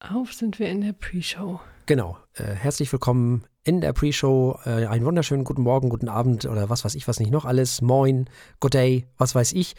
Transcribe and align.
Auf 0.00 0.32
sind 0.34 0.58
wir 0.58 0.68
in 0.68 0.82
der 0.82 0.92
Pre-Show. 0.92 1.60
Genau. 1.86 2.18
Äh, 2.34 2.44
herzlich 2.54 2.92
willkommen 2.92 3.44
in 3.64 3.80
der 3.80 3.92
Pre-Show. 3.92 4.58
Äh, 4.64 4.86
einen 4.86 5.04
wunderschönen 5.04 5.44
guten 5.44 5.62
Morgen, 5.62 5.88
guten 5.88 6.08
Abend 6.08 6.44
oder 6.44 6.68
was 6.68 6.84
weiß 6.84 6.94
ich, 6.96 7.08
was 7.08 7.18
nicht 7.18 7.30
noch 7.30 7.44
alles. 7.44 7.80
Moin, 7.80 8.28
good 8.60 8.74
day, 8.74 9.06
was 9.16 9.34
weiß 9.34 9.52
ich. 9.54 9.74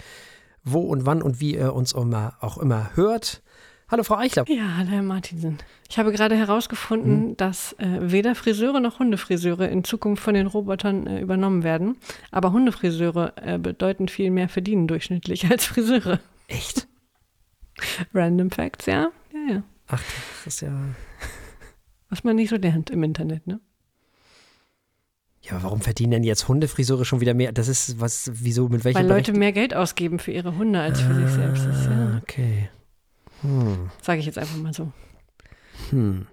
Wo 0.64 0.80
und 0.82 1.06
wann 1.06 1.22
und 1.22 1.40
wie 1.40 1.56
ihr 1.56 1.74
uns 1.74 1.94
immer, 1.94 2.34
auch 2.42 2.58
immer 2.58 2.96
hört. 2.96 3.44
Hallo, 3.90 4.04
Frau 4.04 4.16
Eichler. 4.18 4.44
Ja, 4.50 4.78
hallo, 4.78 4.90
Herr 4.90 5.04
Martinsen. 5.04 5.60
Ich 5.88 5.98
habe 6.00 6.12
gerade 6.12 6.36
herausgefunden, 6.36 7.30
Hm? 7.30 7.38
dass 7.38 7.74
äh, 7.74 8.12
weder 8.12 8.34
Friseure 8.36 8.80
noch 8.82 9.00
Hundefriseure 9.00 9.68
in 9.68 9.84
Zukunft 9.86 10.24
von 10.24 10.34
den 10.34 10.48
Robotern 10.48 11.06
äh, 11.08 11.22
übernommen 11.22 11.64
werden. 11.64 11.96
Aber 12.32 12.52
Hundefriseure 12.52 13.34
äh, 13.38 13.60
bedeuten 13.60 14.08
viel 14.10 14.32
mehr 14.32 14.50
verdienen 14.50 14.88
durchschnittlich 14.88 15.46
als 15.52 15.66
Friseure. 15.66 16.20
Echt? 16.48 16.88
Random 18.14 18.50
Facts, 18.50 18.88
ja? 18.88 19.12
Ja, 19.32 19.54
ja. 19.54 19.64
Ach, 19.88 20.04
das 20.44 20.56
ist 20.56 20.62
ja. 20.62 20.72
Was 22.10 22.24
man 22.24 22.36
nicht 22.36 22.50
so 22.50 22.56
lernt 22.56 22.90
im 22.90 23.04
Internet, 23.04 23.48
ne? 23.48 23.60
Ja, 25.42 25.54
aber 25.54 25.64
warum 25.64 25.82
verdienen 25.82 26.12
denn 26.12 26.24
jetzt 26.24 26.48
Hundefriseure 26.48 27.06
schon 27.06 27.22
wieder 27.22 27.34
mehr? 27.34 27.52
Das 27.52 27.68
ist 27.68 28.00
was, 28.00 28.30
wieso, 28.34 28.68
mit 28.70 28.84
welcher 28.84 29.00
Weil 29.00 29.08
Leute 29.08 29.34
mehr 29.34 29.54
Geld 29.54 29.74
ausgeben 29.74 30.20
für 30.20 30.32
ihre 30.32 30.58
Hunde 30.58 30.80
als 30.82 31.00
für 31.00 31.14
sich 31.14 31.30
selbst. 31.30 31.66
Das 31.66 31.88
Ah, 31.88 31.92
ja, 31.92 32.20
Okay. 32.22 32.70
Hm. 33.42 33.92
Sage 34.02 34.20
ich 34.20 34.26
jetzt 34.26 34.38
einfach 34.38 34.58
mal 34.58 34.74
so. 34.74 34.92
Hm. 35.90 36.28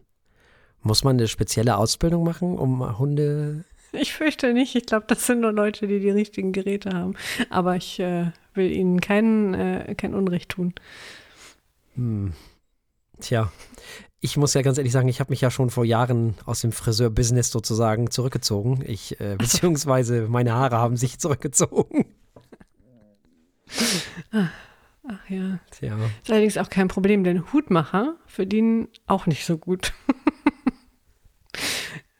Muss 0.82 1.04
man 1.04 1.16
eine 1.16 1.28
spezielle 1.28 1.76
Ausbildung 1.76 2.24
machen, 2.24 2.58
um 2.58 2.98
Hunde. 2.98 3.64
Ich 3.92 4.12
fürchte 4.12 4.52
nicht. 4.52 4.74
Ich 4.74 4.86
glaube, 4.86 5.06
das 5.06 5.26
sind 5.26 5.40
nur 5.40 5.52
Leute, 5.52 5.86
die 5.86 6.00
die 6.00 6.10
richtigen 6.10 6.52
Geräte 6.52 6.90
haben. 6.90 7.14
Aber 7.50 7.76
ich 7.76 8.00
äh, 8.00 8.32
will 8.54 8.72
ihnen 8.72 9.00
kein, 9.00 9.54
äh, 9.54 9.94
kein 9.96 10.14
Unrecht 10.14 10.50
tun. 10.50 10.74
Hm. 11.94 12.32
Tja, 13.20 13.52
ich 14.20 14.36
muss 14.36 14.54
ja 14.54 14.62
ganz 14.62 14.78
ehrlich 14.78 14.92
sagen, 14.92 15.08
ich 15.08 15.20
habe 15.20 15.30
mich 15.30 15.42
ja 15.42 15.50
schon 15.50 15.70
vor 15.70 15.84
Jahren 15.84 16.34
aus 16.46 16.62
dem 16.62 16.72
Friseur-Business 16.72 17.50
sozusagen 17.50 18.10
zurückgezogen. 18.10 18.82
Ich, 18.86 19.20
äh, 19.20 19.36
beziehungsweise 19.38 20.28
meine 20.28 20.54
Haare 20.54 20.78
haben 20.78 20.96
sich 20.96 21.18
zurückgezogen. 21.18 22.06
Ach 24.30 25.30
ja. 25.30 25.58
Tja. 25.70 25.98
Ist 26.22 26.30
allerdings 26.30 26.56
auch 26.56 26.70
kein 26.70 26.88
Problem, 26.88 27.24
denn 27.24 27.52
Hutmacher 27.52 28.16
verdienen 28.26 28.88
auch 29.06 29.26
nicht 29.26 29.44
so 29.44 29.58
gut. 29.58 29.92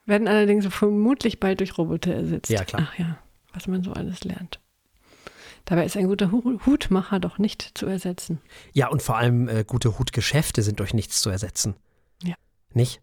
Werden 0.07 0.29
allerdings 0.29 0.67
vermutlich 0.67 1.41
bald 1.41 1.61
durch 1.61 1.79
Roboter 1.79 2.13
ersetzt. 2.13 2.51
Ja, 2.51 2.63
klar. 2.65 2.87
Ach 2.87 2.99
ja, 2.99 3.19
was 3.55 3.67
man 3.67 3.83
so 3.83 3.93
alles 3.93 4.23
lernt. 4.25 4.61
Dabei 5.65 5.87
ist 5.87 5.97
ein 5.97 6.09
guter 6.09 6.31
Hu 6.31 6.61
Hutmacher 6.67 7.21
doch 7.21 7.39
nicht 7.39 7.73
zu 7.75 7.87
ersetzen. 7.87 8.41
Ja, 8.73 8.89
und 8.89 9.03
vor 9.03 9.17
allem 9.17 9.49
äh, 9.49 9.65
gute 9.67 9.99
Hutgeschäfte 9.99 10.63
sind 10.63 10.81
durch 10.81 10.93
nichts 10.93 11.23
zu 11.23 11.31
ersetzen. 11.31 11.75
Ja. 12.23 12.35
Nicht? 12.73 13.01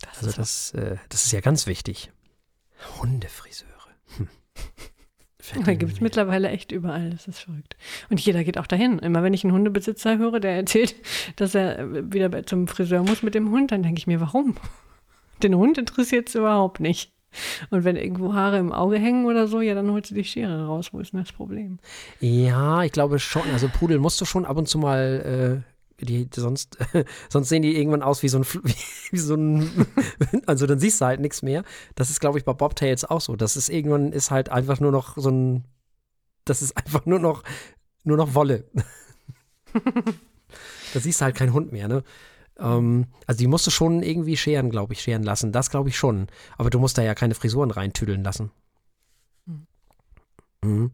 Das 0.00 0.18
Also 0.18 0.28
ist 0.28 0.38
das, 0.38 0.70
äh, 0.74 0.96
das 1.08 1.24
ist 1.24 1.32
ja 1.32 1.40
ganz 1.40 1.66
wichtig. 1.66 2.12
Hundefriseure. 3.00 3.72
Hm. 4.16 4.28
Da 5.64 5.74
gibt 5.74 5.92
es 5.92 6.00
mittlerweile 6.00 6.50
echt 6.50 6.72
überall, 6.72 7.10
das 7.10 7.26
ist 7.26 7.40
verrückt. 7.40 7.76
Und 8.10 8.20
jeder 8.20 8.44
geht 8.44 8.58
auch 8.58 8.66
dahin. 8.66 8.98
Immer 8.98 9.22
wenn 9.22 9.32
ich 9.32 9.44
einen 9.44 9.54
Hundebesitzer 9.54 10.18
höre, 10.18 10.40
der 10.40 10.52
erzählt, 10.52 10.94
dass 11.36 11.54
er 11.54 11.78
äh, 11.78 12.12
wieder 12.12 12.44
zum 12.44 12.68
Friseur 12.68 13.02
muss 13.02 13.22
mit 13.22 13.34
dem 13.34 13.50
Hund, 13.50 13.72
dann 13.72 13.82
denke 13.82 13.98
ich 13.98 14.06
mir, 14.06 14.20
warum? 14.20 14.56
Den 15.42 15.54
Hund 15.54 15.78
interessiert 15.78 16.28
es 16.28 16.34
überhaupt 16.34 16.80
nicht. 16.80 17.12
Und 17.70 17.84
wenn 17.84 17.96
irgendwo 17.96 18.34
Haare 18.34 18.58
im 18.58 18.72
Auge 18.72 18.98
hängen 18.98 19.26
oder 19.26 19.48
so, 19.48 19.60
ja, 19.60 19.74
dann 19.74 19.90
holst 19.90 20.10
du 20.10 20.14
die 20.14 20.24
Schere 20.24 20.66
raus. 20.66 20.90
Wo 20.92 21.00
ist 21.00 21.12
denn 21.12 21.20
das 21.20 21.32
Problem? 21.32 21.78
Ja, 22.20 22.82
ich 22.82 22.92
glaube 22.92 23.18
schon. 23.18 23.42
Also 23.52 23.68
Pudel 23.68 23.98
musst 23.98 24.20
du 24.20 24.24
schon 24.24 24.44
ab 24.44 24.56
und 24.56 24.68
zu 24.68 24.78
mal, 24.78 25.62
äh, 25.64 26.04
die, 26.04 26.28
sonst, 26.34 26.78
sonst 27.28 27.48
sehen 27.48 27.62
die 27.62 27.76
irgendwann 27.76 28.02
aus 28.02 28.22
wie 28.22 28.28
so 28.28 28.38
ein, 28.38 28.44
wie, 28.64 28.74
wie 29.10 29.18
so 29.18 29.34
ein, 29.34 29.86
also 30.46 30.66
dann 30.66 30.78
siehst 30.78 31.00
du 31.00 31.06
halt 31.06 31.20
nichts 31.20 31.42
mehr. 31.42 31.64
Das 31.94 32.10
ist, 32.10 32.20
glaube 32.20 32.38
ich, 32.38 32.44
bei 32.44 32.52
Bobtails 32.52 33.04
auch 33.04 33.20
so. 33.20 33.36
Das 33.36 33.56
ist 33.56 33.68
irgendwann 33.68 34.12
ist 34.12 34.30
halt 34.30 34.48
einfach 34.48 34.80
nur 34.80 34.92
noch 34.92 35.16
so 35.16 35.30
ein, 35.30 35.64
das 36.44 36.62
ist 36.62 36.76
einfach 36.76 37.06
nur 37.06 37.18
noch, 37.18 37.42
nur 38.04 38.16
noch 38.16 38.34
Wolle. 38.34 38.64
da 40.94 41.00
siehst 41.00 41.20
du 41.20 41.24
halt 41.24 41.36
keinen 41.36 41.52
Hund 41.52 41.72
mehr, 41.72 41.88
ne? 41.88 42.02
Ähm, 42.58 43.06
also 43.26 43.38
die 43.38 43.46
musst 43.46 43.66
du 43.66 43.70
schon 43.70 44.02
irgendwie 44.02 44.36
scheren, 44.36 44.70
glaube 44.70 44.92
ich, 44.92 45.00
scheren 45.00 45.22
lassen. 45.22 45.52
Das 45.52 45.70
glaube 45.70 45.88
ich 45.88 45.96
schon. 45.96 46.26
Aber 46.56 46.70
du 46.70 46.78
musst 46.78 46.98
da 46.98 47.02
ja 47.02 47.14
keine 47.14 47.34
Frisuren 47.34 47.70
reintüdeln 47.70 48.22
lassen. 48.24 48.50
Hm. 49.46 49.66
Mhm. 50.64 50.90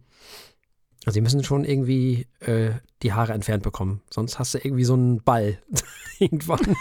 Also 1.07 1.17
die 1.19 1.21
müssen 1.21 1.45
schon 1.45 1.65
irgendwie 1.65 2.27
äh, 2.41 2.71
die 3.03 3.13
Haare 3.13 3.33
entfernt 3.35 3.63
bekommen. 3.63 4.01
Sonst 4.11 4.39
hast 4.39 4.55
du 4.55 4.59
irgendwie 4.59 4.85
so 4.85 4.95
einen 4.95 5.23
Ball 5.23 5.59
irgendwann. 6.19 6.61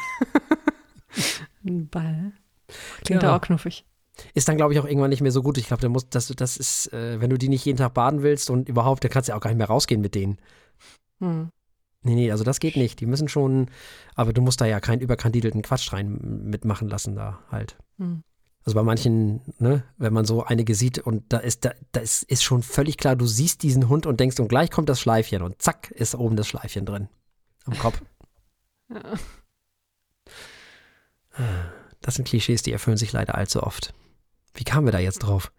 Ein 1.65 1.87
Ball. 1.87 2.31
Klingt 3.03 3.23
Ja. 3.23 3.35
auch 3.35 3.41
knuffig. 3.41 3.85
Ist 4.33 4.47
dann, 4.47 4.57
glaube 4.57 4.73
ich, 4.73 4.79
auch 4.79 4.85
irgendwann 4.85 5.09
nicht 5.09 5.21
mehr 5.21 5.31
so 5.31 5.41
gut. 5.41 5.57
Ich 5.57 5.67
glaube, 5.67 5.91
das, 6.09 6.27
das 6.27 6.57
ist, 6.57 6.91
äh, 6.93 7.19
wenn 7.19 7.29
du 7.29 7.37
die 7.37 7.49
nicht 7.49 7.65
jeden 7.65 7.77
Tag 7.77 7.93
baden 7.93 8.21
willst 8.21 8.49
und 8.49 8.69
überhaupt, 8.69 9.03
dann 9.03 9.11
kannst 9.11 9.27
du 9.27 9.31
ja 9.31 9.37
auch 9.37 9.41
gar 9.41 9.49
nicht 9.49 9.57
mehr 9.57 9.67
rausgehen 9.67 10.01
mit 10.01 10.13
denen. 10.15 10.37
Hm. 11.19 11.49
Nee, 12.03 12.15
nee, 12.15 12.31
also 12.31 12.43
das 12.43 12.59
geht 12.59 12.75
nicht. 12.75 12.99
Die 12.99 13.05
müssen 13.05 13.27
schon, 13.27 13.67
aber 14.15 14.33
du 14.33 14.41
musst 14.41 14.61
da 14.61 14.65
ja 14.65 14.79
keinen 14.79 15.01
überkandidelten 15.01 15.61
Quatsch 15.61 15.93
rein 15.93 16.19
mitmachen 16.45 16.89
lassen 16.89 17.15
da 17.15 17.39
halt. 17.49 17.77
Hm. 17.97 18.23
Also 18.65 18.75
bei 18.75 18.83
manchen, 18.83 19.41
ne, 19.59 19.83
wenn 19.97 20.13
man 20.13 20.25
so 20.25 20.43
einige 20.43 20.75
sieht 20.75 20.99
und 20.99 21.23
da 21.33 21.37
ist, 21.37 21.65
da, 21.65 21.71
da 21.91 21.99
ist, 21.99 22.23
ist 22.23 22.43
schon 22.43 22.63
völlig 22.63 22.97
klar, 22.97 23.15
du 23.15 23.25
siehst 23.25 23.63
diesen 23.63 23.89
Hund 23.89 24.05
und 24.05 24.19
denkst, 24.19 24.39
und 24.39 24.47
gleich 24.47 24.71
kommt 24.71 24.87
das 24.87 25.01
Schleifchen 25.01 25.41
und 25.41 25.61
zack, 25.61 25.91
ist 25.91 26.15
oben 26.15 26.37
das 26.37 26.47
Schleifchen 26.47 26.85
drin. 26.85 27.09
Am 27.65 27.77
Kopf. 27.77 28.01
Ja. 31.35 31.73
Das 32.01 32.15
sind 32.15 32.27
Klischees, 32.27 32.61
die 32.61 32.71
erfüllen 32.71 32.97
sich 32.97 33.11
leider 33.11 33.35
allzu 33.35 33.63
oft. 33.63 33.93
Wie 34.53 34.65
kamen 34.65 34.85
wir 34.85 34.91
da 34.91 34.99
jetzt 34.99 35.19
drauf? 35.19 35.51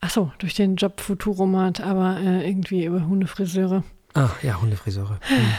Ach 0.00 0.10
so, 0.10 0.32
durch 0.38 0.54
den 0.54 0.76
Job 0.76 1.00
Futuromat, 1.00 1.80
aber 1.80 2.18
äh, 2.18 2.48
irgendwie 2.48 2.84
über 2.84 3.06
Hundefriseure. 3.06 3.84
Ah, 4.14 4.30
ja, 4.42 4.60
Hundefriseure. 4.60 5.18
Hm. 5.22 5.52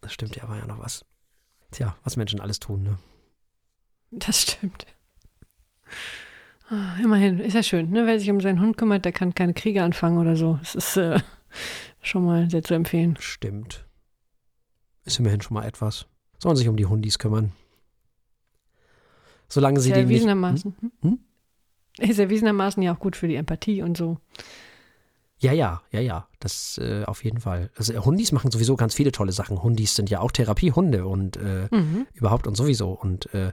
Das 0.00 0.12
stimmt 0.12 0.36
ja, 0.36 0.48
war 0.48 0.56
ja 0.56 0.66
noch 0.66 0.78
was. 0.78 1.04
Tja, 1.72 1.96
was 2.04 2.16
Menschen 2.16 2.40
alles 2.40 2.60
tun, 2.60 2.82
ne? 2.82 2.98
Das 4.12 4.42
stimmt. 4.42 4.86
Ah, 6.68 6.96
immerhin, 7.02 7.38
ist 7.40 7.54
ja 7.54 7.62
schön, 7.62 7.90
ne? 7.90 8.06
Wer 8.06 8.18
sich 8.18 8.30
um 8.30 8.40
seinen 8.40 8.60
Hund 8.60 8.76
kümmert, 8.76 9.04
der 9.04 9.12
kann 9.12 9.34
keine 9.34 9.54
Kriege 9.54 9.82
anfangen 9.82 10.18
oder 10.18 10.36
so. 10.36 10.58
Das 10.60 10.74
ist 10.74 10.96
äh, 10.96 11.20
schon 12.00 12.24
mal 12.24 12.48
sehr 12.50 12.62
zu 12.62 12.74
empfehlen. 12.74 13.16
Stimmt. 13.20 13.84
Ist 15.04 15.18
immerhin 15.18 15.40
schon 15.40 15.54
mal 15.54 15.64
etwas. 15.64 16.06
Sollen 16.38 16.56
sich 16.56 16.68
um 16.68 16.76
die 16.76 16.86
Hundis 16.86 17.18
kümmern. 17.18 17.52
Solange 19.48 19.80
sie 19.80 19.90
ja 19.90 19.96
die 19.96 20.02
nicht. 20.02 20.10
erwiesenermaßen. 20.10 20.76
Hm? 20.80 20.92
Hm? 21.02 21.18
Ist 21.98 22.18
erwiesenermaßen 22.18 22.82
ja 22.82 22.94
auch 22.94 22.98
gut 22.98 23.16
für 23.16 23.28
die 23.28 23.36
Empathie 23.36 23.82
und 23.82 23.96
so. 23.96 24.18
Ja, 25.38 25.52
ja, 25.52 25.82
ja, 25.90 26.00
ja. 26.00 26.28
Das 26.40 26.78
äh, 26.78 27.04
auf 27.04 27.22
jeden 27.24 27.40
Fall. 27.40 27.70
Also 27.76 27.92
äh, 27.92 27.98
Hundis 27.98 28.32
machen 28.32 28.50
sowieso 28.50 28.76
ganz 28.76 28.94
viele 28.94 29.12
tolle 29.12 29.32
Sachen. 29.32 29.62
Hundis 29.62 29.94
sind 29.94 30.08
ja 30.08 30.20
auch 30.20 30.30
Therapiehunde 30.32 31.06
und 31.06 31.36
äh, 31.36 31.68
Mhm. 31.70 32.06
überhaupt 32.14 32.46
und 32.46 32.54
sowieso. 32.56 32.90
Und 32.92 33.32
äh, 33.34 33.52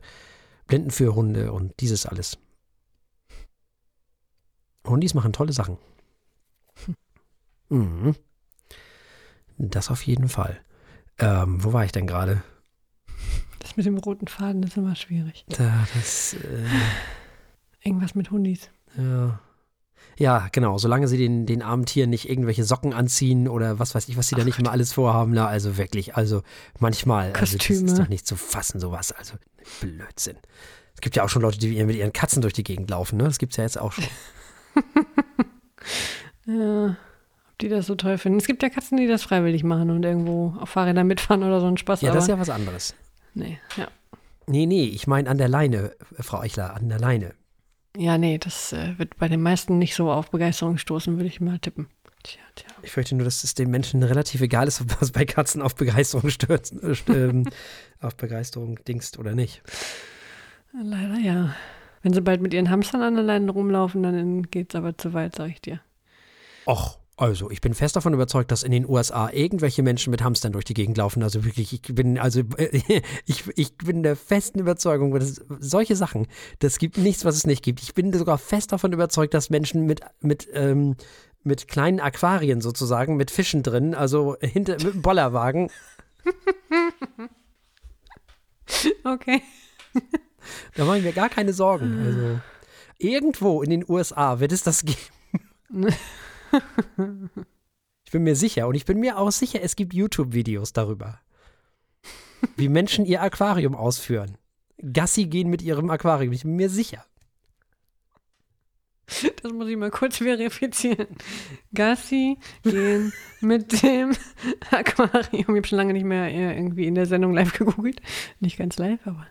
Blinden 0.68 0.92
für 0.92 1.14
Hunde 1.14 1.52
und 1.52 1.80
dieses 1.82 2.06
alles. 2.06 2.38
Hundis 4.88 5.14
machen 5.14 5.34
tolle 5.34 5.52
Sachen. 5.54 5.78
Mhm. 7.70 8.16
Das 9.58 9.90
auf 9.92 10.04
jeden 10.06 10.30
Fall. 10.30 10.60
Ähm, 11.20 11.64
wo 11.64 11.74
war 11.74 11.86
ich 11.86 11.92
denn 11.92 12.08
gerade? 12.08 12.44
Das 13.60 13.78
mit 13.78 13.86
dem 13.86 13.98
roten 13.98 14.28
Faden 14.28 14.64
ist 14.64 14.76
immer 14.78 14.96
schwierig. 14.96 15.46
Da, 15.50 15.86
das, 15.94 16.34
äh, 16.34 16.66
Irgendwas 17.82 18.16
mit 18.16 18.32
Hundis. 18.32 18.70
ja. 18.98 19.40
Ja, 20.18 20.48
genau. 20.52 20.78
Solange 20.78 21.08
sie 21.08 21.18
den, 21.18 21.46
den 21.46 21.62
armen 21.62 21.86
Tieren 21.86 22.10
nicht 22.10 22.30
irgendwelche 22.30 22.64
Socken 22.64 22.94
anziehen 22.94 23.48
oder 23.48 23.80
was 23.80 23.96
weiß 23.96 24.08
ich, 24.10 24.18
was 24.18 24.28
sie 24.28 24.36
da 24.36 24.44
nicht 24.44 24.60
immer 24.60 24.72
alles 24.72 24.94
vorhaben. 24.94 25.34
Na, 25.34 25.48
also 25.48 25.78
wirklich, 25.78 26.16
also 26.16 26.44
manchmal. 26.80 27.34
Also 27.34 27.58
das 27.58 27.68
Kostüme. 27.68 27.92
ist 27.92 28.00
doch 28.00 28.10
nicht 28.10 28.28
zu 28.28 28.36
fassen, 28.36 28.80
sowas. 28.80 29.12
Also 29.12 29.34
Blödsinn. 29.82 30.38
Es 30.94 31.02
gibt 31.02 31.16
ja 31.16 31.24
auch 31.24 31.30
schon 31.30 31.42
Leute, 31.42 31.58
die 31.58 31.84
mit 31.84 31.96
ihren 31.96 32.14
Katzen 32.14 32.42
durch 32.42 32.54
die 32.54 32.64
Gegend 32.64 32.90
laufen, 32.90 33.18
ne? 33.18 33.24
Das 33.24 33.40
gibt's 33.40 33.58
ja 33.58 33.64
jetzt 33.64 33.80
auch 33.80 33.92
schon. 33.92 34.06
Ja, 36.46 36.88
ob 36.88 37.58
die 37.62 37.70
das 37.70 37.86
so 37.86 37.96
toll 37.96 38.18
finden. 38.18 38.38
Es 38.38 38.48
gibt 38.48 38.64
ja 38.64 38.70
Katzen, 38.70 38.98
die 38.98 39.08
das 39.08 39.24
freiwillig 39.24 39.64
machen 39.64 39.90
und 39.90 40.04
irgendwo 40.04 40.54
auf 40.60 40.70
Fahrrädern 40.70 41.08
mitfahren 41.08 41.44
oder 41.44 41.60
so 41.62 41.68
einen 41.68 41.78
Spaß. 41.78 42.02
Ja, 42.02 42.10
aber 42.10 42.18
das 42.18 42.26
ist 42.26 42.30
ja 42.30 42.40
was 42.40 42.50
anderes. 42.50 42.96
nee, 43.34 43.60
ja. 43.78 43.88
Nee, 44.46 44.66
nee, 44.66 44.84
ich 44.84 45.08
meine 45.08 45.30
an 45.30 45.38
der 45.38 45.48
Leine, 45.48 45.96
Frau 46.20 46.42
Eichler, 46.42 46.76
an 46.76 46.90
der 46.90 47.00
Leine. 47.00 47.34
Ja, 47.96 48.18
nee, 48.18 48.38
das 48.38 48.74
äh, 48.74 48.98
wird 48.98 49.18
bei 49.18 49.28
den 49.28 49.42
meisten 49.42 49.78
nicht 49.78 49.96
so 49.96 50.12
auf 50.12 50.32
Begeisterung 50.32 50.78
stoßen, 50.78 51.16
würde 51.16 51.28
ich 51.28 51.40
mal 51.40 51.60
tippen. 51.60 51.88
Tja, 52.24 52.42
tja. 52.56 52.68
Ich 52.82 52.92
fürchte 52.92 53.16
nur, 53.16 53.26
dass 53.26 53.44
es 53.44 53.54
den 53.54 53.70
Menschen 53.70 54.02
relativ 54.02 54.42
egal 54.42 54.68
ist, 54.68 54.82
ob 54.82 55.02
was 55.02 55.12
bei 55.12 55.26
Katzen 55.26 55.62
auf 55.62 55.76
Begeisterung 55.76 56.30
stürzt, 56.30 56.74
äh, 56.82 56.96
ähm, 57.14 57.46
auf 58.02 58.16
Begeisterung 58.16 58.84
dingst 58.86 59.20
oder 59.20 59.36
nicht. 59.36 59.62
Leider 60.74 61.20
ja. 61.20 61.56
Wenn 62.02 62.14
sie 62.14 62.22
bald 62.22 62.42
mit 62.42 62.54
ihren 62.54 62.70
Hamstern 62.70 63.02
an 63.02 63.16
der 63.16 63.24
Leine 63.24 63.52
rumlaufen, 63.52 64.04
dann 64.04 64.44
geht's 64.44 64.76
aber 64.76 64.98
zu 64.98 65.14
weit, 65.14 65.36
sag 65.36 65.50
ich 65.50 65.62
dir. 65.62 65.80
Och, 66.66 66.98
Also, 67.16 67.52
ich 67.52 67.62
bin 67.62 67.76
fest 67.76 67.96
davon 67.96 68.14
überzeugt, 68.14 68.52
dass 68.52 68.64
in 68.64 68.72
den 68.72 68.90
USA 68.90 69.30
irgendwelche 69.30 69.84
Menschen 69.84 70.10
mit 70.10 70.24
Hamstern 70.24 70.52
durch 70.52 70.66
die 70.66 70.74
Gegend 70.74 70.98
laufen. 70.98 71.22
Also 71.22 71.46
wirklich, 71.46 71.72
ich 71.72 71.82
bin, 71.94 72.18
also 72.18 72.42
ich, 73.26 73.44
ich 73.56 73.78
bin 73.78 74.02
der 74.02 74.16
festen 74.16 74.60
Überzeugung, 74.60 75.14
dass 75.14 75.42
solche 75.60 75.96
Sachen, 75.96 76.28
das 76.60 76.80
gibt 76.80 76.98
nichts, 76.98 77.24
was 77.24 77.36
es 77.36 77.46
nicht 77.46 77.64
gibt. 77.64 77.84
Ich 77.84 77.94
bin 77.94 78.12
sogar 78.14 78.40
fest 78.40 78.72
davon 78.72 78.94
überzeugt, 78.94 79.36
dass 79.36 79.52
Menschen 79.52 79.86
mit, 79.86 80.02
mit, 80.22 80.50
ähm, 80.54 80.96
mit 81.44 81.68
kleinen 81.68 82.00
Aquarien 82.00 82.62
sozusagen, 82.62 83.16
mit 83.16 83.30
Fischen 83.30 83.62
drin, 83.62 83.94
also 83.94 84.36
hinter 84.40 84.74
mit 84.74 84.94
einem 84.94 85.02
Bollerwagen. 85.02 85.70
Okay. 89.04 89.42
Da 90.76 90.86
mache 90.86 90.98
ich 90.98 91.04
mir 91.04 91.14
gar 91.14 91.30
keine 91.30 91.54
Sorgen. 91.54 92.06
Also 92.06 92.40
irgendwo 92.98 93.62
in 93.62 93.70
den 93.70 93.86
USA 93.88 94.40
wird 94.40 94.52
es 94.52 94.64
das 94.64 94.84
geben. 94.84 94.98
Ich 98.06 98.12
bin 98.12 98.24
mir 98.24 98.36
sicher 98.36 98.68
und 98.68 98.76
ich 98.76 98.86
bin 98.86 99.00
mir 99.00 99.18
auch 99.18 99.32
sicher, 99.32 99.62
es 99.64 99.76
gibt 99.76 99.94
YouTube-Videos 99.94 100.74
darüber, 100.74 101.20
wie 102.58 102.70
Menschen 102.70 103.06
ihr 103.06 103.22
Aquarium 103.22 103.76
ausführen. 103.76 104.38
Gassi 104.78 105.26
gehen 105.26 105.50
mit 105.50 105.62
ihrem 105.62 105.90
Aquarium. 105.90 106.34
Ich 106.34 106.44
bin 106.44 106.56
mir 106.56 106.70
sicher. 106.70 107.06
Das 109.42 109.52
muss 109.52 109.68
ich 109.68 109.78
mal 109.78 109.92
kurz 109.92 110.18
verifizieren. 110.18 111.08
Gassi 111.74 112.38
gehen 112.64 113.12
mit 113.42 113.84
dem 113.84 114.12
Aquarium. 114.72 115.32
Ich 115.32 115.48
habe 115.48 115.68
schon 115.68 115.78
lange 115.78 115.94
nicht 115.94 116.06
mehr 116.06 116.26
äh, 116.26 116.56
irgendwie 116.56 116.88
in 116.88 116.96
der 116.96 117.06
Sendung 117.06 117.34
live 117.34 117.54
gegoogelt. 117.54 118.02
Nicht 118.40 118.58
ganz 118.58 118.78
live, 118.78 119.06
aber 119.06 119.28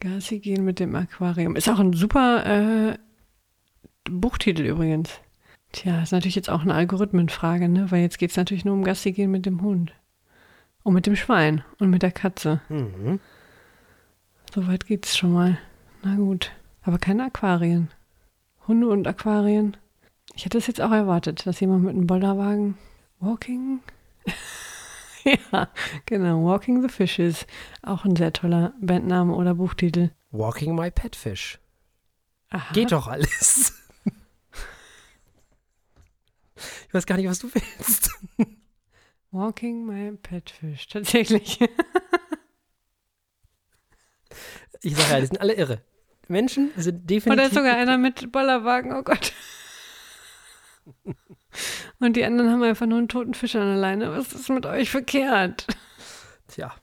Gassi 0.00 0.38
gehen 0.40 0.64
mit 0.64 0.80
dem 0.80 0.94
Aquarium. 0.94 1.56
Ist 1.56 1.68
auch 1.68 1.78
ein 1.78 1.92
super 1.92 2.92
äh, 2.92 2.98
Buchtitel 4.10 4.62
übrigens. 4.62 5.10
Tja, 5.76 6.00
ist 6.02 6.12
natürlich 6.12 6.34
jetzt 6.36 6.48
auch 6.48 6.62
eine 6.62 6.72
Algorithmenfrage, 6.72 7.68
ne? 7.68 7.90
Weil 7.90 8.00
jetzt 8.00 8.16
geht 8.18 8.30
es 8.30 8.36
natürlich 8.38 8.64
nur 8.64 8.72
um 8.72 8.82
Gassi 8.82 9.12
gehen 9.12 9.30
mit 9.30 9.44
dem 9.44 9.60
Hund. 9.60 9.92
Und 10.82 10.94
mit 10.94 11.04
dem 11.04 11.16
Schwein 11.16 11.64
und 11.78 11.90
mit 11.90 12.02
der 12.02 12.12
Katze. 12.12 12.62
Mhm. 12.70 13.20
Soweit 14.54 14.86
geht's 14.86 15.18
schon 15.18 15.34
mal. 15.34 15.58
Na 16.02 16.16
gut. 16.16 16.50
Aber 16.80 16.96
keine 16.96 17.24
Aquarien. 17.24 17.90
Hunde 18.66 18.88
und 18.88 19.06
Aquarien. 19.06 19.76
Ich 20.34 20.46
hätte 20.46 20.56
es 20.56 20.66
jetzt 20.66 20.80
auch 20.80 20.92
erwartet, 20.92 21.44
dass 21.44 21.60
jemand 21.60 21.84
mit 21.84 21.94
einem 21.94 22.06
Bollerwagen 22.06 22.78
Walking. 23.20 23.80
ja, 25.24 25.68
genau. 26.06 26.42
Walking 26.42 26.80
the 26.80 26.88
Fishes. 26.88 27.46
Auch 27.82 28.06
ein 28.06 28.16
sehr 28.16 28.32
toller 28.32 28.72
Bandname 28.80 29.34
oder 29.34 29.56
Buchtitel. 29.56 30.10
Walking 30.30 30.74
my 30.74 30.90
petfish. 30.90 31.58
Aha. 32.48 32.72
Geht 32.72 32.92
doch 32.92 33.08
alles. 33.08 33.74
Ich 36.88 36.94
weiß 36.94 37.06
gar 37.06 37.16
nicht, 37.16 37.28
was 37.28 37.38
du 37.38 37.50
willst. 37.52 38.10
Walking 39.30 39.84
my 39.84 40.16
Petfish. 40.16 40.86
Tatsächlich. 40.88 41.60
Ich 44.82 44.96
sage 44.96 45.10
ja, 45.10 45.20
die 45.20 45.26
sind 45.26 45.40
alle 45.40 45.54
irre. 45.54 45.82
Menschen 46.28 46.70
sind 46.76 47.08
definitiv. 47.08 47.46
ist 47.46 47.54
sogar 47.54 47.76
einer 47.76 47.98
mit 47.98 48.30
Bollerwagen. 48.32 48.92
Oh 48.92 49.02
Gott. 49.02 49.32
Und 51.98 52.16
die 52.16 52.24
anderen 52.24 52.50
haben 52.50 52.62
einfach 52.62 52.86
nur 52.86 52.98
einen 52.98 53.08
toten 53.08 53.34
Fisch 53.34 53.56
an 53.56 53.66
der 53.66 53.76
Leine. 53.76 54.12
Was 54.12 54.32
ist 54.32 54.48
mit 54.50 54.66
euch 54.66 54.90
verkehrt? 54.90 55.66
Tja. 56.48 56.74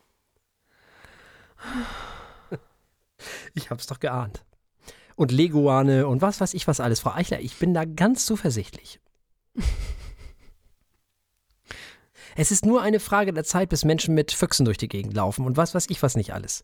Ich 3.53 3.69
hab's 3.69 3.87
doch 3.87 3.99
geahnt. 3.99 4.43
Und 5.15 5.31
Leguane 5.31 6.07
und 6.07 6.21
was 6.21 6.41
weiß 6.41 6.53
ich 6.55 6.67
was 6.67 6.79
alles. 6.79 6.99
Frau 6.99 7.11
Eichler, 7.11 7.39
ich 7.39 7.57
bin 7.57 7.73
da 7.73 7.85
ganz 7.85 8.25
zuversichtlich. 8.25 8.99
Es 12.35 12.49
ist 12.51 12.65
nur 12.65 12.81
eine 12.81 12.99
Frage 12.99 13.31
der 13.31 13.43
Zeit, 13.43 13.69
bis 13.69 13.85
Menschen 13.85 14.15
mit 14.15 14.31
Füchsen 14.31 14.65
durch 14.65 14.77
die 14.79 14.87
Gegend 14.87 15.13
laufen 15.13 15.45
und 15.45 15.55
was 15.55 15.75
weiß 15.75 15.85
ich 15.89 16.01
was 16.01 16.15
nicht 16.15 16.33
alles. 16.33 16.63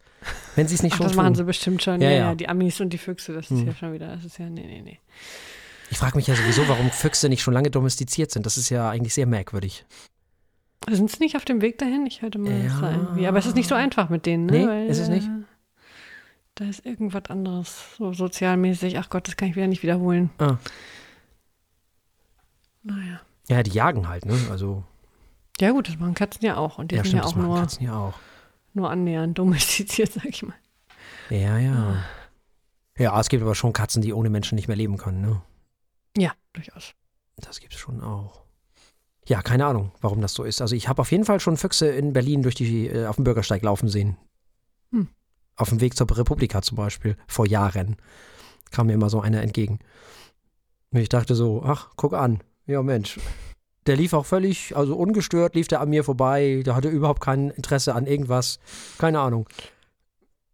Wenn 0.55 0.67
sie 0.67 0.73
es 0.73 0.81
nicht 0.81 0.93
Ach, 0.93 0.97
schon 0.97 1.03
das 1.05 1.13
tun. 1.15 1.23
machen 1.23 1.35
sie 1.35 1.43
bestimmt 1.43 1.83
schon. 1.83 2.01
Ja, 2.01 2.09
Ja, 2.09 2.17
ja. 2.17 2.35
die 2.35 2.49
Amis 2.49 2.81
und 2.81 2.89
die 2.91 2.97
Füchse, 2.97 3.33
das 3.33 3.51
ist 3.51 3.59
Hm. 3.59 3.67
ja 3.67 3.75
schon 3.75 3.93
wieder, 3.93 4.15
das 4.15 4.25
ist 4.25 4.39
ja, 4.39 4.49
nee, 4.49 4.65
nee, 4.65 4.81
nee. 4.81 4.99
Ich 5.91 5.97
frage 5.99 6.17
mich 6.17 6.25
ja 6.25 6.33
sowieso, 6.35 6.67
warum 6.67 6.89
Füchse 6.89 7.29
nicht 7.29 7.43
schon 7.43 7.53
lange 7.53 7.69
domestiziert 7.69 8.31
sind. 8.31 8.47
Das 8.47 8.57
ist 8.57 8.69
ja 8.69 8.89
eigentlich 8.89 9.13
sehr 9.13 9.27
merkwürdig. 9.27 9.85
Sind 10.89 11.11
sie 11.11 11.19
nicht 11.19 11.35
auf 11.35 11.45
dem 11.45 11.61
Weg 11.61 11.77
dahin? 11.77 12.05
Ich 12.07 12.23
hörte 12.23 12.39
mal, 12.39 12.63
das 12.63 12.73
Ja. 12.81 12.91
irgendwie. 12.91 13.27
Aber 13.27 13.37
es 13.37 13.45
ist 13.45 13.55
nicht 13.55 13.69
so 13.69 13.75
einfach 13.75 14.09
mit 14.09 14.25
denen, 14.25 14.47
ne? 14.47 14.51
Nee, 14.59 14.67
Weil, 14.67 14.87
ist 14.87 14.97
es 14.99 15.09
nicht? 15.09 15.27
äh, 15.27 15.43
Da 16.55 16.65
ist 16.65 16.83
irgendwas 16.85 17.25
anderes, 17.29 17.77
so 17.97 18.11
sozialmäßig. 18.13 18.97
Ach 18.97 19.09
Gott, 19.11 19.27
das 19.27 19.37
kann 19.37 19.49
ich 19.49 19.55
wieder 19.55 19.67
nicht 19.67 19.83
wiederholen. 19.83 20.31
Ah. 20.39 20.57
Naja. 22.83 23.21
Ja, 23.49 23.63
die 23.63 23.71
jagen 23.71 24.07
halt, 24.07 24.25
ne? 24.25 24.37
Also, 24.51 24.83
Ja, 25.59 25.71
gut, 25.71 25.87
das 25.89 25.97
machen 25.97 26.13
Katzen 26.13 26.45
ja 26.45 26.57
auch. 26.57 26.77
Und 26.77 26.91
die 26.91 26.95
ja, 26.95 27.03
sind 27.03 27.09
stimmt, 27.19 27.23
ja 27.23 27.29
auch 27.29 27.35
nur, 27.35 27.57
Katzen 27.59 27.83
ja 27.85 27.95
auch. 27.97 28.13
nur 28.73 28.89
annähernd 28.89 29.37
domestiziert, 29.37 30.13
sag 30.13 30.25
ich 30.25 30.43
mal. 30.43 30.55
Ja, 31.29 31.57
ja. 31.57 32.03
Ja, 32.97 33.19
es 33.19 33.29
gibt 33.29 33.41
aber 33.43 33.55
schon 33.55 33.73
Katzen, 33.73 34.01
die 34.01 34.13
ohne 34.13 34.29
Menschen 34.29 34.55
nicht 34.55 34.67
mehr 34.67 34.77
leben 34.77 34.97
können, 34.97 35.21
ne? 35.21 35.41
Ja, 36.17 36.33
durchaus. 36.53 36.93
Das 37.37 37.59
gibt's 37.59 37.77
schon 37.77 38.01
auch. 38.01 38.43
Ja, 39.25 39.41
keine 39.41 39.65
Ahnung, 39.65 39.91
warum 40.01 40.21
das 40.21 40.33
so 40.33 40.43
ist. 40.43 40.61
Also 40.61 40.75
ich 40.75 40.87
habe 40.89 41.01
auf 41.01 41.11
jeden 41.11 41.23
Fall 41.23 41.39
schon 41.39 41.55
Füchse 41.55 41.87
in 41.87 42.13
Berlin 42.13 42.41
durch 42.43 42.55
die, 42.55 42.87
äh, 42.87 43.05
auf 43.05 43.15
dem 43.15 43.23
Bürgersteig 43.25 43.61
laufen 43.61 43.87
sehen. 43.87 44.17
Hm. 44.91 45.07
Auf 45.55 45.69
dem 45.69 45.81
Weg 45.81 45.95
zur 45.95 46.09
Republika 46.17 46.61
zum 46.61 46.77
Beispiel, 46.77 47.15
vor 47.27 47.45
Jahren, 47.45 47.95
kam 48.71 48.87
mir 48.87 48.93
immer 48.93 49.09
so 49.09 49.21
einer 49.21 49.41
entgegen. 49.41 49.79
Und 50.91 50.99
ich 50.99 51.09
dachte 51.09 51.35
so, 51.35 51.63
ach, 51.63 51.91
guck 51.95 52.13
an, 52.13 52.41
ja 52.69 52.81
Mensch. 52.83 53.19
Der 53.87 53.95
lief 53.95 54.13
auch 54.13 54.25
völlig, 54.25 54.75
also 54.75 54.95
ungestört 54.95 55.55
lief 55.55 55.67
der 55.67 55.81
an 55.81 55.89
mir 55.89 56.03
vorbei, 56.03 56.61
der 56.65 56.75
hatte 56.75 56.89
überhaupt 56.89 57.21
kein 57.21 57.49
Interesse 57.49 57.95
an 57.95 58.05
irgendwas, 58.05 58.59
keine 58.97 59.19
Ahnung. 59.19 59.47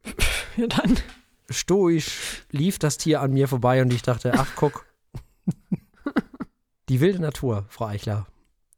Ja, 0.57 0.67
dann. 0.67 0.97
stoisch 1.49 2.45
lief 2.49 2.79
das 2.79 2.97
Tier 2.97 3.19
an 3.19 3.33
mir 3.33 3.49
vorbei 3.49 3.81
und 3.81 3.91
ich 3.91 4.03
dachte, 4.03 4.31
ach 4.37 4.53
guck. 4.55 4.85
Die 6.87 7.01
wilde 7.01 7.21
Natur, 7.21 7.65
Frau 7.67 7.87
Eichler. 7.87 8.25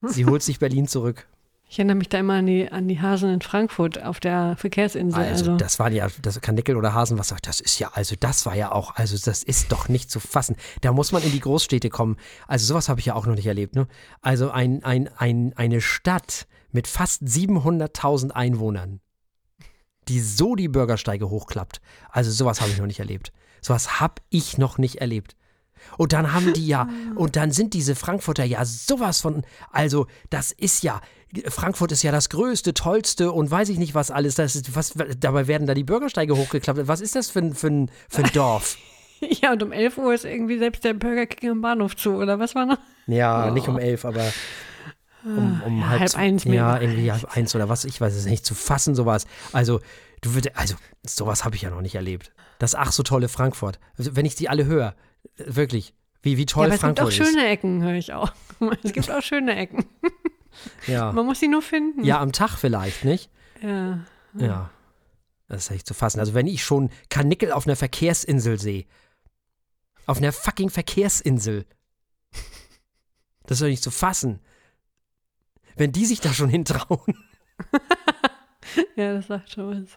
Sie 0.02 0.26
holt 0.26 0.42
sich 0.42 0.58
Berlin 0.58 0.88
zurück. 0.88 1.28
Ich 1.70 1.80
erinnere 1.80 1.98
mich 1.98 2.08
da 2.08 2.20
immer 2.20 2.36
an 2.36 2.46
die, 2.46 2.72
an 2.72 2.88
die 2.88 3.02
Hasen 3.02 3.30
in 3.30 3.42
Frankfurt 3.42 4.02
auf 4.02 4.22
der 4.22 4.56
Verkehrsinsel. 4.56 5.22
Also, 5.22 5.52
Also, 5.52 5.58
das 5.58 5.80
waren 5.80 5.92
ja, 5.94 6.08
das 6.22 6.40
Kanickel 6.40 6.78
oder 6.78 6.94
Hasen, 6.94 7.18
was 7.18 7.28
sagt, 7.28 7.46
das 7.48 7.60
ist 7.60 7.78
ja, 7.80 7.92
also 7.94 8.16
das 8.18 8.46
war 8.46 8.56
ja 8.56 8.72
auch, 8.72 8.96
also 8.96 9.18
das 9.18 9.44
ist 9.44 9.72
doch 9.72 9.90
nicht 9.90 10.10
zu 10.10 10.22
fassen. 10.22 10.56
Da 10.82 10.94
muss 10.94 11.12
man 11.12 11.24
in 11.24 11.32
die 11.32 11.42
Großstädte 11.42 11.90
kommen. 11.90 12.16
Also 12.48 12.66
sowas 12.66 12.88
habe 12.88 13.02
ich 13.02 13.08
ja 13.08 13.16
auch 13.16 13.26
noch 13.26 13.36
nicht 13.36 13.48
erlebt, 13.48 13.76
ne? 13.76 13.88
Also 14.22 14.50
ein, 14.50 14.84
ein, 14.86 15.10
ein, 15.18 15.54
eine 15.58 15.82
Stadt 15.82 16.48
mit 16.72 16.88
fast 16.88 17.24
700.000 17.24 18.32
Einwohnern, 18.32 19.02
die 20.08 20.22
so 20.22 20.56
die 20.56 20.70
Bürgersteige 20.70 21.30
hochklappt. 21.30 21.82
Also 22.10 22.32
sowas 22.32 22.62
habe 22.62 22.72
ich 22.72 22.78
noch 22.78 22.88
nicht 22.88 23.00
erlebt. 23.00 23.34
Sowas 23.62 24.00
habe 24.00 24.22
ich 24.30 24.58
noch 24.58 24.78
nicht 24.78 25.02
erlebt. 25.02 25.36
Und 25.98 26.14
dann 26.14 26.34
haben 26.34 26.54
die 26.54 26.68
ja, 26.68 26.90
und 27.16 27.36
dann 27.36 27.52
sind 27.52 27.74
diese 27.74 27.96
Frankfurter 27.96 28.44
ja 28.44 28.66
sowas 28.66 29.22
von, 29.22 29.44
also 29.72 30.08
das 30.30 30.52
ist 30.52 30.84
ja, 30.84 31.02
Frankfurt 31.50 31.92
ist 31.92 32.04
ja 32.04 32.12
das 32.12 32.30
größte, 32.30 32.74
tollste 32.74 33.32
und 33.32 33.52
weiß 33.52 33.70
ich 33.70 33.78
nicht 33.78 33.94
was 33.96 34.12
alles. 34.12 34.36
Das 34.36 34.56
ist, 34.56 34.76
was, 34.76 34.94
dabei 35.20 35.48
werden 35.48 35.68
da 35.68 35.74
die 35.74 35.84
Bürgersteige 35.84 36.38
hochgeklappt. 36.38 36.88
Was 36.88 37.02
ist 37.02 37.16
das 37.16 37.30
für 37.30 37.40
ein, 37.40 37.54
für 37.54 37.68
ein, 37.68 37.92
für 38.10 38.24
ein 38.24 38.32
Dorf? 38.34 38.78
ja, 39.20 39.52
und 39.54 39.62
um 39.64 39.72
11 39.72 39.98
Uhr 39.98 40.14
ist 40.14 40.26
irgendwie 40.26 40.58
selbst 40.58 40.84
der 40.84 40.94
Burger 40.94 41.26
King 41.26 41.52
am 41.52 41.62
Bahnhof 41.62 41.96
zu, 41.96 42.12
oder 42.16 42.40
was 42.40 42.56
war 42.56 42.66
noch? 42.66 42.78
Ja, 43.08 43.48
Oh. 43.48 43.52
nicht 43.52 43.68
um 43.68 43.78
elf, 43.78 44.06
aber 44.06 44.32
um, 45.26 45.62
um 45.66 45.80
Ja, 45.82 45.90
halb, 45.90 46.00
halb 46.02 46.10
zu- 46.12 46.18
eins 46.18 46.44
Ja, 46.46 46.80
irgendwie 46.80 47.12
halb 47.12 47.36
eins 47.36 47.54
oder 47.56 47.68
was, 47.68 47.84
ich 47.86 48.00
weiß 48.00 48.14
es 48.16 48.26
nicht, 48.26 48.46
zu 48.46 48.56
fassen 48.56 48.96
sowas. 48.96 49.26
Also, 49.52 49.82
du 50.22 50.34
würdest, 50.34 50.56
also, 50.58 50.76
sowas 51.06 51.44
habe 51.44 51.56
ich 51.56 51.64
ja 51.64 51.70
noch 51.70 51.82
nicht 51.82 51.96
erlebt. 51.96 52.32
Das 52.60 52.74
ach 52.74 52.92
so 52.92 53.04
tolle 53.04 53.28
Frankfurt. 53.28 53.80
Also, 53.98 54.16
wenn 54.16 54.26
ich 54.26 54.36
die 54.36 54.48
alle 54.50 54.66
höre, 54.66 54.96
wirklich, 55.38 55.94
wie, 56.22 56.38
wie 56.38 56.46
toll 56.46 56.64
ja, 56.64 56.68
aber 56.68 56.76
es 56.76 56.82
gibt 56.82 56.98
Frankfurt 57.00 57.08
auch 57.08 57.26
schöne 57.28 57.48
Ecken, 57.48 57.84
höre 57.84 57.96
ich 57.96 58.14
auch. 58.14 58.32
Es 58.84 58.94
gibt 58.94 59.12
auch 59.12 59.22
schöne 59.22 59.56
Ecken. 59.56 59.86
Ja. 60.88 61.12
Man 61.12 61.26
muss 61.26 61.40
sie 61.40 61.48
nur 61.48 61.62
finden. 61.62 62.04
ja, 62.04 62.20
am 62.20 62.32
Tag 62.32 62.58
vielleicht, 62.58 63.06
nicht? 63.06 63.30
Ja. 63.62 64.00
Ja. 64.34 64.70
Das 65.48 65.66
ist 65.66 65.72
echt 65.72 65.88
zu 65.88 65.94
fassen. 65.94 66.20
Also, 66.20 66.34
wenn 66.34 66.48
ich 66.48 66.64
schon 66.64 66.90
Kanickel 67.10 67.52
auf 67.52 67.66
einer 67.68 67.76
Verkehrsinsel 67.76 68.60
sehe, 68.60 68.86
auf 70.06 70.18
einer 70.18 70.32
fucking 70.34 70.70
Verkehrsinsel, 70.70 71.66
das 73.46 73.58
ist 73.58 73.62
doch 73.62 73.68
nicht 73.68 73.84
zu 73.84 73.92
fassen. 73.92 74.40
Wenn 75.78 75.92
die 75.92 76.06
sich 76.06 76.20
da 76.20 76.34
schon 76.34 76.50
hintrauen. 76.50 77.18
Ja, 78.96 79.14
das 79.14 79.28
sagt 79.28 79.52
schon 79.52 79.88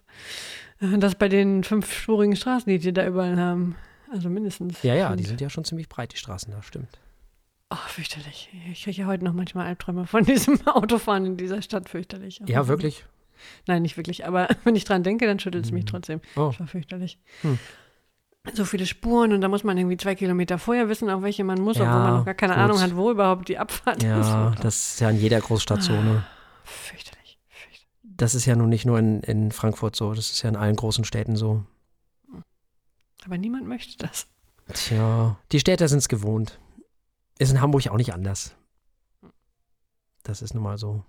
was. 0.80 1.00
Das 1.00 1.14
bei 1.14 1.28
den 1.28 1.64
fünfspurigen 1.64 2.36
Straßen, 2.36 2.70
die 2.70 2.78
die 2.78 2.92
da 2.92 3.06
überall 3.06 3.38
haben. 3.38 3.76
Also 4.12 4.28
mindestens. 4.30 4.82
Ja, 4.82 4.94
ja, 4.94 5.16
die 5.16 5.24
sind 5.24 5.40
ja 5.40 5.50
schon 5.50 5.64
ziemlich 5.64 5.88
breit, 5.88 6.12
die 6.12 6.16
Straßen, 6.16 6.52
das 6.52 6.64
stimmt. 6.64 6.99
Ach, 7.72 7.88
fürchterlich. 7.88 8.50
Ich 8.70 8.82
kriege 8.84 9.02
ja 9.02 9.06
heute 9.06 9.24
noch 9.24 9.32
manchmal 9.32 9.66
Albträume 9.66 10.06
von 10.06 10.24
diesem 10.26 10.66
Autofahren 10.66 11.24
in 11.24 11.36
dieser 11.36 11.62
Stadt, 11.62 11.88
fürchterlich. 11.88 12.42
Ja, 12.46 12.66
wirklich. 12.68 13.04
Nein, 13.66 13.82
nicht 13.82 13.96
wirklich. 13.96 14.26
Aber 14.26 14.48
wenn 14.64 14.74
ich 14.76 14.84
dran 14.84 15.02
denke, 15.02 15.26
dann 15.26 15.38
schüttelt 15.38 15.64
es 15.64 15.70
mich 15.72 15.84
trotzdem. 15.84 16.20
Oh. 16.36 16.48
Das 16.50 16.60
war 16.60 16.66
fürchterlich. 16.66 17.18
Hm. 17.42 17.58
so 18.54 18.64
viele 18.64 18.86
Spuren 18.86 19.32
und 19.32 19.40
da 19.40 19.48
muss 19.48 19.62
man 19.64 19.78
irgendwie 19.78 19.96
zwei 19.96 20.14
Kilometer 20.16 20.58
vorher 20.58 20.88
wissen, 20.88 21.08
auf 21.10 21.22
welche 21.22 21.44
man 21.44 21.60
muss, 21.60 21.76
Ja, 21.76 21.84
obwohl 21.84 22.00
man 22.00 22.14
noch 22.18 22.24
gar 22.24 22.34
keine 22.34 22.54
gut. 22.54 22.62
Ahnung 22.62 22.80
hat, 22.80 22.96
wo 22.96 23.10
überhaupt 23.10 23.48
die 23.48 23.58
Abfahrt 23.58 24.02
Ja, 24.02 24.50
ist. 24.50 24.64
das 24.64 24.92
ist 24.94 25.00
ja 25.00 25.10
in 25.10 25.16
jeder 25.18 25.40
Großstadt 25.40 25.82
so, 25.82 25.92
ne? 25.92 26.24
Fürchterlich. 26.64 27.38
fürchterlich. 27.48 27.86
Das 28.02 28.34
ist 28.34 28.46
ja 28.46 28.56
nun 28.56 28.68
nicht 28.70 28.84
nur 28.84 28.98
in, 28.98 29.20
in 29.20 29.52
Frankfurt 29.52 29.94
so, 29.94 30.12
das 30.12 30.30
ist 30.32 30.42
ja 30.42 30.48
in 30.48 30.56
allen 30.56 30.74
großen 30.76 31.04
Städten 31.04 31.36
so. 31.36 31.62
Aber 33.24 33.38
niemand 33.38 33.66
möchte 33.68 33.96
das. 33.98 34.26
Tja, 34.72 35.36
die 35.52 35.60
Städter 35.60 35.86
sind 35.88 35.98
es 35.98 36.08
gewohnt. 36.08 36.58
Ist 37.40 37.50
in 37.50 37.62
Hamburg 37.62 37.88
auch 37.88 37.96
nicht 37.96 38.12
anders. 38.12 38.54
Das 40.24 40.42
ist 40.42 40.52
nun 40.52 40.62
mal 40.62 40.76
so. 40.76 41.02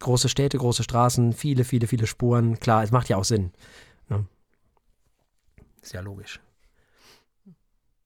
Große 0.00 0.30
Städte, 0.30 0.56
große 0.56 0.82
Straßen, 0.82 1.34
viele, 1.34 1.64
viele, 1.64 1.86
viele 1.86 2.06
Spuren. 2.06 2.58
Klar, 2.58 2.82
es 2.84 2.90
macht 2.90 3.10
ja 3.10 3.18
auch 3.18 3.24
Sinn. 3.24 3.52
Ne? 4.08 4.26
Ist 5.82 5.92
ja 5.92 6.00
logisch. 6.00 6.40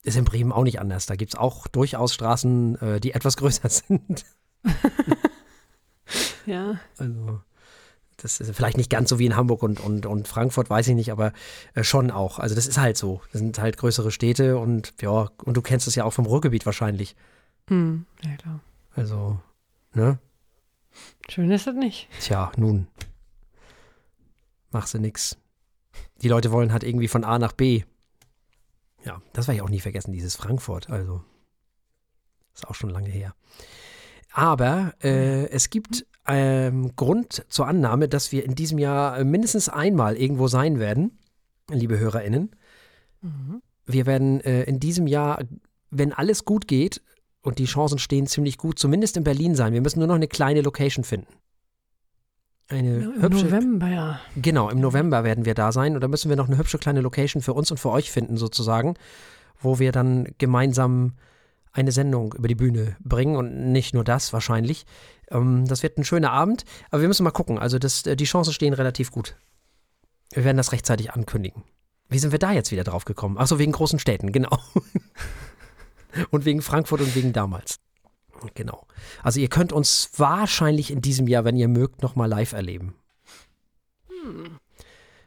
Ist 0.02 0.16
in 0.16 0.24
Bremen 0.24 0.50
auch 0.50 0.64
nicht 0.64 0.80
anders. 0.80 1.06
Da 1.06 1.14
gibt 1.14 1.34
es 1.34 1.38
auch 1.38 1.68
durchaus 1.68 2.14
Straßen, 2.14 2.74
äh, 2.80 3.00
die 3.00 3.12
etwas 3.12 3.36
größer 3.38 3.68
sind. 3.68 4.24
Ja. 6.44 6.80
Also, 6.98 7.40
das 8.22 8.40
ist 8.40 8.54
vielleicht 8.54 8.76
nicht 8.76 8.90
ganz 8.90 9.08
so 9.10 9.18
wie 9.18 9.26
in 9.26 9.36
Hamburg 9.36 9.62
und, 9.62 9.80
und, 9.80 10.06
und 10.06 10.28
Frankfurt, 10.28 10.70
weiß 10.70 10.88
ich 10.88 10.94
nicht, 10.94 11.10
aber 11.10 11.32
äh, 11.74 11.82
schon 11.82 12.10
auch. 12.10 12.38
Also, 12.38 12.54
das 12.54 12.66
ist 12.66 12.78
halt 12.78 12.96
so. 12.96 13.20
Das 13.32 13.40
sind 13.40 13.58
halt 13.58 13.76
größere 13.76 14.10
Städte 14.10 14.58
und 14.58 14.94
ja, 15.00 15.30
und 15.44 15.56
du 15.56 15.62
kennst 15.62 15.88
es 15.88 15.94
ja 15.94 16.04
auch 16.04 16.12
vom 16.12 16.26
Ruhrgebiet 16.26 16.64
wahrscheinlich. 16.66 17.16
Hm. 17.68 18.06
Ja, 18.22 18.36
klar. 18.36 18.60
Also, 18.94 19.40
ne? 19.94 20.18
Schön 21.28 21.50
ist 21.50 21.66
das 21.66 21.74
nicht. 21.74 22.08
Tja, 22.20 22.52
nun. 22.56 22.86
Machst 24.70 24.94
du 24.94 24.98
nix. 24.98 25.36
Die 26.22 26.28
Leute 26.28 26.52
wollen 26.52 26.72
halt 26.72 26.84
irgendwie 26.84 27.08
von 27.08 27.24
A 27.24 27.38
nach 27.38 27.52
B. 27.52 27.82
Ja, 29.04 29.20
das 29.32 29.48
werde 29.48 29.56
ich 29.56 29.62
auch 29.62 29.70
nie 29.70 29.80
vergessen, 29.80 30.12
dieses 30.12 30.36
Frankfurt. 30.36 30.90
Also, 30.90 31.24
ist 32.54 32.68
auch 32.68 32.74
schon 32.74 32.90
lange 32.90 33.10
her. 33.10 33.34
Aber 34.32 34.94
äh, 35.02 35.48
es 35.50 35.70
gibt 35.70 36.06
ähm, 36.26 36.94
Grund 36.96 37.44
zur 37.48 37.66
Annahme, 37.66 38.08
dass 38.08 38.32
wir 38.32 38.44
in 38.44 38.54
diesem 38.54 38.78
Jahr 38.78 39.22
mindestens 39.24 39.68
einmal 39.68 40.16
irgendwo 40.16 40.48
sein 40.48 40.78
werden, 40.78 41.18
liebe 41.68 41.98
HörerInnen. 41.98 42.50
Mhm. 43.20 43.62
Wir 43.86 44.06
werden 44.06 44.40
äh, 44.40 44.62
in 44.64 44.78
diesem 44.78 45.06
Jahr, 45.06 45.42
wenn 45.90 46.12
alles 46.12 46.44
gut 46.44 46.68
geht 46.68 47.02
und 47.42 47.58
die 47.58 47.64
Chancen 47.64 47.98
stehen 47.98 48.26
ziemlich 48.26 48.58
gut, 48.58 48.78
zumindest 48.78 49.16
in 49.16 49.24
Berlin 49.24 49.54
sein. 49.54 49.72
Wir 49.72 49.80
müssen 49.80 49.98
nur 49.98 50.08
noch 50.08 50.14
eine 50.14 50.28
kleine 50.28 50.60
Location 50.60 51.04
finden. 51.04 51.34
Eine 52.68 53.00
Ja, 53.00 53.10
Im 53.10 53.22
hübsche, 53.22 53.44
November, 53.46 53.88
ja. 53.88 54.20
Genau, 54.36 54.70
im 54.70 54.80
November 54.80 55.24
werden 55.24 55.44
wir 55.44 55.54
da 55.54 55.72
sein 55.72 55.94
und 55.94 56.00
da 56.00 56.08
müssen 56.08 56.28
wir 56.28 56.36
noch 56.36 56.48
eine 56.48 56.58
hübsche 56.58 56.78
kleine 56.78 57.00
Location 57.00 57.42
für 57.42 57.52
uns 57.52 57.70
und 57.70 57.78
für 57.78 57.90
euch 57.90 58.10
finden, 58.10 58.36
sozusagen, 58.36 58.94
wo 59.60 59.78
wir 59.78 59.92
dann 59.92 60.28
gemeinsam 60.38 61.14
eine 61.72 61.92
Sendung 61.92 62.34
über 62.34 62.48
die 62.48 62.54
Bühne 62.54 62.96
bringen 63.00 63.36
und 63.36 63.72
nicht 63.72 63.94
nur 63.94 64.04
das 64.04 64.32
wahrscheinlich. 64.32 64.84
Ähm, 65.30 65.66
das 65.66 65.82
wird 65.82 65.98
ein 65.98 66.04
schöner 66.04 66.32
Abend, 66.32 66.64
aber 66.90 67.00
wir 67.00 67.08
müssen 67.08 67.24
mal 67.24 67.30
gucken. 67.30 67.58
Also 67.58 67.78
das, 67.78 68.06
äh, 68.06 68.16
die 68.16 68.24
Chancen 68.24 68.52
stehen 68.52 68.74
relativ 68.74 69.10
gut. 69.10 69.36
Wir 70.32 70.44
werden 70.44 70.56
das 70.56 70.72
rechtzeitig 70.72 71.12
ankündigen. 71.12 71.62
Wie 72.08 72.18
sind 72.18 72.32
wir 72.32 72.38
da 72.38 72.52
jetzt 72.52 72.70
wieder 72.70 72.84
drauf 72.84 73.04
gekommen? 73.04 73.38
Achso, 73.38 73.58
wegen 73.58 73.72
großen 73.72 73.98
Städten, 73.98 74.32
genau. 74.32 74.58
und 76.30 76.44
wegen 76.44 76.60
Frankfurt 76.60 77.00
und 77.00 77.14
wegen 77.14 77.32
damals. 77.32 77.80
Genau. 78.54 78.86
Also 79.22 79.40
ihr 79.40 79.48
könnt 79.48 79.72
uns 79.72 80.10
wahrscheinlich 80.16 80.90
in 80.90 81.00
diesem 81.00 81.26
Jahr, 81.28 81.44
wenn 81.44 81.56
ihr 81.56 81.68
mögt, 81.68 82.02
nochmal 82.02 82.28
live 82.28 82.52
erleben. 82.52 82.94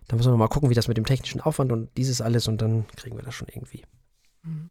Da 0.08 0.16
müssen 0.16 0.32
wir 0.32 0.38
mal 0.38 0.48
gucken, 0.48 0.70
wie 0.70 0.76
das 0.76 0.88
mit 0.88 0.98
dem 0.98 1.06
technischen 1.06 1.42
Aufwand 1.42 1.72
und 1.72 1.90
dieses 1.98 2.22
alles 2.22 2.48
und 2.48 2.62
dann 2.62 2.88
kriegen 2.96 3.16
wir 3.16 3.24
das 3.24 3.34
schon 3.34 3.48
irgendwie. 3.48 3.84
Mhm. 4.44 4.70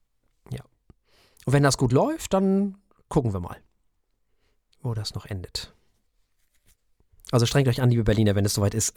Und 1.47 1.53
wenn 1.53 1.63
das 1.63 1.77
gut 1.79 1.93
läuft, 1.93 2.33
dann 2.33 2.79
gucken 3.09 3.33
wir 3.33 3.41
mal, 3.41 3.57
wo 4.81 4.95
das 4.95 5.15
noch 5.15 5.27
endet. 5.27 5.75
Also 7.31 7.47
strengt 7.47 7.69
euch 7.69 7.81
an, 7.81 7.91
liebe 7.91 8.05
Berliner, 8.05 8.35
wenn 8.35 8.45
es 8.45 8.55
soweit 8.55 8.75
ist. 8.75 8.95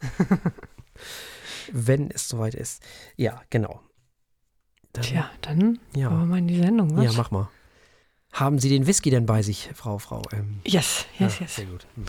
wenn 1.72 2.10
es 2.10 2.28
soweit 2.28 2.54
ist. 2.54 2.82
Ja, 3.16 3.42
genau. 3.50 3.80
Dann, 4.92 5.04
Tja, 5.04 5.30
dann 5.40 5.78
ja. 5.94 6.10
wir 6.10 6.26
mal 6.26 6.38
in 6.38 6.48
die 6.48 6.58
Sendung, 6.60 6.96
was? 6.96 7.04
ja, 7.04 7.12
mach 7.12 7.30
mal. 7.30 7.48
Haben 8.32 8.58
Sie 8.58 8.68
den 8.68 8.86
Whisky 8.86 9.10
denn 9.10 9.26
bei 9.26 9.42
sich, 9.42 9.70
Frau, 9.74 9.98
Frau? 9.98 10.22
Ähm, 10.32 10.60
Yes, 10.64 11.06
yes, 11.18 11.38
ja, 11.38 11.44
yes. 11.44 11.56
Sehr 11.56 11.66
gut. 11.66 11.86
Hm. 11.94 12.04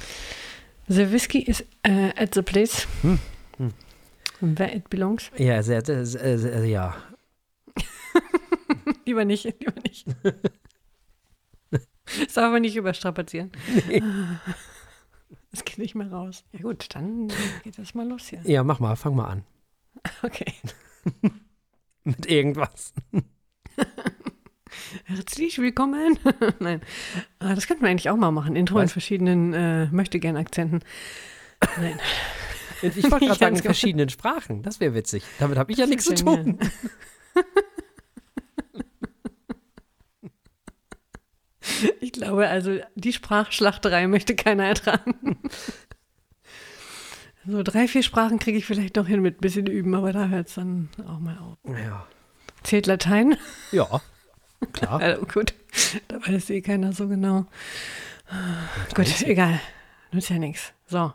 The 0.87 1.11
whiskey 1.11 1.39
is 1.39 1.61
uh, 1.87 2.11
at 2.15 2.33
the 2.33 2.41
place 2.41 2.87
Hm, 3.01 3.19
hm. 3.57 3.73
where 4.41 4.75
it 4.75 4.89
belongs. 4.89 5.31
Ja, 5.37 5.61
sehr, 5.63 5.85
sehr, 5.85 6.05
sehr, 6.05 6.39
sehr, 6.39 6.65
ja. 6.65 6.95
Lieber 9.05 9.25
nicht, 9.25 9.43
lieber 9.45 9.73
nicht. 9.87 10.07
Das 12.19 12.33
darf 12.33 12.51
man 12.51 12.61
nicht 12.61 12.75
überstrapazieren. 12.75 13.51
Das 15.51 15.65
geht 15.65 15.77
nicht 15.79 15.95
mehr 15.95 16.09
raus. 16.11 16.45
Ja 16.53 16.61
gut, 16.61 16.93
dann 16.95 17.27
geht 17.63 17.77
das 17.77 17.93
mal 17.93 18.07
los 18.07 18.27
hier. 18.27 18.41
Ja, 18.45 18.63
mach 18.63 18.79
mal, 18.79 18.95
fang 18.95 19.15
mal 19.15 19.25
an. 19.27 19.43
Okay. 20.23 20.45
Mit 22.05 22.25
irgendwas. 22.25 22.93
Herzlich 25.05 25.57
willkommen. 25.59 26.17
Nein, 26.59 26.81
Ah, 27.39 27.53
das 27.53 27.67
könnten 27.67 27.83
wir 27.83 27.89
eigentlich 27.89 28.09
auch 28.09 28.15
mal 28.15 28.31
machen. 28.31 28.55
Intro 28.55 28.79
in 28.79 28.85
Was? 28.85 28.93
verschiedenen 28.93 29.53
äh, 29.53 29.87
Möchtegern-Akzenten. 29.87 30.79
Nein. 31.77 31.99
Ich 32.81 33.03
wollte 33.11 33.25
gerade 33.25 33.39
sagen, 33.39 33.55
in 33.57 33.61
verschiedenen 33.61 34.09
Sprachen. 34.09 34.63
Das 34.63 34.79
wäre 34.79 34.93
witzig. 34.93 35.23
Damit 35.39 35.57
habe 35.57 35.71
ich 35.71 35.77
ja 35.77 35.85
nichts 35.85 36.05
zu 36.05 36.15
tun. 36.15 36.59
Ich 42.01 42.13
glaube, 42.13 42.47
also 42.47 42.79
die 42.95 43.13
Sprachschlachterei 43.13 44.07
möchte 44.07 44.35
keiner 44.35 44.65
ertragen. 44.65 45.37
So 47.43 47.63
drei, 47.63 47.87
vier 47.87 48.03
Sprachen 48.03 48.37
kriege 48.37 48.59
ich 48.59 48.67
vielleicht 48.67 48.97
noch 48.97 49.07
hin 49.07 49.19
mit 49.23 49.37
ein 49.37 49.41
bisschen 49.41 49.65
üben, 49.65 49.95
aber 49.95 50.13
da 50.13 50.27
hört 50.27 50.47
es 50.47 50.53
dann 50.53 50.89
auch 51.07 51.17
mal 51.17 51.39
auf. 51.39 51.57
Ja. 51.75 52.05
Zählt 52.61 52.85
Latein? 52.85 53.35
Ja, 53.71 53.99
klar. 54.73 55.01
Also 55.01 55.25
gut, 55.25 55.55
da 56.07 56.17
weiß 56.23 56.51
eh 56.51 56.61
keiner 56.61 56.93
so 56.93 57.07
genau. 57.07 57.47
Gut, 58.93 59.23
egal. 59.23 59.59
Nützt 60.11 60.29
ja 60.29 60.37
nichts. 60.37 60.71
So. 60.85 61.11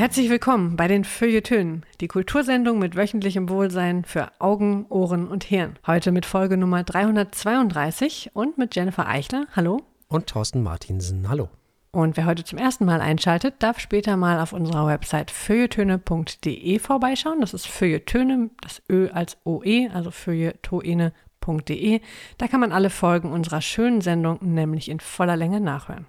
Herzlich 0.00 0.30
willkommen 0.30 0.76
bei 0.76 0.88
den 0.88 1.04
Feuilletönen, 1.04 1.84
die 2.00 2.08
Kultursendung 2.08 2.78
mit 2.78 2.96
wöchentlichem 2.96 3.50
Wohlsein 3.50 4.06
für 4.06 4.32
Augen, 4.38 4.86
Ohren 4.88 5.28
und 5.28 5.44
Hirn. 5.44 5.78
Heute 5.86 6.10
mit 6.10 6.24
Folge 6.24 6.56
Nummer 6.56 6.84
332 6.84 8.30
und 8.32 8.56
mit 8.56 8.74
Jennifer 8.74 9.06
Eichler. 9.06 9.44
Hallo. 9.54 9.82
Und 10.08 10.26
Thorsten 10.26 10.62
Martinsen. 10.62 11.28
Hallo. 11.28 11.50
Und 11.90 12.16
wer 12.16 12.24
heute 12.24 12.44
zum 12.44 12.58
ersten 12.58 12.86
Mal 12.86 13.02
einschaltet, 13.02 13.56
darf 13.58 13.78
später 13.78 14.16
mal 14.16 14.40
auf 14.40 14.54
unserer 14.54 14.86
Website 14.86 15.30
feuilletöne.de 15.30 16.78
vorbeischauen. 16.78 17.42
Das 17.42 17.52
ist 17.52 17.66
Feuilletöne, 17.66 18.48
das 18.62 18.80
Ö 18.90 19.10
als 19.10 19.36
OE, 19.44 19.90
also 19.92 20.10
feuilletoene.de. 20.10 22.00
Da 22.38 22.48
kann 22.48 22.60
man 22.60 22.72
alle 22.72 22.88
Folgen 22.88 23.32
unserer 23.32 23.60
schönen 23.60 24.00
Sendung 24.00 24.38
nämlich 24.40 24.88
in 24.88 24.98
voller 25.00 25.36
Länge 25.36 25.60
nachhören. 25.60 26.06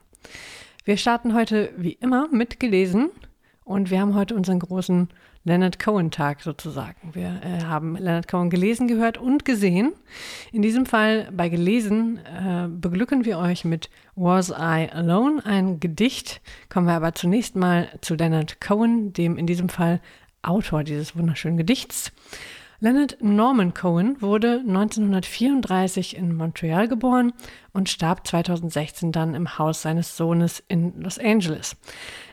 Wir 0.86 0.95
starten 0.95 1.33
heute 1.33 1.74
wie 1.75 1.91
immer 1.91 2.29
mit 2.31 2.57
gelesen 2.62 3.12
und 3.63 3.89
wir 3.89 4.00
haben 4.00 4.15
heute 4.15 4.36
unseren 4.36 4.60
großen 4.60 5.10
Leonard 5.44 5.80
Cohen-Tag 5.80 6.41
sozusagen. 6.41 7.13
Wir 7.13 7.41
äh, 7.44 7.63
haben 7.63 7.96
Leonard 7.96 8.27
Cohen 8.27 8.50
gelesen, 8.50 8.88
gehört 8.88 9.18
und 9.18 9.46
gesehen. 9.46 9.94
In 10.51 10.62
diesem 10.62 10.86
Fall 10.86 11.30
bei 11.32 11.50
gelesen 11.50 12.20
äh, 12.20 12.68
beglücken 12.68 13.25
wir 13.25 13.38
euch 13.39 13.65
mit 13.65 13.89
Was 14.15 14.50
I 14.50 14.89
Alone, 14.91 15.44
ein 15.46 15.80
Gedicht. 15.80 16.41
Kommen 16.70 16.88
wir 16.88 16.94
aber 16.94 17.13
zunächst 17.13 17.56
mal 17.56 17.89
zu 18.01 18.15
Leonard 18.15 18.62
Cohen, 18.62 19.13
dem 19.13 19.38
in 19.38 19.48
diesem 19.48 19.70
Fall 19.70 20.00
Autor 20.44 20.84
dieses 20.84 21.15
wunderschönen 21.15 21.58
Gedichts. 21.58 22.12
Leonard 22.84 23.18
Norman 23.22 23.75
Cohen 23.75 24.20
wurde 24.24 24.63
1934 24.68 26.18
in 26.18 26.36
Montreal 26.36 26.88
geboren 26.88 27.32
und 27.74 27.89
starb 27.89 28.25
2016 28.25 29.12
dann 29.12 29.36
im 29.36 29.60
Haus 29.60 29.84
seines 29.84 30.18
Sohnes 30.18 30.63
in 30.68 31.00
Los 31.00 31.20
Angeles. 31.20 31.77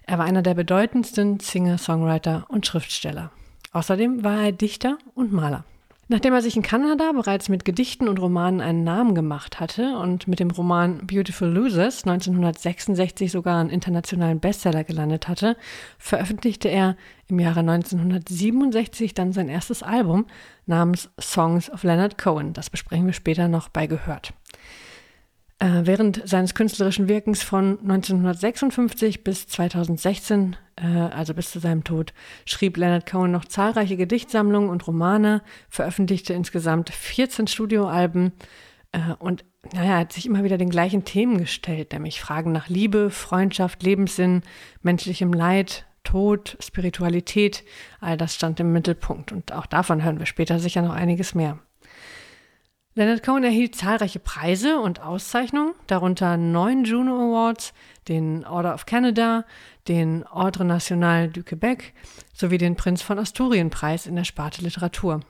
Er 0.08 0.16
war 0.16 0.24
einer 0.24 0.40
der 0.40 0.54
bedeutendsten 0.54 1.38
Singer, 1.38 1.76
Songwriter 1.76 2.46
und 2.48 2.66
Schriftsteller. 2.66 3.30
Außerdem 3.72 4.24
war 4.24 4.42
er 4.42 4.52
Dichter 4.52 4.96
und 5.14 5.34
Maler. 5.34 5.66
Nachdem 6.08 6.32
er 6.32 6.40
sich 6.40 6.56
in 6.56 6.62
Kanada 6.62 7.12
bereits 7.12 7.50
mit 7.50 7.66
Gedichten 7.66 8.08
und 8.08 8.18
Romanen 8.18 8.62
einen 8.62 8.84
Namen 8.84 9.14
gemacht 9.14 9.60
hatte 9.60 9.98
und 9.98 10.26
mit 10.26 10.40
dem 10.40 10.50
Roman 10.50 11.06
Beautiful 11.06 11.46
Losers 11.46 12.04
1966 12.04 13.30
sogar 13.30 13.60
einen 13.60 13.68
internationalen 13.68 14.40
Bestseller 14.40 14.82
gelandet 14.82 15.28
hatte, 15.28 15.58
veröffentlichte 15.98 16.68
er 16.68 16.96
im 17.26 17.38
Jahre 17.38 17.60
1967 17.60 19.12
dann 19.12 19.34
sein 19.34 19.50
erstes 19.50 19.82
Album 19.82 20.24
namens 20.64 21.10
Songs 21.20 21.70
of 21.70 21.82
Leonard 21.82 22.16
Cohen. 22.16 22.54
Das 22.54 22.70
besprechen 22.70 23.04
wir 23.04 23.12
später 23.12 23.48
noch 23.48 23.68
bei 23.68 23.86
Gehört. 23.86 24.32
Äh, 25.60 25.86
während 25.86 26.22
seines 26.28 26.54
künstlerischen 26.54 27.08
Wirkens 27.08 27.42
von 27.42 27.80
1956 27.80 29.24
bis 29.24 29.48
2016, 29.48 30.54
äh, 30.76 30.86
also 30.86 31.34
bis 31.34 31.50
zu 31.50 31.58
seinem 31.58 31.82
Tod, 31.82 32.12
schrieb 32.44 32.76
Leonard 32.76 33.10
Cohen 33.10 33.32
noch 33.32 33.44
zahlreiche 33.44 33.96
Gedichtsammlungen 33.96 34.70
und 34.70 34.86
Romane, 34.86 35.42
veröffentlichte 35.68 36.32
insgesamt 36.32 36.90
14 36.90 37.48
Studioalben 37.48 38.32
äh, 38.92 39.14
und 39.18 39.44
naja, 39.72 39.98
hat 39.98 40.12
sich 40.12 40.26
immer 40.26 40.44
wieder 40.44 40.58
den 40.58 40.70
gleichen 40.70 41.04
Themen 41.04 41.38
gestellt, 41.38 41.92
nämlich 41.92 42.20
Fragen 42.20 42.52
nach 42.52 42.68
Liebe, 42.68 43.10
Freundschaft, 43.10 43.82
Lebenssinn, 43.82 44.42
menschlichem 44.82 45.32
Leid, 45.32 45.86
Tod, 46.04 46.56
Spiritualität, 46.60 47.64
all 48.00 48.16
das 48.16 48.36
stand 48.36 48.60
im 48.60 48.72
Mittelpunkt 48.72 49.32
und 49.32 49.52
auch 49.52 49.66
davon 49.66 50.04
hören 50.04 50.20
wir 50.20 50.26
später 50.26 50.60
sicher 50.60 50.82
noch 50.82 50.94
einiges 50.94 51.34
mehr. 51.34 51.58
Leonard 52.98 53.22
Cohen 53.22 53.44
erhielt 53.44 53.76
zahlreiche 53.76 54.18
Preise 54.18 54.80
und 54.80 55.00
Auszeichnungen, 55.00 55.72
darunter 55.86 56.36
neun 56.36 56.82
Juno 56.82 57.14
Awards, 57.14 57.72
den 58.08 58.44
Order 58.44 58.74
of 58.74 58.86
Canada, 58.86 59.44
den 59.86 60.26
Ordre 60.26 60.64
National 60.64 61.28
du 61.28 61.42
Québec 61.42 61.92
sowie 62.34 62.58
den 62.58 62.74
Prinz 62.74 63.00
von 63.00 63.20
Asturien 63.20 63.70
Preis 63.70 64.08
in 64.08 64.16
der 64.16 64.24
Sparte 64.24 64.62
Literatur. 64.62 65.20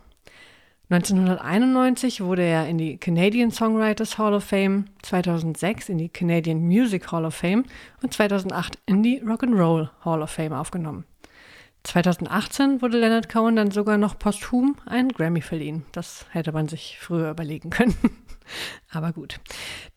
1991 0.88 2.22
wurde 2.22 2.40
er 2.40 2.66
in 2.66 2.78
die 2.78 2.96
Canadian 2.96 3.50
Songwriters 3.50 4.16
Hall 4.16 4.32
of 4.32 4.44
Fame, 4.44 4.86
2006 5.02 5.90
in 5.90 5.98
die 5.98 6.08
Canadian 6.08 6.60
Music 6.60 7.12
Hall 7.12 7.26
of 7.26 7.34
Fame 7.34 7.64
und 8.02 8.14
2008 8.14 8.78
in 8.86 9.02
die 9.02 9.22
Rock'n'Roll 9.22 9.90
Hall 10.06 10.22
of 10.22 10.30
Fame 10.30 10.54
aufgenommen. 10.54 11.04
2018 11.88 12.82
wurde 12.82 12.98
Leonard 12.98 13.30
Cohen 13.30 13.56
dann 13.56 13.70
sogar 13.70 13.96
noch 13.96 14.18
posthum 14.18 14.76
einen 14.84 15.08
Grammy 15.08 15.40
verliehen. 15.40 15.86
Das 15.92 16.26
hätte 16.32 16.52
man 16.52 16.68
sich 16.68 16.98
früher 17.00 17.30
überlegen 17.30 17.70
können. 17.70 17.96
Aber 18.90 19.12
gut. 19.12 19.40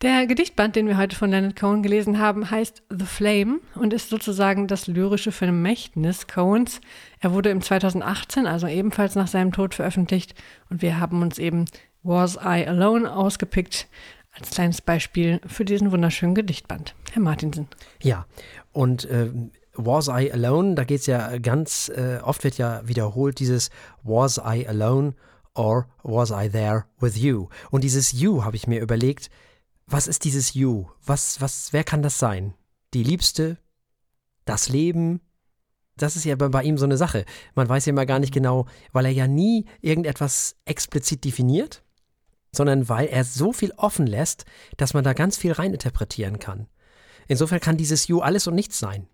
Der 0.00 0.26
Gedichtband, 0.26 0.74
den 0.74 0.86
wir 0.88 0.96
heute 0.96 1.14
von 1.14 1.30
Leonard 1.30 1.54
Cohen 1.54 1.82
gelesen 1.82 2.18
haben, 2.18 2.50
heißt 2.50 2.82
The 2.88 3.04
Flame 3.04 3.60
und 3.74 3.92
ist 3.92 4.08
sozusagen 4.08 4.68
das 4.68 4.86
lyrische 4.86 5.32
Vermächtnis 5.32 6.26
Cohens. 6.28 6.80
Er 7.20 7.34
wurde 7.34 7.50
im 7.50 7.60
2018, 7.60 8.46
also 8.46 8.66
ebenfalls 8.66 9.14
nach 9.14 9.28
seinem 9.28 9.52
Tod, 9.52 9.74
veröffentlicht 9.74 10.34
und 10.70 10.80
wir 10.80 10.98
haben 10.98 11.20
uns 11.20 11.38
eben 11.38 11.66
Was 12.02 12.36
I 12.36 12.66
Alone 12.66 13.14
ausgepickt 13.14 13.86
als 14.32 14.48
kleines 14.48 14.80
Beispiel 14.80 15.42
für 15.46 15.66
diesen 15.66 15.92
wunderschönen 15.92 16.34
Gedichtband. 16.34 16.94
Herr 17.12 17.20
Martinsen. 17.20 17.68
Ja, 18.00 18.24
und 18.72 19.04
äh, 19.04 19.30
Was 19.74 20.08
I 20.08 20.30
Alone, 20.30 20.74
da 20.74 20.84
geht 20.84 21.00
es 21.00 21.06
ja 21.06 21.38
ganz, 21.38 21.88
äh, 21.88 22.18
oft 22.22 22.44
wird 22.44 22.58
ja 22.58 22.86
wiederholt 22.86 23.38
dieses 23.38 23.70
Was 24.02 24.38
I 24.38 24.66
Alone 24.66 25.14
or 25.54 25.88
Was 26.02 26.30
I 26.30 26.48
There 26.50 26.84
with 27.00 27.16
You? 27.16 27.48
Und 27.70 27.84
dieses 27.84 28.12
You 28.12 28.44
habe 28.44 28.56
ich 28.56 28.66
mir 28.66 28.80
überlegt, 28.80 29.30
was 29.86 30.06
ist 30.06 30.24
dieses 30.24 30.54
You? 30.54 30.86
Was, 31.04 31.40
was, 31.40 31.72
wer 31.72 31.84
kann 31.84 32.02
das 32.02 32.18
sein? 32.18 32.54
Die 32.94 33.02
Liebste? 33.02 33.58
Das 34.44 34.68
Leben? 34.68 35.20
Das 35.96 36.16
ist 36.16 36.24
ja 36.24 36.36
bei, 36.36 36.48
bei 36.48 36.62
ihm 36.62 36.78
so 36.78 36.84
eine 36.84 36.96
Sache. 36.96 37.24
Man 37.54 37.68
weiß 37.68 37.86
ja 37.86 37.90
immer 37.90 38.06
gar 38.06 38.18
nicht 38.18 38.32
genau, 38.32 38.66
weil 38.92 39.06
er 39.06 39.12
ja 39.12 39.26
nie 39.26 39.66
irgendetwas 39.80 40.56
explizit 40.64 41.24
definiert, 41.24 41.82
sondern 42.50 42.88
weil 42.88 43.06
er 43.06 43.24
so 43.24 43.52
viel 43.52 43.72
offen 43.76 44.06
lässt, 44.06 44.44
dass 44.76 44.94
man 44.94 45.04
da 45.04 45.12
ganz 45.12 45.36
viel 45.36 45.52
reininterpretieren 45.52 46.38
kann. 46.38 46.66
Insofern 47.28 47.60
kann 47.60 47.76
dieses 47.76 48.08
You 48.08 48.20
alles 48.20 48.46
und 48.46 48.54
nichts 48.54 48.78
sein. 48.78 49.08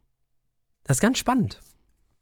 Das 0.89 0.97
ist 0.97 1.03
ganz 1.03 1.19
spannend. 1.19 1.61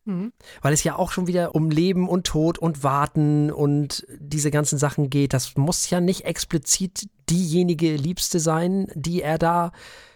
Mhm. 0.04 0.32
Weil 0.60 0.74
es 0.74 0.84
ja 0.84 0.96
auch 0.96 1.12
schon 1.12 1.26
wieder 1.26 1.54
um 1.54 1.70
Leben 1.70 2.08
und 2.08 2.26
Tod 2.26 2.58
und 2.58 2.82
Warten 2.82 3.50
und 3.50 4.06
diese 4.18 4.50
ganzen 4.50 4.78
Sachen 4.78 5.08
geht. 5.08 5.32
Das 5.32 5.56
muss 5.56 5.88
ja 5.88 6.00
nicht 6.00 6.24
explizit 6.24 7.08
diejenige 7.30 7.96
Liebste 7.96 8.40
sein, 8.40 8.88
die 8.94 9.22
er 9.22 9.38
da 9.38 9.72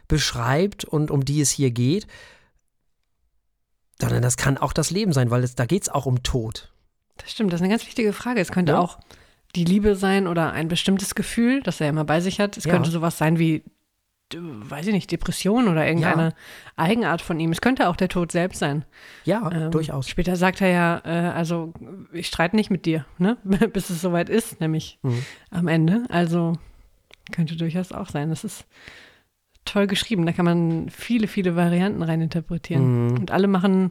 beschreibt 0.09 0.85
und 0.85 1.11
um 1.11 1.25
die 1.25 1.41
es 1.41 1.51
hier 1.51 1.71
geht, 1.71 2.07
sondern 4.01 4.23
das 4.23 4.37
kann 4.37 4.59
auch 4.59 4.73
das 4.73 4.91
Leben 4.91 5.13
sein, 5.13 5.31
weil 5.31 5.45
es, 5.45 5.55
da 5.55 5.67
geht 5.67 5.83
es 5.83 5.89
auch 5.89 6.07
um 6.07 6.23
Tod. 6.25 6.73
Das 7.19 7.31
stimmt, 7.31 7.53
das 7.53 7.61
ist 7.61 7.65
eine 7.65 7.73
ganz 7.73 7.87
wichtige 7.87 8.13
Frage. 8.13 8.41
Es 8.41 8.51
könnte 8.51 8.73
ja. 8.73 8.81
auch 8.81 8.99
die 9.55 9.65
Liebe 9.65 9.95
sein 9.95 10.27
oder 10.27 10.53
ein 10.53 10.69
bestimmtes 10.69 11.15
Gefühl, 11.15 11.63
das 11.63 11.81
er 11.81 11.89
immer 11.89 12.05
bei 12.05 12.21
sich 12.21 12.41
hat. 12.41 12.57
Es 12.57 12.65
ja. 12.65 12.73
könnte 12.73 12.91
sowas 12.91 13.19
sein 13.19 13.39
wie 13.39 13.63
weiß 14.39 14.87
ich 14.87 14.93
nicht, 14.93 15.11
Depression 15.11 15.69
oder 15.69 15.87
irgendeine 15.87 16.29
ja. 16.29 16.35
Eigenart 16.77 17.23
von 17.23 17.41
ihm. 17.41 17.53
Es 17.53 17.61
könnte 17.61 17.89
auch 17.89 17.97
der 17.97 18.09
Tod 18.09 18.33
selbst 18.33 18.59
sein. 18.59 18.85
Ja, 19.25 19.51
ähm, 19.53 19.71
durchaus. 19.71 20.09
Später 20.09 20.37
sagt 20.37 20.61
er 20.61 20.69
ja, 20.69 21.03
äh, 21.05 21.33
also 21.33 21.73
ich 22.13 22.27
streite 22.27 22.57
nicht 22.57 22.71
mit 22.71 22.87
dir, 22.87 23.07
ne? 23.19 23.37
bis 23.73 23.91
es 23.91 24.01
soweit 24.01 24.29
ist, 24.29 24.61
nämlich 24.61 24.99
mhm. 25.03 25.23
am 25.51 25.69
Ende. 25.69 26.05
Also 26.09 26.55
könnte 27.33 27.57
durchaus 27.57 27.93
auch 27.93 28.09
sein. 28.09 28.31
Das 28.31 28.45
ist 28.45 28.67
toll 29.65 29.87
geschrieben. 29.87 30.27
Da 30.27 30.33
kann 30.33 30.45
man 30.45 30.89
viele, 30.91 31.29
viele 31.29 31.57
Varianten 31.57 32.03
reininterpretieren. 32.03 33.09
Mhm. 33.09 33.19
Und 33.19 33.31
alle 33.31 33.49
machen, 33.49 33.91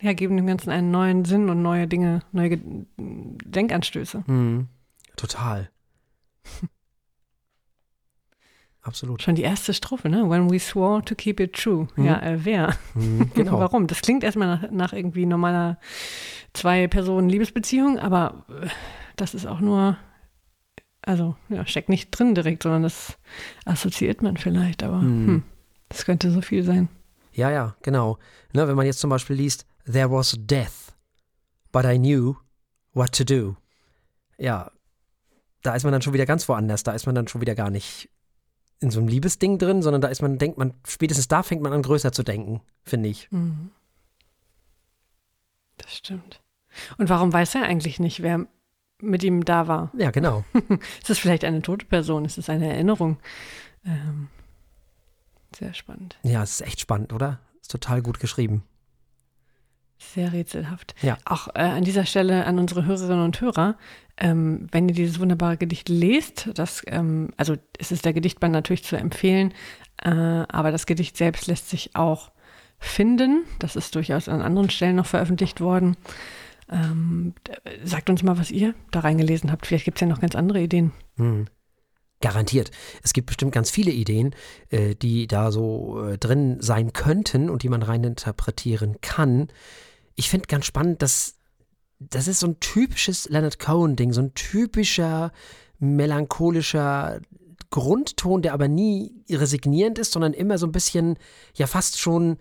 ja, 0.00 0.12
geben 0.12 0.36
dem 0.36 0.46
Ganzen 0.46 0.70
einen 0.70 0.90
neuen 0.90 1.24
Sinn 1.24 1.48
und 1.48 1.62
neue 1.62 1.86
Dinge, 1.86 2.20
neue 2.32 2.58
Denkanstöße. 2.96 4.24
Mhm. 4.26 4.68
Total. 5.16 5.70
Absolut. 8.84 9.22
Schon 9.22 9.34
die 9.34 9.42
erste 9.42 9.74
Strophe, 9.74 10.08
ne? 10.08 10.28
When 10.28 10.50
we 10.50 10.58
swore 10.58 11.02
to 11.04 11.14
keep 11.14 11.40
it 11.40 11.54
true. 11.54 11.88
Mhm. 11.96 12.04
Ja, 12.04 12.22
äh, 12.22 12.44
wer? 12.44 12.76
Mhm, 12.94 13.30
genau. 13.34 13.58
Warum? 13.58 13.86
Das 13.86 14.00
klingt 14.00 14.22
erstmal 14.22 14.48
nach, 14.48 14.70
nach 14.70 14.92
irgendwie 14.92 15.26
normaler 15.26 15.78
Zwei-Personen-Liebesbeziehung, 16.52 17.98
aber 17.98 18.44
äh, 18.48 18.68
das 19.16 19.34
ist 19.34 19.46
auch 19.46 19.60
nur, 19.60 19.96
also, 21.02 21.36
ja, 21.48 21.66
steckt 21.66 21.88
nicht 21.88 22.10
drin 22.10 22.34
direkt, 22.34 22.62
sondern 22.62 22.82
das 22.82 23.18
assoziiert 23.64 24.22
man 24.22 24.36
vielleicht, 24.36 24.82
aber 24.82 24.98
mhm. 24.98 25.26
hm, 25.26 25.42
das 25.88 26.04
könnte 26.04 26.30
so 26.30 26.40
viel 26.40 26.62
sein. 26.62 26.88
Ja, 27.32 27.50
ja, 27.50 27.74
genau. 27.82 28.18
Ne, 28.52 28.68
wenn 28.68 28.76
man 28.76 28.86
jetzt 28.86 29.00
zum 29.00 29.10
Beispiel 29.10 29.36
liest, 29.36 29.66
There 29.90 30.10
was 30.10 30.34
death, 30.38 30.94
but 31.70 31.84
I 31.84 31.98
knew 31.98 32.36
what 32.94 33.12
to 33.12 33.24
do. 33.24 33.56
Ja, 34.38 34.70
da 35.62 35.74
ist 35.74 35.84
man 35.84 35.92
dann 35.92 36.02
schon 36.02 36.14
wieder 36.14 36.26
ganz 36.26 36.48
woanders. 36.48 36.84
Da 36.84 36.92
ist 36.92 37.06
man 37.06 37.14
dann 37.14 37.28
schon 37.28 37.40
wieder 37.40 37.54
gar 37.54 37.70
nicht 37.70 38.08
in 38.80 38.90
so 38.90 39.00
einem 39.00 39.08
Liebesding 39.08 39.58
drin, 39.58 39.82
sondern 39.82 40.02
da 40.02 40.08
ist 40.08 40.22
man, 40.22 40.38
denkt 40.38 40.58
man, 40.58 40.74
spätestens 40.86 41.28
da 41.28 41.42
fängt 41.42 41.62
man 41.62 41.72
an, 41.72 41.82
größer 41.82 42.12
zu 42.12 42.22
denken, 42.22 42.60
finde 42.82 43.08
ich. 43.08 43.30
Mhm. 43.30 43.70
Das 45.78 45.96
stimmt. 45.96 46.40
Und 46.98 47.08
warum 47.08 47.32
weiß 47.32 47.54
er 47.54 47.62
eigentlich 47.62 48.00
nicht, 48.00 48.22
wer 48.22 48.46
mit 49.00 49.22
ihm 49.22 49.44
da 49.44 49.68
war? 49.68 49.90
Ja, 49.96 50.10
genau. 50.10 50.44
ist 51.00 51.10
es 51.10 51.18
vielleicht 51.18 51.44
eine 51.44 51.62
tote 51.62 51.86
Person? 51.86 52.24
Ist 52.24 52.38
es 52.38 52.48
eine 52.48 52.72
Erinnerung? 52.72 53.18
Ähm, 53.84 54.28
sehr 55.54 55.74
spannend. 55.74 56.18
Ja, 56.22 56.42
es 56.42 56.60
ist 56.60 56.66
echt 56.66 56.80
spannend, 56.80 57.12
oder? 57.12 57.40
Ist 57.60 57.70
total 57.70 58.02
gut 58.02 58.18
geschrieben. 58.18 58.64
Sehr 59.98 60.32
rätselhaft. 60.32 60.94
Ja. 61.02 61.18
Auch 61.24 61.48
äh, 61.54 61.60
an 61.60 61.84
dieser 61.84 62.04
Stelle 62.04 62.46
an 62.46 62.58
unsere 62.58 62.84
Hörerinnen 62.84 63.24
und 63.24 63.40
Hörer, 63.40 63.76
ähm, 64.16 64.68
wenn 64.70 64.88
ihr 64.88 64.94
dieses 64.94 65.18
wunderbare 65.18 65.56
Gedicht 65.56 65.88
lest, 65.88 66.50
das, 66.54 66.82
ähm, 66.86 67.30
also 67.36 67.56
es 67.78 67.90
ist 67.90 68.04
der 68.04 68.12
Gedichtband 68.12 68.52
natürlich 68.52 68.84
zu 68.84 68.96
empfehlen, 68.96 69.52
äh, 70.02 70.10
aber 70.10 70.70
das 70.70 70.86
Gedicht 70.86 71.16
selbst 71.16 71.46
lässt 71.46 71.68
sich 71.68 71.96
auch 71.96 72.30
finden. 72.78 73.44
Das 73.58 73.76
ist 73.76 73.94
durchaus 73.94 74.28
an 74.28 74.42
anderen 74.42 74.70
Stellen 74.70 74.96
noch 74.96 75.06
veröffentlicht 75.06 75.60
worden. 75.60 75.96
Ähm, 76.70 77.34
sagt 77.82 78.08
uns 78.08 78.22
mal, 78.22 78.38
was 78.38 78.50
ihr 78.50 78.74
da 78.90 79.00
reingelesen 79.00 79.50
habt. 79.50 79.66
Vielleicht 79.66 79.84
gibt 79.84 79.98
es 79.98 80.00
ja 80.00 80.06
noch 80.06 80.20
ganz 80.20 80.34
andere 80.34 80.60
Ideen. 80.60 80.92
Hm. 81.16 81.46
Garantiert. 82.20 82.70
Es 83.02 83.12
gibt 83.12 83.26
bestimmt 83.26 83.52
ganz 83.52 83.70
viele 83.70 83.90
Ideen, 83.90 84.34
äh, 84.70 84.94
die 84.94 85.26
da 85.26 85.50
so 85.50 86.02
äh, 86.06 86.18
drin 86.18 86.58
sein 86.60 86.92
könnten 86.92 87.50
und 87.50 87.62
die 87.62 87.68
man 87.68 87.82
reininterpretieren 87.82 89.00
kann. 89.02 89.48
Ich 90.14 90.30
finde 90.30 90.46
ganz 90.46 90.64
spannend, 90.64 91.02
dass 91.02 91.36
das 92.10 92.28
ist 92.28 92.40
so 92.40 92.48
ein 92.48 92.60
typisches 92.60 93.28
Leonard 93.28 93.58
Cohen-Ding, 93.58 94.12
so 94.12 94.22
ein 94.22 94.34
typischer 94.34 95.32
melancholischer 95.78 97.20
Grundton, 97.70 98.42
der 98.42 98.52
aber 98.52 98.68
nie 98.68 99.24
resignierend 99.28 99.98
ist, 99.98 100.12
sondern 100.12 100.32
immer 100.32 100.58
so 100.58 100.66
ein 100.66 100.72
bisschen, 100.72 101.18
ja, 101.54 101.66
fast 101.66 101.98
schon 101.98 102.38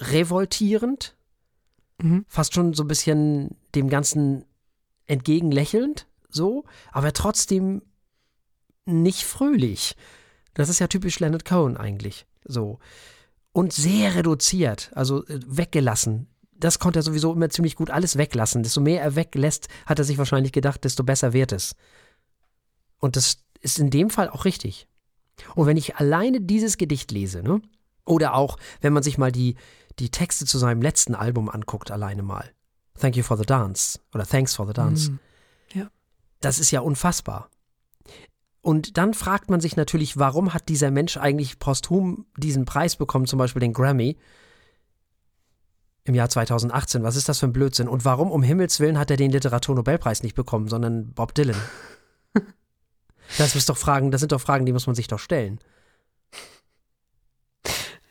revoltierend, 0.00 1.16
mhm. 2.02 2.24
fast 2.28 2.54
schon 2.54 2.74
so 2.74 2.82
ein 2.82 2.88
bisschen 2.88 3.56
dem 3.74 3.88
Ganzen 3.88 4.44
entgegenlächelnd, 5.06 6.08
so, 6.28 6.64
aber 6.90 7.12
trotzdem 7.12 7.82
nicht 8.84 9.22
fröhlich. 9.22 9.96
Das 10.54 10.68
ist 10.68 10.78
ja 10.78 10.88
typisch 10.88 11.20
Leonard 11.20 11.44
Cohen 11.44 11.76
eigentlich, 11.76 12.26
so. 12.44 12.78
Und 13.52 13.72
sehr 13.72 14.16
reduziert, 14.16 14.90
also 14.94 15.24
äh, 15.26 15.38
weggelassen, 15.46 16.26
das 16.56 16.78
konnte 16.78 17.00
er 17.00 17.02
sowieso 17.02 17.32
immer 17.32 17.50
ziemlich 17.50 17.76
gut 17.76 17.90
alles 17.90 18.16
weglassen. 18.16 18.62
Desto 18.62 18.80
mehr 18.80 19.02
er 19.02 19.16
weglässt, 19.16 19.68
hat 19.86 19.98
er 19.98 20.04
sich 20.04 20.18
wahrscheinlich 20.18 20.52
gedacht, 20.52 20.84
desto 20.84 21.04
besser 21.04 21.32
wird 21.32 21.52
es. 21.52 21.74
Und 22.98 23.16
das 23.16 23.38
ist 23.60 23.78
in 23.78 23.90
dem 23.90 24.10
Fall 24.10 24.28
auch 24.30 24.44
richtig. 24.44 24.88
Und 25.54 25.66
wenn 25.66 25.76
ich 25.76 25.96
alleine 25.96 26.40
dieses 26.40 26.76
Gedicht 26.76 27.10
lese, 27.10 27.42
ne? 27.42 27.60
Oder 28.06 28.34
auch, 28.34 28.58
wenn 28.80 28.92
man 28.92 29.02
sich 29.02 29.16
mal 29.16 29.32
die, 29.32 29.56
die 29.98 30.10
Texte 30.10 30.44
zu 30.44 30.58
seinem 30.58 30.82
letzten 30.82 31.14
Album 31.14 31.48
anguckt, 31.48 31.90
alleine 31.90 32.22
mal. 32.22 32.50
Thank 32.98 33.16
you 33.16 33.22
for 33.22 33.36
the 33.36 33.44
dance 33.44 33.98
oder 34.14 34.26
Thanks 34.26 34.54
for 34.54 34.66
the 34.66 34.72
dance. 34.72 35.10
Mhm. 35.10 35.18
Ja. 35.72 35.90
Das 36.40 36.58
ist 36.58 36.70
ja 36.70 36.80
unfassbar. 36.80 37.48
Und 38.60 38.96
dann 38.96 39.14
fragt 39.14 39.50
man 39.50 39.60
sich 39.60 39.76
natürlich, 39.76 40.16
warum 40.16 40.54
hat 40.54 40.68
dieser 40.68 40.90
Mensch 40.90 41.16
eigentlich 41.16 41.58
posthum 41.58 42.26
diesen 42.36 42.64
Preis 42.64 42.96
bekommen, 42.96 43.26
zum 43.26 43.38
Beispiel 43.38 43.60
den 43.60 43.72
Grammy 43.72 44.16
im 46.04 46.14
Jahr 46.14 46.28
2018? 46.28 47.02
Was 47.02 47.16
ist 47.16 47.28
das 47.28 47.40
für 47.40 47.46
ein 47.46 47.52
Blödsinn? 47.52 47.88
Und 47.88 48.04
warum 48.04 48.30
um 48.30 48.42
Himmels 48.42 48.78
Willen 48.80 48.98
hat 48.98 49.10
er 49.10 49.16
den 49.16 49.30
Literaturnobelpreis 49.30 50.22
nicht 50.22 50.34
bekommen, 50.34 50.68
sondern 50.68 51.12
Bob 51.12 51.34
Dylan? 51.34 51.56
Das, 53.38 53.56
ist 53.56 53.70
doch 53.70 53.78
Fragen, 53.78 54.10
das 54.10 54.20
sind 54.20 54.32
doch 54.32 54.40
Fragen, 54.40 54.66
die 54.66 54.72
muss 54.72 54.86
man 54.86 54.94
sich 54.94 55.08
doch 55.08 55.18
stellen. 55.18 55.58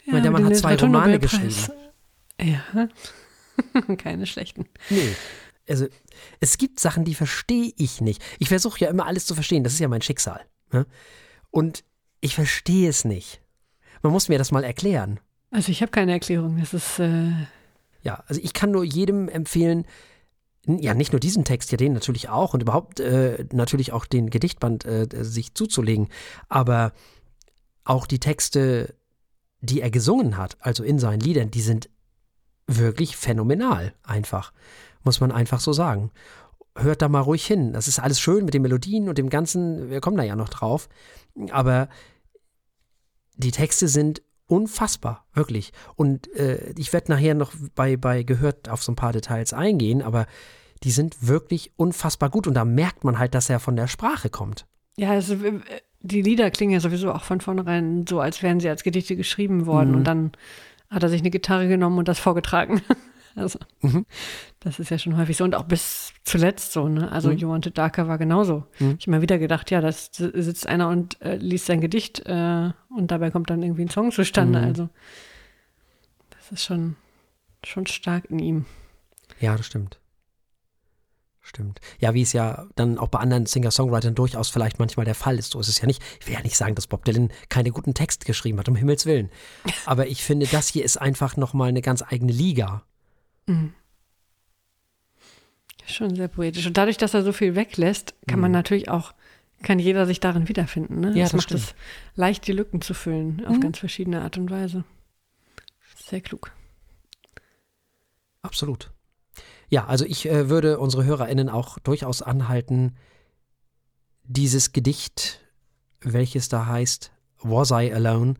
Ja, 0.06 0.20
der 0.20 0.32
Mann 0.32 0.44
hat 0.44 0.58
zwei 0.58 0.76
Romane 0.76 1.20
geschrieben. 1.20 1.56
Ja, 2.42 2.90
keine 3.98 4.26
schlechten. 4.26 4.66
Nee. 4.90 5.16
Also, 5.70 5.86
es 6.40 6.58
gibt 6.58 6.80
Sachen, 6.80 7.06
die 7.06 7.14
verstehe 7.14 7.72
ich 7.78 8.02
nicht. 8.02 8.22
Ich 8.40 8.50
versuche 8.50 8.80
ja 8.80 8.90
immer 8.90 9.06
alles 9.06 9.28
zu 9.28 9.36
verstehen. 9.36 9.64
Das 9.64 9.74
ist 9.74 9.80
ja 9.80 9.88
mein 9.88 10.02
Schicksal. 10.02 10.42
Ne? 10.72 10.88
Und 11.52 11.86
ich 12.20 12.34
verstehe 12.34 12.90
es 12.90 13.06
nicht. 13.06 13.40
Man 14.02 14.12
muss 14.12 14.30
mir 14.30 14.40
das 14.40 14.52
mal 14.52 14.64
erklären. 14.64 15.20
Also, 15.52 15.72
ich 15.72 15.82
habe 15.84 15.92
keine 15.92 16.12
Erklärung. 16.12 16.58
Das 16.60 16.74
ist. 16.74 17.00
Äh 17.00 17.32
ja, 18.04 18.24
also 18.28 18.40
ich 18.44 18.54
kann 18.54 18.72
nur 18.72 18.84
jedem 18.84 19.30
empfehlen, 19.30 19.86
ja, 20.66 20.94
nicht 20.94 21.12
nur 21.12 21.20
diesen 21.20 21.44
Text, 21.44 21.72
ja, 21.72 21.78
den 21.78 21.94
natürlich 21.94 22.30
auch 22.30 22.54
und 22.54 22.62
überhaupt 22.62 23.00
äh, 23.00 23.46
natürlich 23.52 23.92
auch 23.92 24.06
den 24.06 24.30
Gedichtband 24.30 24.86
äh, 24.86 25.08
sich 25.24 25.56
zuzulegen, 25.56 26.10
aber 26.48 26.94
auch 27.84 28.08
die 28.08 28.20
Texte, 28.20 28.96
die 29.60 29.82
er 29.82 29.92
gesungen 29.92 30.38
hat, 30.38 30.58
also 30.60 30.84
in 30.84 31.00
seinen 31.00 31.20
Liedern, 31.20 31.52
die 31.52 31.62
sind 31.62 31.90
wirklich 32.68 33.18
phänomenal, 33.18 33.94
einfach. 34.04 34.54
Muss 35.04 35.20
man 35.20 35.32
einfach 35.32 35.60
so 35.60 35.74
sagen. 35.74 36.12
Hört 36.78 37.02
da 37.02 37.10
mal 37.10 37.20
ruhig 37.20 37.46
hin. 37.46 37.74
Das 37.74 37.90
ist 37.90 38.00
alles 38.00 38.20
schön 38.20 38.46
mit 38.46 38.54
den 38.54 38.62
Melodien 38.62 39.10
und 39.10 39.18
dem 39.18 39.30
Ganzen. 39.30 39.90
Wir 39.90 40.00
kommen 40.00 40.18
da 40.18 40.24
ja 40.24 40.36
noch 40.36 40.50
drauf. 40.50 40.88
Aber 41.52 41.90
die 43.36 43.52
Texte 43.52 43.90
sind 43.90 44.22
unfassbar, 44.54 45.26
wirklich. 45.34 45.74
Und 45.96 46.34
äh, 46.36 46.74
ich 46.78 46.94
werde 46.94 47.12
nachher 47.12 47.36
noch 47.36 47.54
bei, 47.76 47.98
bei 47.98 48.24
Gehört 48.24 48.70
auf 48.70 48.84
so 48.84 48.92
ein 48.92 48.96
paar 48.96 49.14
Details 49.14 49.54
eingehen, 49.54 50.02
aber 50.02 50.28
die 50.84 50.92
sind 50.92 51.28
wirklich 51.28 51.72
unfassbar 51.76 52.30
gut. 52.30 52.48
Und 52.48 52.54
da 52.54 52.66
merkt 52.66 53.04
man 53.04 53.20
halt, 53.20 53.36
dass 53.36 53.50
er 53.50 53.60
von 53.60 53.76
der 53.76 53.88
Sprache 53.88 54.30
kommt. 54.30 54.66
Ja, 54.98 55.12
also 55.12 55.36
die 56.02 56.22
Lieder 56.22 56.52
klingen 56.52 56.74
ja 56.74 56.80
sowieso 56.80 57.12
auch 57.12 57.24
von 57.24 57.42
vornherein 57.42 58.06
so, 58.08 58.20
als 58.20 58.44
wären 58.44 58.60
sie 58.60 58.70
als 58.70 58.84
Gedichte 58.84 59.16
geschrieben 59.16 59.66
worden. 59.66 59.92
Mhm. 59.92 59.96
Und 59.96 60.04
dann 60.04 60.32
hat 60.90 61.04
er 61.04 61.10
sich 61.10 61.22
eine 61.22 61.32
Gitarre 61.32 61.68
genommen 61.68 61.98
und 61.98 62.08
das 62.08 62.20
vorgetragen. 62.20 62.82
Also, 63.36 63.60
mhm. 63.82 64.06
das 64.60 64.80
ist 64.80 64.92
ja 64.92 65.00
schon 65.00 65.18
häufig 65.18 65.38
so. 65.38 65.44
Und 65.44 65.56
auch 65.56 65.64
bis 65.64 66.14
zuletzt 66.24 66.72
so, 66.72 66.88
ne? 66.88 67.12
Also, 67.12 67.30
mhm. 67.30 67.38
You 67.38 67.50
Wanted 67.50 67.78
Darker 67.78 68.08
war 68.08 68.18
genauso. 68.18 68.66
Mhm. 68.80 68.96
Ich 69.00 69.08
habe 69.08 69.18
mir 69.18 69.22
wieder 69.22 69.40
gedacht, 69.40 69.72
ja, 69.72 69.82
da 69.82 69.92
sitzt 69.92 70.68
einer 70.68 70.90
und 70.90 71.20
äh, 71.22 71.36
liest 71.38 71.66
sein 71.66 71.82
Gedicht 71.82 72.22
äh, 72.26 72.72
und 72.90 73.12
dabei 73.12 73.32
kommt 73.32 73.50
dann 73.50 73.64
irgendwie 73.64 73.84
ein 73.84 73.90
Song 73.90 74.12
zustande. 74.12 74.60
Mhm. 74.60 74.66
Also, 74.66 74.90
das 76.30 76.52
ist 76.52 76.64
schon, 76.64 76.96
schon 77.66 77.88
stark 77.88 78.26
in 78.30 78.40
ihm. 78.40 78.66
Ja, 79.40 79.58
das 79.58 79.66
stimmt. 79.66 80.00
Stimmt. 81.46 81.82
Ja, 82.00 82.14
wie 82.14 82.22
es 82.22 82.32
ja 82.32 82.68
dann 82.76 82.98
auch 82.98 83.10
bei 83.10 83.20
anderen 83.20 83.46
Singer-Songwritern 83.46 84.16
durchaus 84.16 84.50
vielleicht 84.50 84.80
manchmal 84.80 85.06
der 85.06 85.14
Fall 85.14 85.38
ist. 85.38 85.52
So 85.52 85.60
ist 85.60 85.68
es 85.68 85.82
ja 85.82 85.88
nicht. 85.88 86.02
Ich 86.22 86.28
will 86.28 86.34
ja 86.34 86.42
nicht 86.42 86.56
sagen, 86.56 86.74
dass 86.74 86.88
Bob 86.88 87.04
Dylan 87.04 87.32
keine 87.50 87.72
guten 87.72 87.94
Texte 87.94 88.26
geschrieben 88.26 88.60
hat, 88.60 88.70
um 88.70 88.78
Himmels 88.78 89.06
Willen. 89.06 89.30
Aber 89.86 90.08
ich 90.08 90.24
finde, 90.24 90.48
das 90.48 90.70
hier 90.70 90.86
ist 90.86 90.96
einfach 90.96 91.36
nochmal 91.36 91.68
eine 91.68 91.82
ganz 91.82 92.02
eigene 92.02 92.32
Liga. 92.32 92.84
Mhm. 93.46 93.74
Schon 95.86 96.16
sehr 96.16 96.30
poetisch. 96.30 96.66
Und 96.66 96.78
dadurch, 96.78 96.98
dass 96.98 97.14
er 97.14 97.24
so 97.24 97.34
viel 97.34 97.56
weglässt, 97.56 98.16
kann 98.28 98.40
man 98.40 98.52
mhm. 98.52 98.56
natürlich 98.56 98.90
auch, 98.90 99.14
kann 99.64 99.80
jeder 99.80 100.06
sich 100.06 100.20
darin 100.20 100.48
wiederfinden. 100.48 101.02
Ne? 101.02 101.10
Ja, 101.10 101.24
das, 101.24 101.32
das 101.32 101.34
macht 101.34 101.52
es 101.52 101.76
leicht, 102.16 102.48
die 102.48 102.54
Lücken 102.54 102.82
zu 102.82 102.94
füllen, 102.94 103.46
auf 103.46 103.58
mhm. 103.58 103.62
ganz 103.62 103.80
verschiedene 103.80 104.22
Art 104.22 104.38
und 104.38 104.50
Weise. 104.50 104.86
Sehr 105.96 106.22
klug. 106.22 106.52
Absolut. 108.42 108.92
Ja, 109.70 109.86
also 109.88 110.06
ich 110.06 110.30
äh, 110.30 110.50
würde 110.50 110.80
unsere 110.80 111.06
HörerInnen 111.06 111.50
auch 111.50 111.80
durchaus 111.80 112.22
anhalten, 112.22 112.96
dieses 114.24 114.72
Gedicht, 114.72 115.42
welches 116.02 116.50
da 116.50 116.66
heißt 116.66 117.12
Was 117.42 117.72
I 117.72 117.92
Alone 117.94 118.36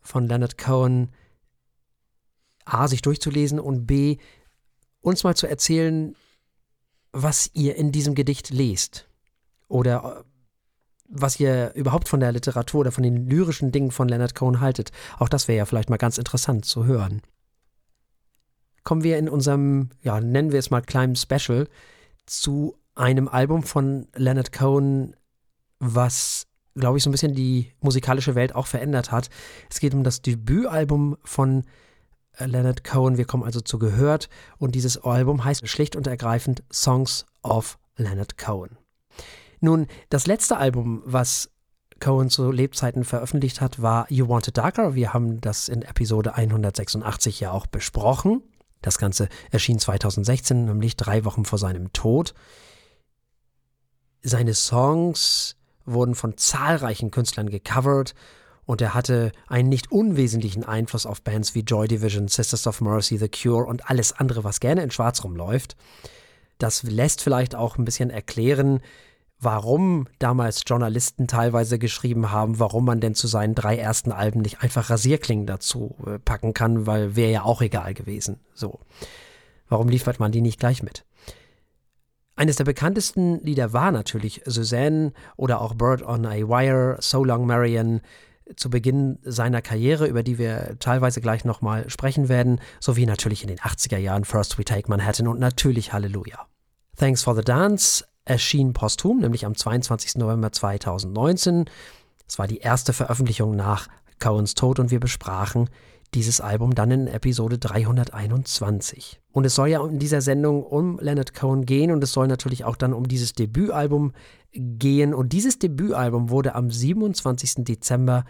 von 0.00 0.26
Leonard 0.26 0.58
Cohen, 0.58 1.10
A, 2.72 2.88
sich 2.88 3.02
durchzulesen 3.02 3.60
und 3.60 3.86
B, 3.86 4.18
uns 5.00 5.24
mal 5.24 5.36
zu 5.36 5.46
erzählen, 5.46 6.14
was 7.12 7.50
ihr 7.54 7.76
in 7.76 7.92
diesem 7.92 8.14
Gedicht 8.14 8.50
lest. 8.50 9.08
Oder 9.68 10.24
äh, 10.24 10.24
was 11.08 11.40
ihr 11.40 11.72
überhaupt 11.74 12.08
von 12.08 12.20
der 12.20 12.32
Literatur 12.32 12.80
oder 12.80 12.92
von 12.92 13.02
den 13.02 13.28
lyrischen 13.28 13.72
Dingen 13.72 13.90
von 13.90 14.08
Leonard 14.08 14.34
Cohen 14.34 14.60
haltet. 14.60 14.92
Auch 15.18 15.28
das 15.28 15.48
wäre 15.48 15.58
ja 15.58 15.64
vielleicht 15.64 15.88
mal 15.88 15.96
ganz 15.96 16.18
interessant 16.18 16.66
zu 16.66 16.84
hören. 16.84 17.22
Kommen 18.84 19.02
wir 19.02 19.18
in 19.18 19.28
unserem, 19.28 19.88
ja, 20.02 20.20
nennen 20.20 20.52
wir 20.52 20.58
es 20.58 20.70
mal 20.70 20.82
kleinen 20.82 21.16
Special 21.16 21.66
zu 22.26 22.76
einem 22.94 23.28
Album 23.28 23.62
von 23.62 24.06
Leonard 24.14 24.52
Cohen, 24.52 25.16
was, 25.78 26.46
glaube 26.74 26.98
ich, 26.98 27.04
so 27.04 27.08
ein 27.08 27.12
bisschen 27.12 27.34
die 27.34 27.72
musikalische 27.80 28.34
Welt 28.34 28.54
auch 28.54 28.66
verändert 28.66 29.10
hat. 29.10 29.30
Es 29.70 29.80
geht 29.80 29.94
um 29.94 30.04
das 30.04 30.20
Debütalbum 30.20 31.16
von 31.24 31.64
Leonard 32.38 32.84
Cohen. 32.84 33.16
Wir 33.16 33.24
kommen 33.24 33.44
also 33.44 33.60
zu 33.60 33.78
Gehört 33.78 34.28
und 34.58 34.74
dieses 34.74 35.02
Album 35.02 35.44
heißt 35.44 35.68
schlicht 35.68 35.96
und 35.96 36.06
ergreifend 36.06 36.62
Songs 36.72 37.26
of 37.42 37.78
Leonard 37.96 38.38
Cohen. 38.38 38.78
Nun, 39.60 39.86
das 40.10 40.26
letzte 40.26 40.56
Album, 40.56 41.02
was 41.04 41.50
Cohen 42.00 42.30
zu 42.30 42.52
Lebzeiten 42.52 43.04
veröffentlicht 43.04 43.60
hat, 43.60 43.82
war 43.82 44.06
You 44.08 44.28
Want 44.28 44.48
It 44.48 44.56
Darker. 44.56 44.94
Wir 44.94 45.12
haben 45.12 45.40
das 45.40 45.68
in 45.68 45.82
Episode 45.82 46.34
186 46.34 47.40
ja 47.40 47.50
auch 47.50 47.66
besprochen. 47.66 48.42
Das 48.82 48.98
Ganze 48.98 49.28
erschien 49.50 49.78
2016, 49.80 50.66
nämlich 50.66 50.96
drei 50.96 51.24
Wochen 51.24 51.44
vor 51.44 51.58
seinem 51.58 51.92
Tod. 51.92 52.34
Seine 54.22 54.54
Songs 54.54 55.56
wurden 55.84 56.14
von 56.14 56.36
zahlreichen 56.36 57.10
Künstlern 57.10 57.50
gecovert 57.50 58.14
und 58.68 58.82
er 58.82 58.92
hatte 58.92 59.32
einen 59.46 59.70
nicht 59.70 59.90
unwesentlichen 59.90 60.62
Einfluss 60.62 61.06
auf 61.06 61.22
Bands 61.22 61.54
wie 61.54 61.60
Joy 61.60 61.88
Division, 61.88 62.28
Sisters 62.28 62.66
of 62.66 62.82
Mercy, 62.82 63.16
The 63.16 63.30
Cure 63.30 63.64
und 63.64 63.88
alles 63.88 64.12
andere, 64.12 64.44
was 64.44 64.60
gerne 64.60 64.82
in 64.82 64.90
Schwarz 64.90 65.24
rumläuft. 65.24 65.74
Das 66.58 66.82
lässt 66.82 67.22
vielleicht 67.22 67.54
auch 67.54 67.78
ein 67.78 67.86
bisschen 67.86 68.10
erklären, 68.10 68.80
warum 69.40 70.06
damals 70.18 70.64
Journalisten 70.66 71.28
teilweise 71.28 71.78
geschrieben 71.78 72.30
haben, 72.30 72.58
warum 72.58 72.84
man 72.84 73.00
denn 73.00 73.14
zu 73.14 73.26
seinen 73.26 73.54
drei 73.54 73.78
ersten 73.78 74.12
Alben 74.12 74.42
nicht 74.42 74.60
einfach 74.60 74.90
Rasierklingen 74.90 75.46
dazu 75.46 75.96
äh, 76.06 76.18
packen 76.18 76.52
kann, 76.52 76.86
weil 76.86 77.16
wäre 77.16 77.32
ja 77.32 77.42
auch 77.44 77.62
egal 77.62 77.94
gewesen. 77.94 78.38
So. 78.52 78.80
Warum 79.70 79.88
liefert 79.88 80.20
man 80.20 80.30
die 80.30 80.42
nicht 80.42 80.60
gleich 80.60 80.82
mit? 80.82 81.06
Eines 82.36 82.56
der 82.56 82.64
bekanntesten 82.64 83.42
Lieder 83.42 83.72
war 83.72 83.92
natürlich 83.92 84.42
Suzanne 84.44 85.14
oder 85.36 85.62
auch 85.62 85.74
Bird 85.74 86.02
on 86.02 86.26
a 86.26 86.34
Wire, 86.34 86.98
So 87.00 87.24
Long 87.24 87.46
Marian, 87.46 88.02
zu 88.56 88.70
Beginn 88.70 89.18
seiner 89.22 89.62
Karriere, 89.62 90.06
über 90.06 90.22
die 90.22 90.38
wir 90.38 90.76
teilweise 90.78 91.20
gleich 91.20 91.44
nochmal 91.44 91.88
sprechen 91.90 92.28
werden, 92.28 92.60
sowie 92.80 93.06
natürlich 93.06 93.42
in 93.42 93.48
den 93.48 93.58
80er 93.58 93.98
Jahren 93.98 94.24
First 94.24 94.58
We 94.58 94.64
Take 94.64 94.88
Manhattan 94.88 95.28
und 95.28 95.38
natürlich 95.38 95.92
Halleluja. 95.92 96.46
Thanks 96.96 97.22
for 97.22 97.34
the 97.34 97.42
Dance 97.42 98.04
erschien 98.24 98.72
posthum, 98.72 99.20
nämlich 99.20 99.46
am 99.46 99.54
22. 99.54 100.16
November 100.16 100.52
2019. 100.52 101.64
Es 102.26 102.38
war 102.38 102.46
die 102.46 102.58
erste 102.58 102.92
Veröffentlichung 102.92 103.56
nach 103.56 103.88
Cohens 104.18 104.54
Tod 104.54 104.78
und 104.78 104.90
wir 104.90 105.00
besprachen 105.00 105.70
dieses 106.14 106.40
Album 106.40 106.74
dann 106.74 106.90
in 106.90 107.06
Episode 107.06 107.58
321. 107.58 109.20
Und 109.32 109.44
es 109.44 109.54
soll 109.54 109.68
ja 109.68 109.84
in 109.84 109.98
dieser 109.98 110.20
Sendung 110.20 110.62
um 110.62 110.98
Leonard 111.00 111.34
Cohen 111.34 111.66
gehen 111.66 111.90
und 111.90 112.02
es 112.02 112.12
soll 112.12 112.28
natürlich 112.28 112.64
auch 112.64 112.76
dann 112.76 112.94
um 112.94 113.08
dieses 113.08 113.34
Debütalbum 113.34 114.12
gehen. 114.52 115.14
Und 115.14 115.32
dieses 115.32 115.58
Debütalbum 115.58 116.30
wurde 116.30 116.54
am 116.54 116.70
27. 116.70 117.64
Dezember 117.64 118.24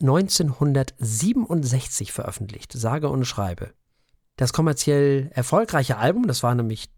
1967 0.00 2.12
veröffentlicht, 2.12 2.72
sage 2.72 3.08
und 3.08 3.24
schreibe. 3.24 3.72
Das 4.36 4.52
kommerziell 4.52 5.30
erfolgreiche 5.32 5.98
Album, 5.98 6.26
das 6.26 6.42
war 6.42 6.54
nämlich 6.54 6.90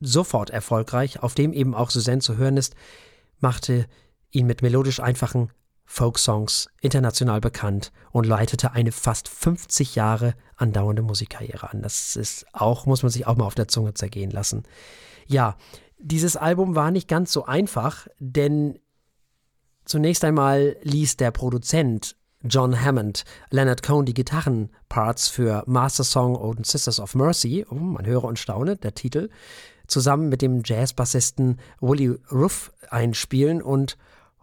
sofort 0.00 0.50
erfolgreich, 0.50 1.22
auf 1.22 1.34
dem 1.34 1.52
eben 1.52 1.74
auch 1.74 1.90
Suzanne 1.90 2.20
zu 2.20 2.36
hören 2.36 2.56
ist, 2.56 2.74
machte 3.40 3.86
ihn 4.30 4.46
mit 4.46 4.62
melodisch 4.62 5.00
einfachen 5.00 5.50
Folksongs, 5.86 6.68
international 6.80 7.40
bekannt 7.40 7.92
und 8.10 8.26
leitete 8.26 8.72
eine 8.72 8.92
fast 8.92 9.28
50 9.28 9.94
Jahre 9.94 10.34
andauernde 10.56 11.02
Musikkarriere 11.02 11.70
an. 11.70 11.82
Das 11.82 12.16
ist 12.16 12.46
auch, 12.52 12.86
muss 12.86 13.02
man 13.02 13.10
sich 13.10 13.26
auch 13.26 13.36
mal 13.36 13.44
auf 13.44 13.54
der 13.54 13.68
Zunge 13.68 13.94
zergehen 13.94 14.30
lassen. 14.30 14.64
Ja, 15.26 15.56
dieses 16.04 16.36
Album 16.36 16.74
war 16.74 16.90
nicht 16.90 17.08
ganz 17.08 17.32
so 17.32 17.46
einfach, 17.46 18.06
denn 18.18 18.78
zunächst 19.86 20.22
einmal 20.22 20.76
ließ 20.82 21.16
der 21.16 21.30
Produzent 21.30 22.16
John 22.42 22.78
Hammond, 22.78 23.24
Leonard 23.50 23.82
Cohen 23.82 24.04
die 24.04 24.12
Gitarrenparts 24.12 25.28
für 25.28 25.64
Master 25.66 26.04
Song 26.04 26.36
und 26.36 26.66
Sisters 26.66 27.00
of 27.00 27.14
Mercy, 27.14 27.64
oh, 27.70 27.74
man 27.74 28.04
höre 28.04 28.24
und 28.24 28.38
staune, 28.38 28.76
der 28.76 28.94
Titel, 28.94 29.30
zusammen 29.86 30.28
mit 30.28 30.42
dem 30.42 30.60
Jazzbassisten 30.62 31.58
Willie 31.80 32.18
Ruff 32.30 32.70
einspielen 32.90 33.62
und 33.62 33.96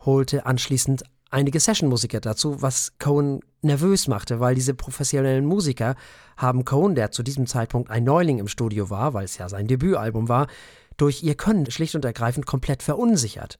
holte 0.04 0.48
anschließend 0.48 1.04
einige 1.30 1.60
Sessionmusiker 1.60 2.20
dazu, 2.22 2.64
was 2.64 2.94
Cohen 2.98 3.42
nervös 3.62 4.08
machte, 4.08 4.40
weil 4.40 4.56
diese 4.56 4.74
professionellen 4.74 5.46
Musiker 5.46 5.96
haben 6.38 6.66
Cohen, 6.66 6.96
der 6.96 7.12
zu 7.12 7.22
diesem 7.22 7.46
Zeitpunkt 7.46 7.92
ein 7.92 8.04
Neuling 8.04 8.40
im 8.40 8.48
Studio 8.48 8.90
war, 8.90 9.14
weil 9.14 9.26
es 9.26 9.38
ja 9.38 9.48
sein 9.48 9.68
Debütalbum 9.68 10.28
war, 10.28 10.48
durch 11.02 11.24
ihr 11.24 11.36
Können 11.36 11.70
schlicht 11.72 11.96
und 11.96 12.06
ergreifend 12.06 12.46
komplett 12.46 12.84
verunsichert. 12.84 13.58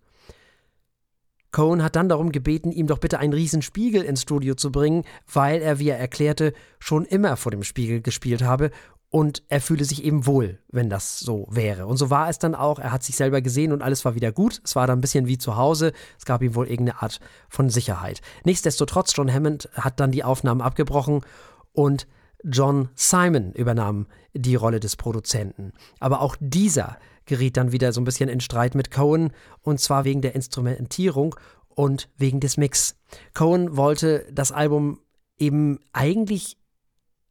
Cohen 1.52 1.84
hat 1.84 1.96
dann 1.96 2.08
darum 2.08 2.32
gebeten, 2.32 2.72
ihm 2.72 2.88
doch 2.88 3.00
bitte 3.00 3.20
einen 3.20 3.34
riesen 3.34 3.62
Spiegel 3.62 4.04
ins 4.04 4.22
Studio 4.22 4.56
zu 4.56 4.72
bringen, 4.72 5.04
weil 5.32 5.62
er, 5.62 5.80
wie 5.80 5.90
er 5.90 6.00
erklärte, 6.00 6.54
schon 6.80 7.04
immer 7.04 7.36
vor 7.36 7.52
dem 7.52 7.64
Spiegel 7.64 8.02
gespielt 8.02 8.44
habe 8.44 8.70
und 9.10 9.44
er 9.50 9.60
fühle 9.60 9.84
sich 9.84 10.06
eben 10.06 10.26
wohl, 10.26 10.60
wenn 10.70 10.90
das 10.90 11.20
so 11.20 11.48
wäre. 11.50 11.88
Und 11.88 11.98
so 11.98 12.10
war 12.10 12.30
es 12.30 12.40
dann 12.40 12.56
auch. 12.56 12.80
Er 12.80 12.94
hat 12.94 13.04
sich 13.04 13.18
selber 13.18 13.42
gesehen 13.42 13.74
und 13.74 13.82
alles 13.82 14.06
war 14.06 14.16
wieder 14.16 14.32
gut. 14.32 14.62
Es 14.64 14.76
war 14.78 14.88
dann 14.88 15.00
ein 15.00 15.02
bisschen 15.02 15.28
wie 15.28 15.38
zu 15.38 15.58
Hause. 15.58 15.92
Es 16.18 16.26
gab 16.26 16.42
ihm 16.42 16.56
wohl 16.56 16.68
irgendeine 16.68 17.02
Art 17.02 17.20
von 17.50 17.70
Sicherheit. 17.70 18.22
Nichtsdestotrotz, 18.46 19.14
John 19.16 19.34
Hammond 19.34 19.68
hat 19.74 20.00
dann 20.00 20.12
die 20.12 20.24
Aufnahmen 20.24 20.62
abgebrochen 20.62 21.26
und 21.74 22.08
John 22.44 22.90
Simon 22.96 23.52
übernahm 23.54 24.08
die 24.34 24.56
Rolle 24.56 24.80
des 24.80 24.96
Produzenten. 24.96 25.74
Aber 26.00 26.22
auch 26.22 26.36
dieser 26.40 26.98
geriet 27.26 27.58
dann 27.58 27.72
wieder 27.72 27.94
so 27.94 28.02
ein 28.02 28.06
bisschen 28.06 28.30
in 28.30 28.40
Streit 28.40 28.76
mit 28.76 28.92
Cohen 28.92 29.32
und 29.62 29.80
zwar 29.80 30.06
wegen 30.06 30.22
der 30.22 30.36
Instrumentierung 30.36 31.36
und 31.70 32.10
wegen 32.18 32.40
des 32.40 32.58
Mix. 32.58 32.96
Cohen 33.34 33.78
wollte 33.78 34.26
das 34.32 34.52
Album 34.52 35.00
eben 35.38 35.80
eigentlich 35.94 36.58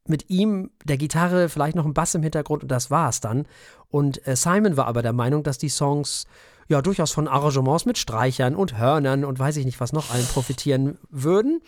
mit 0.06 0.28
ihm, 0.28 0.70
der 0.84 0.96
Gitarre, 0.96 1.48
vielleicht 1.48 1.76
noch 1.76 1.86
ein 1.86 1.94
Bass 1.94 2.14
im 2.14 2.22
Hintergrund 2.22 2.62
und 2.62 2.70
das 2.70 2.90
war 2.90 3.08
es 3.08 3.20
dann. 3.20 3.46
Und 3.88 4.26
äh, 4.26 4.36
Simon 4.36 4.76
war 4.76 4.86
aber 4.86 5.02
der 5.02 5.12
Meinung, 5.12 5.42
dass 5.42 5.58
die 5.58 5.68
Songs 5.68 6.26
ja 6.68 6.82
durchaus 6.82 7.12
von 7.12 7.28
Arrangements 7.28 7.84
mit 7.84 7.98
Streichern 7.98 8.54
und 8.54 8.78
Hörnern 8.78 9.24
und 9.24 9.38
weiß 9.38 9.56
ich 9.56 9.64
nicht 9.64 9.80
was 9.80 9.92
noch 9.92 10.10
allen 10.10 10.26
profitieren 10.26 10.98
würden. 11.10 11.62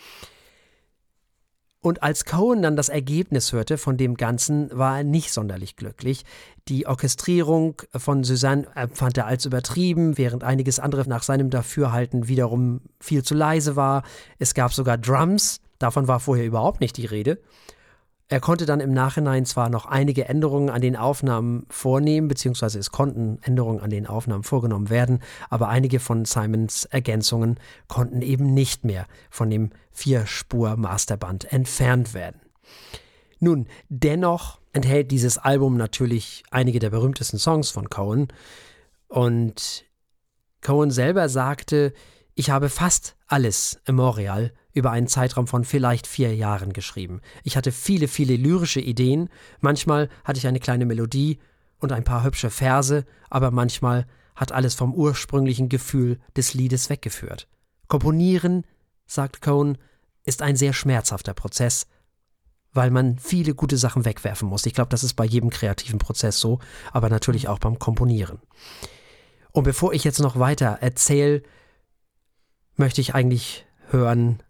Und 1.83 2.05
als 2.05 2.25
Cohen 2.25 2.63
dann 2.63 2.77
das 2.77 2.89
Ergebnis 2.89 3.53
hörte 3.53 3.77
von 3.77 3.97
dem 3.97 4.17
Ganzen, 4.17 4.71
war 4.73 4.99
er 4.99 5.05
nicht 5.05 5.33
sonderlich 5.33 5.75
glücklich. 5.75 6.25
Die 6.69 6.87
Orchestrierung 6.87 7.83
von 7.97 8.23
Suzanne 8.23 8.69
fand 8.93 9.19
er 9.19 9.27
als 9.27 9.47
übertrieben, 9.47 10.17
während 10.17 10.45
einiges 10.45 10.79
andere 10.79 11.09
nach 11.09 11.25
seinem 11.25 11.51
Dafürhalten 11.51 12.29
wiederum 12.29 12.83
viel 13.01 13.25
zu 13.25 13.35
leise 13.35 13.75
war. 13.75 14.05
Es 14.39 14.55
gab 14.55 14.73
sogar 14.73 14.97
Drums, 14.97 15.61
davon 15.81 16.07
war 16.07 16.21
vorher 16.21 16.47
überhaupt 16.47 16.81
nicht 16.81 16.97
die 16.97 17.07
Rede. 17.07 17.39
Er 18.33 18.41
konnte 18.41 18.65
dann 18.65 18.81
im 18.81 18.95
Nachhinein 18.95 19.45
zwar 19.45 19.69
noch 19.69 19.85
einige 19.85 20.27
Änderungen 20.27 20.71
an 20.71 20.81
den 20.81 20.97
Aufnahmen 20.97 21.67
vornehmen, 21.69 22.29
beziehungsweise 22.29 22.79
es 22.79 22.91
konnten 22.91 23.39
Änderungen 23.43 23.81
an 23.81 23.91
den 23.91 24.07
Aufnahmen 24.07 24.43
vorgenommen 24.43 24.89
werden, 24.89 25.19
aber 25.51 25.69
einige 25.69 26.01
von 26.01 26.25
Simons 26.25 26.87
Ergänzungen 26.87 27.61
konnten 27.89 28.23
eben 28.23 28.55
nicht 28.55 28.87
mehr 28.87 29.07
von 29.29 29.51
dem 29.51 29.69
Vierspur-Masterband 29.91 31.53
entfernt 31.53 32.15
werden. 32.15 32.41
Nun, 33.39 33.67
dennoch 33.91 34.61
enthält 34.73 35.11
dieses 35.11 35.37
Album 35.37 35.77
natürlich 35.77 36.43
einige 36.51 36.79
der 36.79 36.89
berühmtesten 36.89 37.39
Songs 37.39 37.69
von 37.69 37.91
Cohen 37.91 38.29
und 39.09 39.85
Cohen 40.63 40.91
selber 40.91 41.29
sagte, 41.29 41.93
ich 42.35 42.49
habe 42.49 42.71
fast 42.71 43.15
alles 43.27 43.79
im 43.85 43.97
Montreal 43.97 44.55
über 44.75 44.91
einen 44.91 45.07
Zeitraum 45.07 45.47
von 45.47 45.65
vielleicht 45.65 46.07
vier 46.07 46.35
Jahren 46.35 46.73
geschrieben. 46.73 47.21
Ich 47.43 47.57
hatte 47.57 47.73
viele, 47.73 48.09
viele 48.09 48.37
lyrische 48.37 48.81
Ideen, 48.81 49.29
manchmal 49.61 50.09
hatte 50.25 50.39
ich 50.39 50.47
eine 50.47 50.61
kleine 50.61 50.87
Melodie 50.87 51.39
und 51.79 51.93
ein 51.93 52.05
paar 52.05 52.25
hübsche 52.25 52.51
Verse, 52.51 53.05
aber 53.29 53.51
manchmal 53.51 54.07
hat 54.35 54.53
alles 54.53 54.75
vom 54.75 54.95
ursprünglichen 54.95 55.69
Gefühl 55.69 56.19
des 56.37 56.55
Liedes 56.55 56.89
weggeführt. 56.89 57.49
Komponieren, 57.89 58.65
sagt 59.07 59.43
Cohn, 59.43 59.77
ist 60.25 60.43
ein 60.43 60.57
sehr 60.57 60.73
schmerzhafter 60.73 61.35
Prozess, 61.35 61.87
weil 62.73 62.91
man 62.91 63.19
viele 63.19 63.55
gute 63.55 63.77
Sachen 63.77 64.05
wegwerfen 64.05 64.49
muss. 64.49 64.65
Ich 64.65 64.73
glaube, 64.73 64.89
das 64.89 65.05
ist 65.05 65.15
bei 65.15 65.25
jedem 65.25 65.51
kreativen 65.51 65.99
Prozess 65.99 66.41
so, 66.41 66.61
aber 66.93 67.11
natürlich 67.11 67.49
auch 67.49 67.59
beim 67.59 67.79
Komponieren. 67.79 68.39
Und 69.51 69.65
bevor 69.65 69.93
ich 69.93 70.05
jetzt 70.05 70.21
noch 70.21 70.39
weiter 70.39 70.79
erzähle, 70.81 71.43
möchte 72.77 73.03
ich 73.03 73.15
eigentlich 73.15 73.67
hören, 73.91 74.43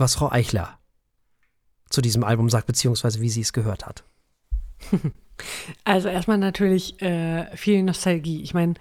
was 0.00 0.14
Frau 0.14 0.30
Eichler 0.30 0.78
zu 1.88 2.00
diesem 2.00 2.24
Album 2.24 2.48
sagt, 2.48 2.66
beziehungsweise 2.66 3.20
wie 3.20 3.30
sie 3.30 3.40
es 3.40 3.52
gehört 3.52 3.86
hat. 3.86 4.04
Also 5.84 6.08
erstmal 6.08 6.38
natürlich 6.38 7.00
äh, 7.00 7.56
viel 7.56 7.82
Nostalgie. 7.82 8.42
Ich 8.42 8.52
meine, 8.52 8.74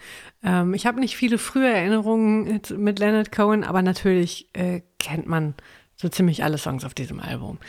ähm, 0.44 0.74
ich 0.74 0.86
habe 0.86 1.00
nicht 1.00 1.16
viele 1.16 1.38
frühe 1.38 1.72
Erinnerungen 1.72 2.62
mit 2.78 3.00
Leonard 3.00 3.32
Cohen, 3.32 3.64
aber 3.64 3.82
natürlich 3.82 4.50
äh, 4.54 4.82
kennt 4.98 5.26
man 5.26 5.54
so 5.96 6.10
ziemlich 6.10 6.44
alle 6.44 6.58
Songs 6.58 6.84
auf 6.84 6.94
diesem 6.94 7.20
Album. 7.20 7.60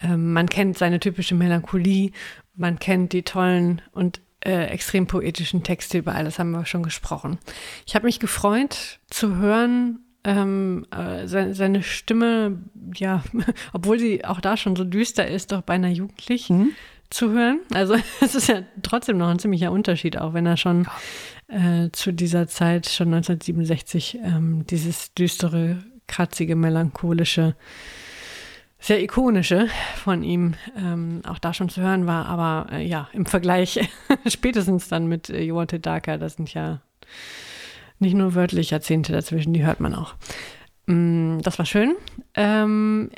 Ähm, 0.00 0.32
man 0.32 0.48
kennt 0.48 0.78
seine 0.78 1.00
typische 1.00 1.34
Melancholie, 1.34 2.12
man 2.54 2.78
kennt 2.78 3.12
die 3.12 3.22
tollen 3.22 3.82
und 3.92 4.20
äh, 4.44 4.66
extrem 4.66 5.06
poetischen 5.06 5.62
Texte, 5.62 5.98
über 5.98 6.14
alles 6.14 6.38
haben 6.38 6.50
wir 6.52 6.66
schon 6.66 6.82
gesprochen. 6.82 7.38
Ich 7.86 7.94
habe 7.94 8.06
mich 8.06 8.20
gefreut 8.20 9.00
zu 9.10 9.36
hören, 9.36 10.05
ähm, 10.26 10.86
äh, 10.90 11.28
seine, 11.28 11.54
seine 11.54 11.82
Stimme, 11.82 12.58
ja, 12.94 13.22
obwohl 13.72 13.98
sie 13.98 14.24
auch 14.24 14.40
da 14.40 14.56
schon 14.56 14.76
so 14.76 14.84
düster 14.84 15.26
ist, 15.26 15.52
doch 15.52 15.62
beinahe 15.62 15.92
jugendlich 15.92 16.50
mhm. 16.50 16.72
zu 17.08 17.30
hören. 17.30 17.60
Also 17.72 17.94
es 18.20 18.34
ist 18.34 18.48
ja 18.48 18.62
trotzdem 18.82 19.16
noch 19.18 19.28
ein 19.28 19.38
ziemlicher 19.38 19.70
Unterschied, 19.70 20.18
auch 20.18 20.34
wenn 20.34 20.44
er 20.44 20.56
schon 20.56 20.86
äh, 21.46 21.90
zu 21.92 22.12
dieser 22.12 22.48
Zeit, 22.48 22.88
schon 22.88 23.14
1967, 23.14 24.18
ähm, 24.22 24.66
dieses 24.66 25.14
düstere, 25.14 25.78
kratzige, 26.08 26.56
melancholische, 26.56 27.54
sehr 28.80 29.02
ikonische 29.02 29.68
von 29.94 30.22
ihm 30.22 30.54
ähm, 30.76 31.22
auch 31.26 31.38
da 31.38 31.54
schon 31.54 31.68
zu 31.68 31.80
hören 31.80 32.06
war. 32.08 32.26
Aber 32.26 32.72
äh, 32.72 32.84
ja, 32.84 33.08
im 33.12 33.26
Vergleich 33.26 33.78
spätestens 34.26 34.88
dann 34.88 35.06
mit 35.06 35.30
äh, 35.30 35.52
Wanted 35.52 35.86
Darker, 35.86 36.18
das 36.18 36.34
sind 36.34 36.52
ja 36.52 36.80
nicht 37.98 38.14
nur 38.14 38.34
wörtlich 38.34 38.70
Jahrzehnte 38.70 39.12
dazwischen, 39.12 39.52
die 39.52 39.64
hört 39.64 39.80
man 39.80 39.94
auch. 39.94 40.14
Mm, 40.86 41.38
das 41.40 41.58
war 41.58 41.66
schön. 41.66 41.96
Ähm, 42.34 43.10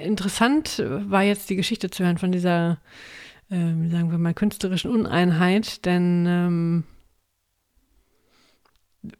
interessant 0.00 0.82
war 0.86 1.22
jetzt 1.22 1.50
die 1.50 1.56
Geschichte 1.56 1.90
zu 1.90 2.04
hören 2.04 2.18
von 2.18 2.32
dieser, 2.32 2.78
äh, 3.50 3.56
sagen 3.56 4.10
wir 4.10 4.18
mal, 4.18 4.34
künstlerischen 4.34 4.90
Uneinheit, 4.90 5.84
denn 5.84 6.26
ähm, 6.28 6.84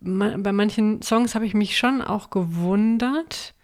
bei 0.01 0.53
manchen 0.53 1.03
Songs 1.03 1.35
habe 1.35 1.47
ich 1.47 1.55
mich 1.55 1.77
schon 1.77 2.03
auch 2.03 2.31
gewundert, 2.31 3.55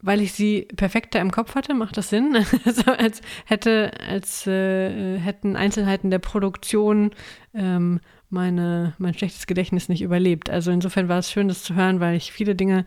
weil 0.00 0.20
ich 0.20 0.32
sie 0.32 0.62
perfekter 0.76 1.20
im 1.20 1.30
Kopf 1.30 1.54
hatte, 1.54 1.74
macht 1.74 1.96
das 1.96 2.10
Sinn? 2.10 2.36
Also 2.64 2.90
als 2.92 3.20
hätte, 3.46 3.92
als 4.06 4.46
äh, 4.46 5.18
hätten 5.18 5.56
Einzelheiten 5.56 6.10
der 6.10 6.18
Produktion 6.18 7.12
ähm, 7.54 8.00
meine, 8.32 8.94
mein 8.98 9.14
schlechtes 9.14 9.46
Gedächtnis 9.46 9.88
nicht 9.88 10.02
überlebt. 10.02 10.50
Also 10.50 10.70
insofern 10.70 11.08
war 11.08 11.18
es 11.18 11.30
schön, 11.30 11.48
das 11.48 11.62
zu 11.62 11.74
hören, 11.74 12.00
weil 12.00 12.16
ich 12.16 12.32
viele 12.32 12.54
Dinge 12.54 12.84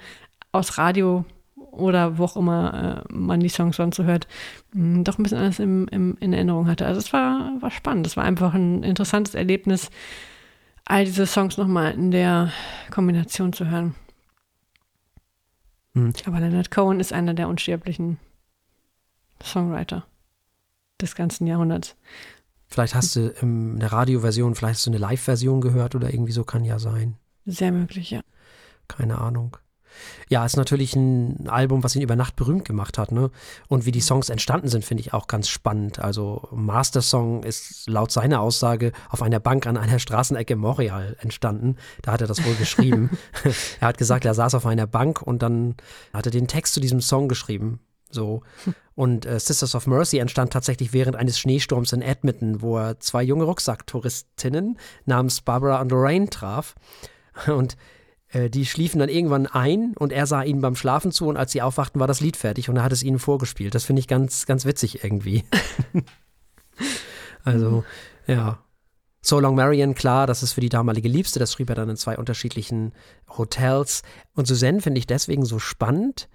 aus 0.51 0.77
Radio 0.77 1.25
oder 1.55 2.17
wo 2.17 2.23
auch 2.23 2.37
immer 2.37 3.05
äh, 3.09 3.13
man 3.13 3.39
die 3.39 3.49
Songs 3.49 3.75
sonst 3.75 3.97
so 3.97 4.03
hört, 4.03 4.27
mh, 4.73 5.03
doch 5.03 5.17
ein 5.17 5.23
bisschen 5.23 5.37
anders 5.37 5.59
im, 5.59 5.87
im, 5.89 6.17
in 6.19 6.33
Erinnerung 6.33 6.67
hatte. 6.67 6.85
Also 6.85 6.99
es 6.99 7.13
war, 7.13 7.51
war 7.59 7.71
spannend. 7.71 8.07
Es 8.07 8.17
war 8.17 8.23
einfach 8.23 8.53
ein 8.53 8.83
interessantes 8.83 9.35
Erlebnis, 9.35 9.89
all 10.85 11.05
diese 11.05 11.25
Songs 11.25 11.57
nochmal 11.57 11.93
in 11.93 12.11
der 12.11 12.51
Kombination 12.91 13.53
zu 13.53 13.69
hören. 13.69 13.95
Mhm. 15.93 16.13
Aber 16.25 16.39
Leonard 16.39 16.71
Cohen 16.71 16.99
ist 16.99 17.13
einer 17.13 17.33
der 17.33 17.49
unsterblichen 17.49 18.17
Songwriter 19.43 20.05
des 21.01 21.15
ganzen 21.15 21.47
Jahrhunderts. 21.47 21.95
Vielleicht 22.67 22.95
hast 22.95 23.15
du 23.15 23.29
in 23.41 23.79
der 23.79 23.91
Radioversion, 23.91 24.55
vielleicht 24.55 24.75
hast 24.75 24.85
du 24.85 24.91
eine 24.91 24.97
Live-Version 24.97 25.61
gehört 25.61 25.95
oder 25.95 26.13
irgendwie 26.13 26.31
so 26.31 26.43
kann 26.43 26.65
ja 26.65 26.79
sein. 26.79 27.15
Sehr 27.45 27.71
möglich, 27.71 28.11
ja. 28.11 28.21
Keine 28.87 29.19
Ahnung. 29.19 29.57
Ja, 30.29 30.45
ist 30.45 30.57
natürlich 30.57 30.95
ein 30.95 31.47
Album, 31.47 31.83
was 31.83 31.95
ihn 31.95 32.01
über 32.01 32.15
Nacht 32.15 32.35
berühmt 32.35 32.65
gemacht 32.65 32.97
hat, 32.97 33.11
ne? 33.11 33.31
Und 33.67 33.85
wie 33.85 33.91
die 33.91 34.01
Songs 34.01 34.29
entstanden 34.29 34.67
sind, 34.67 34.83
finde 34.83 35.01
ich 35.01 35.13
auch 35.13 35.27
ganz 35.27 35.47
spannend. 35.47 35.99
Also 35.99 36.47
Master 36.51 37.01
Song 37.01 37.43
ist 37.43 37.87
laut 37.87 38.11
seiner 38.11 38.41
Aussage 38.41 38.91
auf 39.09 39.21
einer 39.21 39.39
Bank 39.39 39.67
an 39.67 39.77
einer 39.77 39.99
Straßenecke 39.99 40.55
Montreal 40.55 41.15
entstanden. 41.19 41.77
Da 42.01 42.11
hat 42.13 42.21
er 42.21 42.27
das 42.27 42.43
wohl 42.43 42.55
geschrieben. 42.55 43.17
er 43.79 43.87
hat 43.87 43.97
gesagt, 43.97 44.25
er 44.25 44.33
saß 44.33 44.55
auf 44.55 44.65
einer 44.65 44.87
Bank 44.87 45.21
und 45.21 45.41
dann 45.41 45.75
hat 46.13 46.25
er 46.25 46.31
den 46.31 46.47
Text 46.47 46.73
zu 46.73 46.79
diesem 46.79 47.01
Song 47.01 47.27
geschrieben. 47.27 47.79
So. 48.09 48.41
Und 48.95 49.25
äh, 49.25 49.39
Sisters 49.39 49.75
of 49.75 49.87
Mercy 49.87 50.19
entstand 50.19 50.53
tatsächlich 50.53 50.93
während 50.93 51.17
eines 51.17 51.37
Schneesturms 51.37 51.91
in 51.91 52.01
Edmonton, 52.01 52.61
wo 52.61 52.77
er 52.77 52.99
zwei 52.99 53.23
junge 53.23 53.43
Rucksacktouristinnen 53.43 54.79
namens 55.05 55.41
Barbara 55.41 55.81
und 55.81 55.91
Lorraine 55.91 56.29
traf. 56.29 56.75
Und 57.47 57.75
äh, 58.29 58.49
die 58.49 58.65
schliefen 58.65 58.99
dann 58.99 59.09
irgendwann 59.09 59.47
ein 59.47 59.93
und 59.97 60.13
er 60.13 60.25
sah 60.25 60.43
ihnen 60.43 60.61
beim 60.61 60.75
Schlafen 60.75 61.11
zu 61.11 61.27
und 61.27 61.35
als 61.35 61.51
sie 61.51 61.61
aufwachten, 61.61 61.99
war 61.99 62.07
das 62.07 62.21
Lied 62.21 62.37
fertig 62.37 62.69
und 62.69 62.77
er 62.77 62.83
hat 62.83 62.93
es 62.93 63.03
ihnen 63.03 63.19
vorgespielt. 63.19 63.75
Das 63.75 63.83
finde 63.83 63.99
ich 63.99 64.07
ganz, 64.07 64.45
ganz 64.45 64.65
witzig 64.65 65.03
irgendwie. 65.03 65.43
also, 67.43 67.83
ja. 68.27 68.59
So 69.21 69.39
Long 69.39 69.55
Marion, 69.55 69.95
klar, 69.95 70.27
das 70.27 70.43
ist 70.43 70.53
für 70.53 70.61
die 70.61 70.69
damalige 70.69 71.09
Liebste, 71.09 71.39
das 71.39 71.51
schrieb 71.51 71.69
er 71.69 71.75
dann 71.75 71.89
in 71.89 71.97
zwei 71.97 72.15
unterschiedlichen 72.15 72.93
Hotels. 73.27 74.03
Und 74.35 74.45
Suzanne 74.45 74.81
finde 74.81 74.99
ich 74.99 75.07
deswegen 75.07 75.45
so 75.45 75.57
spannend, 75.57 76.29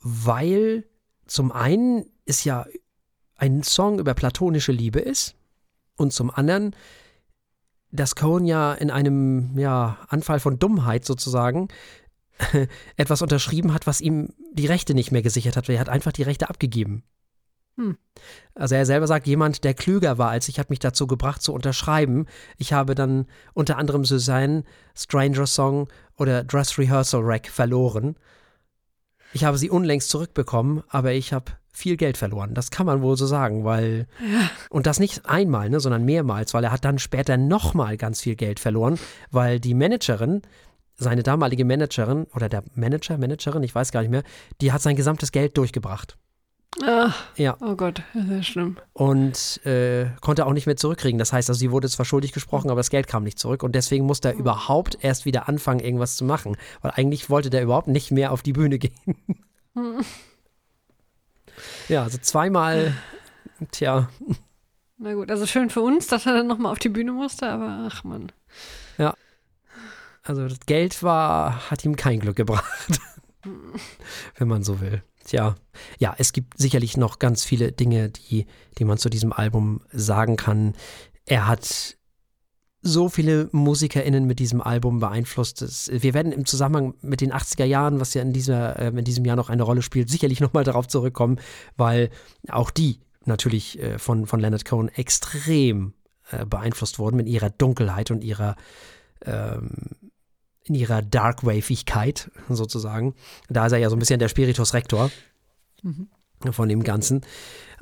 weil 0.00 0.84
zum 1.26 1.52
einen 1.52 2.06
ist 2.24 2.44
ja 2.44 2.66
ein 3.36 3.62
Song 3.62 3.98
über 3.98 4.14
platonische 4.14 4.72
Liebe 4.72 5.00
ist 5.00 5.34
und 5.96 6.12
zum 6.12 6.30
anderen 6.30 6.74
dass 7.96 8.14
Cohen 8.14 8.46
ja 8.46 8.74
in 8.74 8.90
einem 8.90 9.58
ja, 9.58 9.98
Anfall 10.08 10.40
von 10.40 10.58
Dummheit 10.58 11.04
sozusagen 11.04 11.68
etwas 12.96 13.22
unterschrieben 13.22 13.72
hat, 13.72 13.86
was 13.86 14.00
ihm 14.00 14.34
die 14.52 14.66
Rechte 14.66 14.94
nicht 14.94 15.12
mehr 15.12 15.22
gesichert 15.22 15.56
hat. 15.56 15.68
Er 15.68 15.80
hat 15.80 15.88
einfach 15.88 16.12
die 16.12 16.22
Rechte 16.22 16.48
abgegeben. 16.48 17.02
Hm. 17.76 17.96
Also 18.54 18.74
er 18.74 18.86
selber 18.86 19.06
sagt, 19.06 19.26
jemand, 19.26 19.64
der 19.64 19.74
klüger 19.74 20.18
war 20.18 20.30
als 20.30 20.48
ich, 20.48 20.58
hat 20.58 20.70
mich 20.70 20.78
dazu 20.78 21.06
gebracht 21.06 21.42
zu 21.42 21.52
unterschreiben. 21.52 22.26
Ich 22.56 22.72
habe 22.72 22.94
dann 22.94 23.26
unter 23.54 23.76
anderem 23.76 24.04
Suzanne, 24.04 24.64
Stranger 24.94 25.46
Song 25.46 25.88
oder 26.16 26.44
Dress 26.44 26.78
Rehearsal 26.78 27.22
Rack 27.22 27.48
verloren. 27.48 28.16
Ich 29.36 29.44
habe 29.44 29.58
sie 29.58 29.68
unlängst 29.68 30.08
zurückbekommen, 30.08 30.82
aber 30.88 31.12
ich 31.12 31.34
habe 31.34 31.52
viel 31.70 31.98
Geld 31.98 32.16
verloren. 32.16 32.54
Das 32.54 32.70
kann 32.70 32.86
man 32.86 33.02
wohl 33.02 33.18
so 33.18 33.26
sagen, 33.26 33.66
weil 33.66 34.06
ja. 34.18 34.50
und 34.70 34.86
das 34.86 34.98
nicht 34.98 35.26
einmal, 35.26 35.68
ne, 35.68 35.78
sondern 35.78 36.06
mehrmals, 36.06 36.54
weil 36.54 36.64
er 36.64 36.72
hat 36.72 36.86
dann 36.86 36.98
später 36.98 37.36
nochmal 37.36 37.98
ganz 37.98 38.22
viel 38.22 38.34
Geld 38.34 38.60
verloren, 38.60 38.98
weil 39.30 39.60
die 39.60 39.74
Managerin, 39.74 40.40
seine 40.94 41.22
damalige 41.22 41.66
Managerin 41.66 42.24
oder 42.34 42.48
der 42.48 42.64
Manager, 42.76 43.18
Managerin, 43.18 43.62
ich 43.62 43.74
weiß 43.74 43.92
gar 43.92 44.00
nicht 44.00 44.08
mehr, 44.08 44.22
die 44.62 44.72
hat 44.72 44.80
sein 44.80 44.96
gesamtes 44.96 45.32
Geld 45.32 45.58
durchgebracht. 45.58 46.16
Ach, 46.84 47.24
ja. 47.36 47.56
Oh 47.60 47.74
Gott, 47.74 48.02
sehr 48.12 48.42
schlimm. 48.42 48.76
Und 48.92 49.64
äh, 49.64 50.10
konnte 50.20 50.46
auch 50.46 50.52
nicht 50.52 50.66
mehr 50.66 50.76
zurückkriegen. 50.76 51.18
Das 51.18 51.32
heißt, 51.32 51.48
also 51.48 51.58
sie 51.58 51.70
wurde 51.70 51.88
zwar 51.88 52.04
schuldig 52.04 52.32
gesprochen, 52.32 52.70
aber 52.70 52.80
das 52.80 52.90
Geld 52.90 53.06
kam 53.06 53.24
nicht 53.24 53.38
zurück. 53.38 53.62
Und 53.62 53.74
deswegen 53.74 54.04
musste 54.04 54.28
er 54.28 54.34
mhm. 54.34 54.40
überhaupt 54.40 54.98
erst 55.00 55.24
wieder 55.24 55.48
anfangen, 55.48 55.80
irgendwas 55.80 56.16
zu 56.16 56.24
machen. 56.24 56.56
Weil 56.82 56.92
eigentlich 56.92 57.30
wollte 57.30 57.50
der 57.50 57.62
überhaupt 57.62 57.88
nicht 57.88 58.10
mehr 58.10 58.32
auf 58.32 58.42
die 58.42 58.52
Bühne 58.52 58.78
gehen. 58.78 59.16
Mhm. 59.74 60.04
Ja, 61.88 62.02
also 62.02 62.18
zweimal, 62.18 62.94
tja. 63.70 64.10
Na 64.98 65.14
gut, 65.14 65.30
also 65.30 65.46
schön 65.46 65.70
für 65.70 65.80
uns, 65.80 66.06
dass 66.06 66.26
er 66.26 66.34
dann 66.34 66.46
nochmal 66.46 66.72
auf 66.72 66.78
die 66.78 66.88
Bühne 66.88 67.12
musste, 67.12 67.48
aber 67.48 67.88
ach 67.90 68.04
man. 68.04 68.32
Ja. 68.98 69.14
Also 70.22 70.48
das 70.48 70.60
Geld 70.66 71.02
war, 71.02 71.70
hat 71.70 71.84
ihm 71.84 71.96
kein 71.96 72.20
Glück 72.20 72.36
gebracht. 72.36 73.00
Wenn 74.36 74.48
man 74.48 74.62
so 74.62 74.80
will. 74.80 75.02
Tja, 75.26 75.56
ja, 75.98 76.14
es 76.18 76.32
gibt 76.32 76.56
sicherlich 76.56 76.96
noch 76.96 77.18
ganz 77.18 77.44
viele 77.44 77.72
Dinge, 77.72 78.10
die, 78.10 78.46
die 78.78 78.84
man 78.84 78.96
zu 78.96 79.10
diesem 79.10 79.32
Album 79.32 79.80
sagen 79.90 80.36
kann. 80.36 80.74
Er 81.24 81.48
hat 81.48 81.96
so 82.80 83.08
viele 83.08 83.48
MusikerInnen 83.50 84.24
mit 84.24 84.38
diesem 84.38 84.60
Album 84.60 85.00
beeinflusst. 85.00 85.90
Wir 85.90 86.14
werden 86.14 86.30
im 86.30 86.46
Zusammenhang 86.46 86.94
mit 87.00 87.20
den 87.20 87.32
80er 87.32 87.64
Jahren, 87.64 87.98
was 87.98 88.14
ja 88.14 88.22
in, 88.22 88.32
dieser, 88.32 88.78
äh, 88.78 88.88
in 88.88 89.04
diesem 89.04 89.24
Jahr 89.24 89.34
noch 89.34 89.50
eine 89.50 89.64
Rolle 89.64 89.82
spielt, 89.82 90.08
sicherlich 90.08 90.38
nochmal 90.38 90.62
darauf 90.62 90.86
zurückkommen, 90.86 91.40
weil 91.76 92.10
auch 92.48 92.70
die 92.70 93.00
natürlich 93.24 93.82
äh, 93.82 93.98
von, 93.98 94.26
von 94.26 94.38
Leonard 94.38 94.64
Cohen 94.64 94.88
extrem 94.90 95.94
äh, 96.30 96.46
beeinflusst 96.46 97.00
wurden 97.00 97.16
mit 97.16 97.26
ihrer 97.26 97.50
Dunkelheit 97.50 98.12
und 98.12 98.22
ihrer 98.22 98.54
ähm, 99.24 99.88
in 100.68 100.74
ihrer 100.74 101.02
Darkwavigkeit 101.02 102.30
sozusagen. 102.48 103.14
Da 103.48 103.66
ist 103.66 103.72
er 103.72 103.78
ja 103.78 103.90
so 103.90 103.96
ein 103.96 103.98
bisschen 103.98 104.18
der 104.18 104.28
Spiritus 104.28 104.74
Rector 104.74 105.10
mhm. 105.82 106.08
von 106.50 106.68
dem 106.68 106.82
Ganzen. 106.82 107.22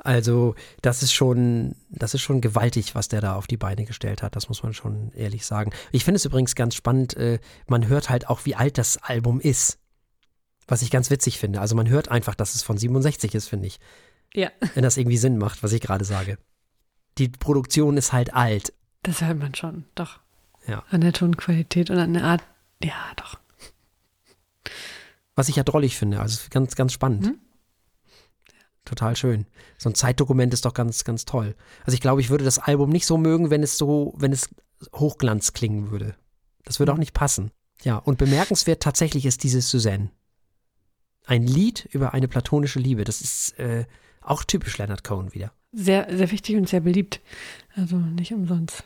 Also, 0.05 0.53
das 0.83 1.01
ist 1.01 1.13
schon, 1.13 1.75
das 1.89 2.13
ist 2.13 2.21
schon 2.21 2.39
gewaltig, 2.39 2.93
was 2.93 3.07
der 3.07 3.21
da 3.21 3.35
auf 3.35 3.47
die 3.47 3.57
Beine 3.57 3.85
gestellt 3.85 4.21
hat. 4.21 4.35
Das 4.35 4.49
muss 4.49 4.61
man 4.61 4.71
schon 4.75 5.11
ehrlich 5.13 5.47
sagen. 5.47 5.71
Ich 5.91 6.05
finde 6.05 6.17
es 6.17 6.25
übrigens 6.25 6.53
ganz 6.53 6.75
spannend. 6.75 7.17
Äh, 7.17 7.39
man 7.67 7.87
hört 7.87 8.11
halt 8.11 8.29
auch, 8.29 8.45
wie 8.45 8.53
alt 8.53 8.77
das 8.77 8.97
Album 8.97 9.41
ist. 9.41 9.79
Was 10.67 10.83
ich 10.83 10.91
ganz 10.91 11.09
witzig 11.09 11.39
finde. 11.39 11.59
Also, 11.59 11.75
man 11.75 11.89
hört 11.89 12.09
einfach, 12.09 12.35
dass 12.35 12.53
es 12.53 12.61
von 12.61 12.77
67 12.77 13.33
ist, 13.33 13.47
finde 13.47 13.65
ich. 13.65 13.79
Ja. 14.35 14.51
Wenn 14.75 14.83
das 14.83 14.97
irgendwie 14.97 15.17
Sinn 15.17 15.39
macht, 15.39 15.63
was 15.63 15.73
ich 15.73 15.81
gerade 15.81 16.05
sage. 16.05 16.37
Die 17.17 17.29
Produktion 17.29 17.97
ist 17.97 18.13
halt 18.13 18.35
alt. 18.35 18.73
Das 19.01 19.21
hört 19.21 19.39
man 19.39 19.55
schon, 19.55 19.85
doch. 19.95 20.19
Ja. 20.67 20.83
An 20.91 21.01
der 21.01 21.13
Tonqualität 21.13 21.89
und 21.89 21.97
an 21.97 22.13
der 22.13 22.25
Art. 22.25 22.43
Ja, 22.83 23.11
doch. 23.15 23.39
Was 25.35 25.49
ich 25.49 25.55
ja 25.55 25.63
drollig 25.63 25.97
finde. 25.97 26.19
Also, 26.19 26.47
ganz, 26.49 26.75
ganz 26.75 26.93
spannend. 26.93 27.25
Hm? 27.25 27.39
total 28.85 29.15
schön. 29.15 29.45
So 29.77 29.89
ein 29.89 29.95
Zeitdokument 29.95 30.53
ist 30.53 30.65
doch 30.65 30.73
ganz, 30.73 31.03
ganz 31.03 31.25
toll. 31.25 31.55
Also 31.83 31.95
ich 31.95 32.01
glaube, 32.01 32.21
ich 32.21 32.29
würde 32.29 32.45
das 32.45 32.59
Album 32.59 32.89
nicht 32.89 33.05
so 33.05 33.17
mögen, 33.17 33.49
wenn 33.49 33.63
es 33.63 33.77
so, 33.77 34.13
wenn 34.17 34.31
es 34.31 34.49
Hochglanz 34.93 35.53
klingen 35.53 35.91
würde. 35.91 36.15
Das 36.63 36.79
würde 36.79 36.93
auch 36.93 36.97
nicht 36.97 37.13
passen. 37.13 37.51
Ja, 37.83 37.97
und 37.97 38.17
bemerkenswert 38.17 38.81
tatsächlich 38.81 39.25
ist 39.25 39.43
dieses 39.43 39.69
Suzanne. 39.69 40.11
Ein 41.25 41.45
Lied 41.45 41.89
über 41.91 42.13
eine 42.13 42.27
platonische 42.27 42.79
Liebe. 42.79 43.03
Das 43.03 43.21
ist 43.21 43.57
äh, 43.59 43.85
auch 44.21 44.43
typisch 44.43 44.77
Leonard 44.77 45.03
Cohen 45.03 45.33
wieder. 45.33 45.51
Sehr, 45.73 46.07
sehr 46.15 46.31
wichtig 46.31 46.55
und 46.55 46.69
sehr 46.69 46.79
beliebt. 46.79 47.19
Also 47.75 47.97
nicht 47.97 48.33
umsonst. 48.33 48.83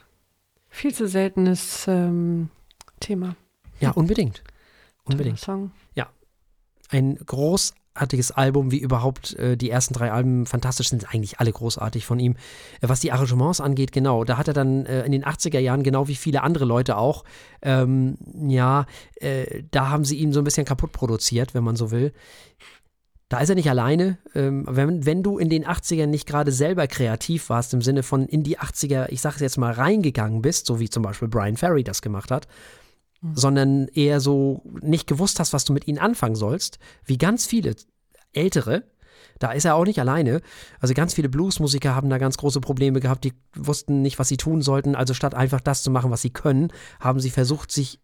Viel 0.70 0.94
zu 0.94 1.08
seltenes 1.08 1.86
ähm, 1.88 2.50
Thema. 3.00 3.36
Ja, 3.80 3.92
unbedingt. 3.92 4.44
Unbedingt. 5.04 5.40
Song. 5.40 5.72
Ja. 5.96 6.08
Ein 6.90 7.16
groß, 7.16 7.74
großartiges 8.00 8.32
Album, 8.32 8.72
wie 8.72 8.80
überhaupt 8.80 9.36
äh, 9.36 9.58
die 9.58 9.70
ersten 9.70 9.94
drei 9.94 10.12
Alben 10.12 10.46
fantastisch 10.46 10.90
sind, 10.90 11.14
eigentlich 11.14 11.40
alle 11.40 11.52
großartig 11.52 12.06
von 12.06 12.20
ihm. 12.20 12.36
Äh, 12.82 12.90
was 12.90 13.02
die 13.02 13.12
Arrangements 13.12 13.60
angeht, 13.60 13.92
genau, 13.92 14.24
da 14.24 14.38
hat 14.38 14.48
er 14.48 14.54
dann 14.54 14.86
äh, 14.86 15.04
in 15.04 15.12
den 15.12 15.26
80er 15.26 15.60
Jahren, 15.60 15.84
genau 15.84 16.08
wie 16.08 16.16
viele 16.16 16.44
andere 16.44 16.66
Leute 16.66 16.98
auch, 16.98 17.24
ähm, 17.62 18.18
ja, 18.48 18.86
äh, 19.16 19.64
da 19.72 19.90
haben 19.90 20.06
sie 20.06 20.18
ihn 20.18 20.32
so 20.32 20.40
ein 20.40 20.46
bisschen 20.46 20.66
kaputt 20.66 20.92
produziert, 20.92 21.54
wenn 21.54 21.64
man 21.64 21.76
so 21.76 21.92
will. 21.92 22.14
Da 23.28 23.40
ist 23.40 23.50
er 23.50 23.56
nicht 23.56 23.70
alleine. 23.70 24.18
Ähm, 24.34 24.66
wenn, 24.68 25.06
wenn 25.06 25.22
du 25.22 25.38
in 25.38 25.50
den 25.50 25.64
80ern 25.64 26.08
nicht 26.08 26.26
gerade 26.26 26.52
selber 26.52 26.88
kreativ 26.88 27.50
warst, 27.50 27.76
im 27.76 27.82
Sinne 27.82 28.02
von 28.02 28.26
in 28.26 28.44
die 28.44 28.58
80er, 28.58 29.08
ich 29.10 29.22
sage 29.22 29.36
es 29.36 29.42
jetzt 29.42 29.58
mal, 29.58 29.72
reingegangen 29.72 30.42
bist, 30.42 30.66
so 30.66 30.80
wie 30.80 30.90
zum 30.90 31.04
Beispiel 31.04 31.28
Brian 31.28 31.58
Ferry 31.58 31.84
das 31.84 32.02
gemacht 32.02 32.32
hat, 32.32 32.48
Mhm. 33.22 33.36
sondern 33.36 33.88
eher 33.90 34.20
so 34.20 34.64
nicht 34.82 35.08
gewusst 35.08 35.40
hast, 35.40 35.54
was 35.54 35.66
du 35.66 35.74
mit 35.74 35.88
ihnen 35.88 36.00
anfangen 36.00 36.36
sollst, 36.36 36.80
wie 37.06 37.18
ganz 37.18 37.46
viele 37.46 37.76
ältere. 38.34 38.84
Da 39.40 39.52
ist 39.52 39.66
er 39.66 39.76
auch 39.76 39.86
nicht 39.86 40.00
alleine. 40.00 40.42
Also 40.80 40.94
ganz 40.94 41.14
viele 41.14 41.30
Bluesmusiker 41.30 41.96
haben 41.96 42.10
da 42.10 42.18
ganz 42.18 42.38
große 42.38 42.62
Probleme 42.62 43.00
gehabt, 43.00 43.24
die 43.24 43.34
wussten 43.56 44.02
nicht, 44.02 44.20
was 44.20 44.28
sie 44.28 44.38
tun 44.38 44.62
sollten. 44.62 44.96
Also 44.96 45.14
statt 45.14 45.34
einfach 45.34 45.62
das 45.62 45.84
zu 45.84 45.92
machen, 45.92 46.12
was 46.12 46.22
sie 46.22 46.30
können, 46.30 46.72
haben 47.00 47.20
sie 47.20 47.30
versucht, 47.30 47.72
sich 47.72 48.00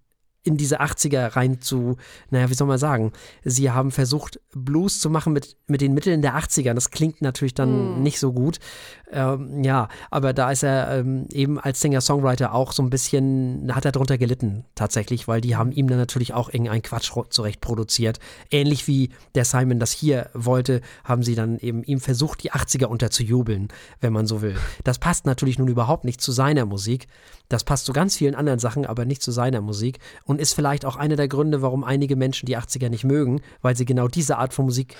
in 0.45 0.57
diese 0.57 0.79
80er 0.79 1.35
rein 1.35 1.59
zu, 1.59 1.97
naja, 2.29 2.49
wie 2.49 2.53
soll 2.53 2.67
man 2.67 2.77
sagen, 2.77 3.11
sie 3.43 3.71
haben 3.71 3.91
versucht, 3.91 4.39
Blues 4.53 4.99
zu 4.99 5.09
machen 5.09 5.33
mit, 5.33 5.57
mit 5.67 5.81
den 5.81 5.93
Mitteln 5.93 6.21
der 6.21 6.37
80er. 6.37 6.73
Das 6.73 6.91
klingt 6.91 7.21
natürlich 7.21 7.55
dann 7.55 7.99
mm. 7.99 8.03
nicht 8.03 8.19
so 8.19 8.31
gut. 8.31 8.59
Ähm, 9.11 9.63
ja, 9.63 9.89
aber 10.11 10.33
da 10.33 10.51
ist 10.51 10.63
er 10.63 10.99
ähm, 10.99 11.27
eben 11.31 11.59
als 11.59 11.81
Singer-Songwriter 11.81 12.53
auch 12.53 12.71
so 12.71 12.83
ein 12.83 12.89
bisschen, 12.89 13.73
hat 13.73 13.85
er 13.85 13.91
drunter 13.91 14.17
gelitten, 14.17 14.65
tatsächlich, 14.75 15.27
weil 15.27 15.41
die 15.41 15.55
haben 15.55 15.71
ihm 15.71 15.87
dann 15.87 15.97
natürlich 15.97 16.33
auch 16.33 16.49
irgendeinen 16.49 16.81
Quatsch 16.81 17.11
zurecht 17.29 17.61
produziert. 17.61 18.19
Ähnlich 18.51 18.87
wie 18.87 19.09
der 19.33 19.45
Simon 19.45 19.79
das 19.79 19.91
hier 19.91 20.29
wollte, 20.33 20.81
haben 21.03 21.23
sie 21.23 21.35
dann 21.35 21.57
eben 21.59 21.83
ihm 21.83 21.99
versucht, 21.99 22.43
die 22.43 22.51
80er 22.51 22.85
unterzujubeln, 22.85 23.69
wenn 23.99 24.13
man 24.13 24.27
so 24.27 24.41
will. 24.41 24.55
Das 24.83 24.99
passt 24.99 25.25
natürlich 25.25 25.57
nun 25.57 25.67
überhaupt 25.67 26.05
nicht 26.05 26.21
zu 26.21 26.31
seiner 26.31 26.65
Musik. 26.65 27.07
Das 27.49 27.63
passt 27.63 27.85
zu 27.85 27.93
ganz 27.93 28.15
vielen 28.15 28.35
anderen 28.35 28.59
Sachen, 28.59 28.85
aber 28.85 29.05
nicht 29.05 29.21
zu 29.21 29.31
seiner 29.31 29.61
Musik 29.61 29.99
und 30.23 30.34
ist 30.39 30.53
vielleicht 30.53 30.85
auch 30.85 30.95
einer 30.95 31.15
der 31.15 31.27
Gründe, 31.27 31.61
warum 31.61 31.83
einige 31.83 32.15
Menschen 32.15 32.45
die 32.45 32.57
80er 32.57 32.89
nicht 32.89 33.03
mögen, 33.03 33.41
weil 33.61 33.75
sie 33.75 33.85
genau 33.85 34.07
diese 34.07 34.37
Art 34.37 34.53
von 34.53 34.65
Musik 34.65 34.95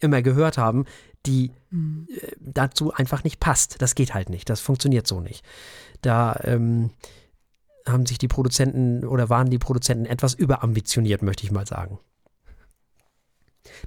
immer 0.00 0.22
gehört 0.22 0.58
haben, 0.58 0.84
die 1.24 1.52
mhm. 1.70 2.08
äh, 2.20 2.32
dazu 2.38 2.92
einfach 2.92 3.24
nicht 3.24 3.40
passt. 3.40 3.80
Das 3.82 3.94
geht 3.94 4.14
halt 4.14 4.30
nicht. 4.30 4.48
Das 4.48 4.60
funktioniert 4.60 5.06
so 5.06 5.20
nicht. 5.20 5.44
Da 6.02 6.38
ähm, 6.44 6.90
haben 7.86 8.06
sich 8.06 8.18
die 8.18 8.28
Produzenten 8.28 9.04
oder 9.04 9.28
waren 9.28 9.50
die 9.50 9.58
Produzenten 9.58 10.06
etwas 10.06 10.34
überambitioniert, 10.34 11.22
möchte 11.22 11.44
ich 11.44 11.50
mal 11.50 11.66
sagen. 11.66 11.98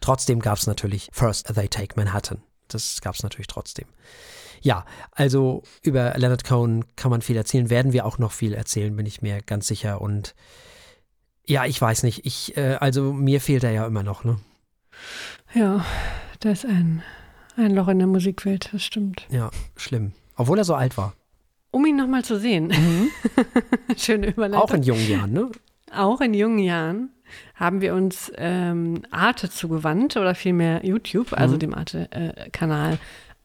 Trotzdem 0.01 0.39
gab 0.39 0.57
es 0.57 0.67
natürlich 0.67 1.09
First 1.11 1.53
They 1.53 1.67
Take 1.67 1.95
Manhattan. 1.95 2.41
Das 2.67 3.01
gab 3.01 3.15
es 3.15 3.23
natürlich 3.23 3.47
trotzdem. 3.47 3.87
Ja, 4.61 4.85
also 5.11 5.63
über 5.81 6.13
Leonard 6.17 6.43
Cohen 6.43 6.85
kann 6.95 7.11
man 7.11 7.21
viel 7.21 7.37
erzählen, 7.37 7.69
werden 7.69 7.93
wir 7.93 8.05
auch 8.05 8.17
noch 8.17 8.31
viel 8.31 8.53
erzählen, 8.53 8.95
bin 8.95 9.05
ich 9.05 9.21
mir 9.21 9.41
ganz 9.41 9.67
sicher. 9.67 10.01
Und 10.01 10.35
ja, 11.45 11.65
ich 11.65 11.81
weiß 11.81 12.03
nicht, 12.03 12.25
ich, 12.25 12.55
äh, 12.57 12.75
also 12.79 13.13
mir 13.13 13.41
fehlt 13.41 13.63
er 13.63 13.71
ja 13.71 13.85
immer 13.87 14.03
noch, 14.03 14.23
ne? 14.23 14.37
Ja, 15.53 15.85
da 16.39 16.51
ist 16.51 16.65
ein, 16.65 17.01
ein 17.57 17.73
Loch 17.73 17.87
in 17.87 17.99
der 17.99 18.07
Musikwelt, 18.07 18.69
das 18.73 18.83
stimmt. 18.83 19.25
Ja, 19.29 19.49
schlimm. 19.75 20.13
Obwohl 20.35 20.57
er 20.57 20.63
so 20.63 20.75
alt 20.75 20.97
war. 20.97 21.13
Um 21.71 21.85
ihn 21.85 21.95
nochmal 21.95 22.23
zu 22.23 22.39
sehen. 22.39 22.67
Mhm. 22.67 23.09
Schöne 23.97 24.27
Überleitung. 24.27 24.61
Auch 24.61 24.73
in 24.73 24.83
jungen 24.83 25.09
Jahren, 25.09 25.33
ne? 25.33 25.51
Auch 25.91 26.21
in 26.21 26.33
jungen 26.33 26.59
Jahren 26.59 27.09
haben 27.55 27.81
wir 27.81 27.93
uns 27.93 28.31
ähm, 28.37 29.03
Arte 29.11 29.49
zugewandt 29.49 30.17
oder 30.17 30.35
vielmehr 30.35 30.85
YouTube, 30.85 31.33
also 31.33 31.55
mhm. 31.55 31.59
dem 31.59 31.73
Arte-Kanal. 31.75 32.93
Äh, 32.93 32.97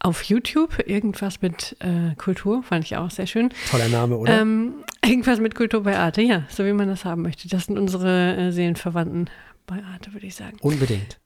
auf 0.05 0.23
YouTube, 0.25 0.87
irgendwas 0.87 1.41
mit 1.41 1.77
äh, 1.81 2.15
Kultur, 2.17 2.63
fand 2.63 2.85
ich 2.85 2.97
auch 2.97 3.11
sehr 3.11 3.27
schön. 3.27 3.51
Toller 3.71 3.89
Name, 3.89 4.17
oder? 4.17 4.41
Ähm, 4.41 4.85
irgendwas 5.05 5.41
mit 5.41 5.55
Kultur 5.55 5.83
bei 5.83 5.99
Arte, 5.99 6.21
ja, 6.21 6.45
so 6.51 6.65
wie 6.67 6.75
man 6.75 6.89
das 6.89 7.07
haben 7.07 7.23
möchte. 7.23 7.49
Das 7.49 7.65
sind 7.65 7.79
unsere 7.79 8.37
äh, 8.37 8.53
Seelenverwandten 8.53 9.31
bei 9.67 9.83
Arte, 9.83 10.13
würde 10.13 10.27
ich 10.27 10.35
sagen. 10.35 10.59
Unbedingt. 10.61 11.19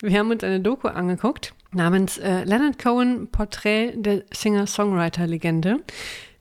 Wir 0.00 0.18
haben 0.18 0.30
uns 0.30 0.44
eine 0.44 0.60
Doku 0.60 0.86
angeguckt 0.86 1.52
namens 1.72 2.18
äh, 2.18 2.44
Leonard 2.44 2.78
Cohen 2.78 3.28
Porträt 3.28 3.94
der 3.96 4.22
Singer-Songwriter-Legende. 4.32 5.80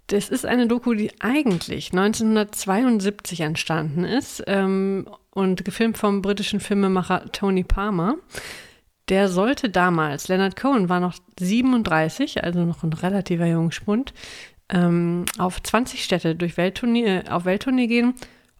Das 0.08 0.30
ist 0.30 0.46
eine 0.46 0.68
Doku, 0.68 0.94
die 0.94 1.12
eigentlich 1.20 1.92
1972 1.92 3.42
entstanden 3.42 4.04
ist 4.04 4.44
ähm, 4.46 5.08
und 5.32 5.66
gefilmt 5.66 5.98
vom 5.98 6.22
britischen 6.22 6.60
Filmemacher 6.60 7.32
Tony 7.32 7.64
Palmer. 7.64 8.18
Der 9.10 9.30
sollte 9.30 9.70
damals, 9.70 10.28
Leonard 10.28 10.56
Cohen 10.56 10.90
war 10.90 11.00
noch 11.00 11.14
37, 11.40 12.44
also 12.44 12.66
noch 12.66 12.84
ein 12.84 12.94
relativer 12.94 13.46
Jungspund, 13.46 14.14
ähm, 14.70 15.26
auf 15.38 15.62
20 15.62 16.04
Städte 16.04 16.36
durch 16.36 16.58
Welttournee, 16.58 17.20
äh, 17.20 17.30
auf 17.30 17.46
Welttournee 17.46 17.88
gehen 17.88 18.16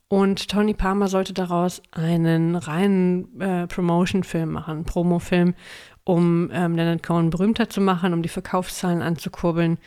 und 0.08 0.50
Tony 0.50 0.74
Palmer 0.74 1.08
sollte 1.08 1.34
daraus 1.34 1.82
einen 1.92 2.56
reinen 2.56 3.42
äh, 3.42 3.68
Promotion-Film 3.68 4.52
machen, 4.52 4.86
Promo-Film, 4.86 5.56
um 6.04 6.52
ähm, 6.54 6.76
Leonard 6.76 7.02
Cohen 7.02 7.32
berühmter 7.32 7.70
zu 7.70 7.82
machen, 7.82 8.14
um 8.14 8.22
die 8.22 8.30
Verkaufszahlen 8.30 9.02
anzukurbeln. 9.02 9.80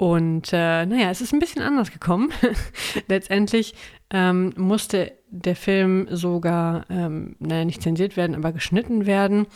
Und 0.00 0.54
äh, 0.54 0.86
naja, 0.86 1.10
es 1.10 1.20
ist 1.20 1.34
ein 1.34 1.40
bisschen 1.40 1.60
anders 1.60 1.92
gekommen. 1.92 2.32
Letztendlich 3.08 3.74
ähm, 4.10 4.54
musste 4.56 5.12
der 5.28 5.54
Film 5.54 6.08
sogar, 6.10 6.86
ähm, 6.88 7.36
naja, 7.38 7.66
nicht 7.66 7.82
zensiert 7.82 8.16
werden, 8.16 8.34
aber 8.34 8.52
geschnitten 8.52 9.04
werden. 9.04 9.46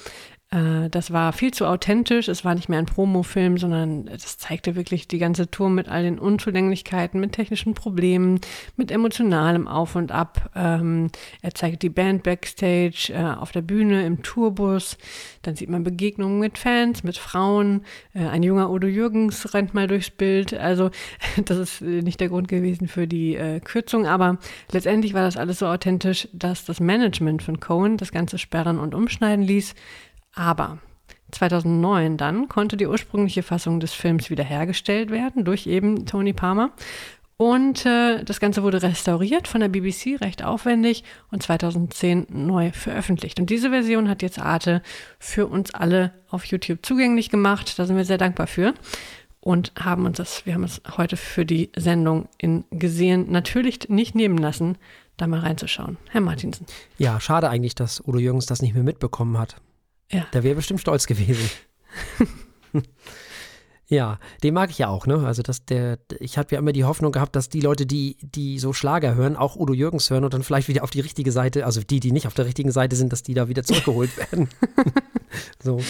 Äh, 0.55 0.89
das 0.91 1.13
war 1.13 1.33
viel 1.33 1.53
zu 1.53 1.67
authentisch. 1.67 2.29
Es 2.29 2.45
war 2.45 2.55
nicht 2.55 2.69
mehr 2.69 2.79
ein 2.79 2.87
Promo-Film, 2.87 3.59
sondern 3.59 4.07
das 4.07 4.39
zeigte 4.39 4.77
wirklich 4.77 5.09
die 5.09 5.19
ganze 5.19 5.51
Tour 5.51 5.69
mit 5.69 5.89
all 5.89 6.05
den 6.05 6.19
Unzulänglichkeiten, 6.19 7.21
mit 7.21 7.33
technischen 7.33 7.75
Problemen, 7.75 8.41
mit 8.77 8.91
emotionalem 8.91 9.67
Auf 9.67 9.97
und 9.97 10.13
Ab. 10.13 10.51
Ähm, 10.55 11.11
er 11.43 11.55
zeigte 11.55 11.79
die 11.79 11.89
Band 11.91 12.23
backstage, 12.23 13.13
äh, 13.13 13.23
auf 13.23 13.53
der 13.53 13.63
Bühne, 13.63 14.07
im 14.07 14.23
Tourbus. 14.23 14.97
Dann 15.43 15.57
sieht 15.57 15.69
man 15.69 15.83
Begegnungen 15.83 16.39
mit 16.39 16.59
Fans, 16.59 17.03
mit 17.03 17.19
Frauen. 17.19 17.85
Äh, 18.15 18.27
ein 18.27 18.43
junger 18.43 18.71
Udo 18.71 18.87
Jürgens 18.87 19.55
rennt 19.55 19.75
mal 19.75 19.89
durchs 19.89 20.11
Bild. 20.11 20.55
Also 20.55 20.91
das 21.45 21.59
ist 21.59 21.81
nicht 21.83 22.21
der 22.21 22.29
Grund 22.29 22.49
gewesen 22.49 22.89
für 22.89 23.07
die 23.07 23.39
Kürzung, 23.65 24.07
aber 24.07 24.39
letztendlich 24.71 25.15
war 25.15 25.23
das 25.23 25.37
alles 25.37 25.59
so 25.59 25.67
authentisch, 25.67 26.29
dass 26.33 26.65
das 26.65 26.81
Management 26.81 27.43
von 27.43 27.61
Cohen 27.61 27.97
das 27.97 28.13
Ganze 28.13 28.39
sperren 28.39 28.79
und 28.79 28.95
umschneiden 28.95 29.45
ließ. 29.45 29.75
Aber 30.35 30.79
2009 31.33 32.17
dann 32.17 32.49
konnte 32.49 32.77
die 32.77 32.87
ursprüngliche 32.87 33.43
Fassung 33.43 33.81
des 33.81 33.93
Films 33.93 34.31
wiederhergestellt 34.31 35.11
werden 35.11 35.45
durch 35.45 35.67
eben 35.67 36.07
Tony 36.07 36.33
Palmer. 36.33 36.71
Und 37.37 37.85
äh, 37.85 38.23
das 38.23 38.39
Ganze 38.39 38.63
wurde 38.63 38.81
restauriert 38.81 39.49
von 39.49 39.61
der 39.61 39.69
BBC, 39.69 40.21
recht 40.21 40.45
aufwendig, 40.45 41.03
und 41.33 41.43
2010 41.43 42.29
neu 42.31 42.71
veröffentlicht. 42.71 43.41
Und 43.41 43.51
diese 43.51 43.71
Version 43.71 44.09
hat 44.09 44.23
jetzt 44.23 44.39
Arte 44.39 44.83
für 45.19 45.49
uns 45.49 45.75
alle 45.75 46.13
auf 46.29 46.45
YouTube 46.45 46.87
zugänglich 46.87 47.31
gemacht. 47.31 47.77
Da 47.79 47.87
sind 47.87 47.97
wir 47.97 48.05
sehr 48.05 48.19
dankbar 48.19 48.47
für. 48.47 48.75
Und 49.41 49.73
haben 49.79 50.07
uns 50.07 50.17
das, 50.17 50.47
wir 50.47 50.55
haben 50.55 50.65
es 50.65 50.81
heute 50.97 51.17
für 51.17 51.45
die 51.45 51.71
Sendung 51.77 52.29
in 52.39 52.65
gesehen, 52.71 53.31
natürlich 53.31 53.89
nicht 53.89 54.15
nehmen 54.15 54.39
lassen, 54.39 54.79
da 55.17 55.27
mal 55.27 55.41
reinzuschauen. 55.41 55.99
Herr 56.11 56.21
Martinsen. 56.21 56.67
Ja, 56.99 57.21
schade 57.21 57.51
eigentlich, 57.51 57.75
dass 57.75 58.01
Udo 58.07 58.19
Jürgens 58.19 58.47
das 58.47 58.63
nicht 58.63 58.75
mehr 58.75 58.85
mitbekommen 58.85 59.37
hat. 59.37 59.57
Ja. 60.11 60.27
Der 60.33 60.43
wäre 60.43 60.55
bestimmt 60.55 60.81
stolz 60.81 61.07
gewesen. 61.07 61.49
ja, 63.87 64.19
den 64.43 64.55
mag 64.55 64.71
ich 64.71 64.79
ja 64.79 64.89
auch, 64.89 65.07
ne? 65.07 65.27
Also 65.27 65.43
dass 65.43 65.65
der, 65.65 65.99
ich 66.21 66.39
habe 66.39 66.55
ja 66.55 66.59
immer 66.59 66.73
die 66.73 66.85
Hoffnung 66.85 67.13
gehabt, 67.13 67.37
dass 67.37 67.49
die 67.49 67.61
Leute, 67.61 67.87
die, 67.87 68.17
die 68.21 68.59
so 68.59 68.73
Schlager 68.73 69.15
hören, 69.15 69.37
auch 69.37 69.57
Udo 69.57 69.73
Jürgens 69.73 70.11
hören 70.11 70.25
und 70.25 70.35
dann 70.35 70.43
vielleicht 70.43 70.69
wieder 70.69 70.83
auf 70.83 70.91
die 70.91 71.01
richtige 71.01 71.33
Seite, 71.33 71.67
also 71.67 71.81
die, 71.81 72.01
die 72.01 72.13
nicht 72.13 72.27
auf 72.27 72.35
der 72.35 72.47
richtigen 72.47 72.73
Seite 72.73 72.97
sind, 72.97 73.13
dass 73.13 73.23
die 73.23 73.35
da 73.35 73.49
wieder 73.49 73.65
zurückgeholt 73.65 74.17
werden. 74.33 74.49
so. 75.63 75.81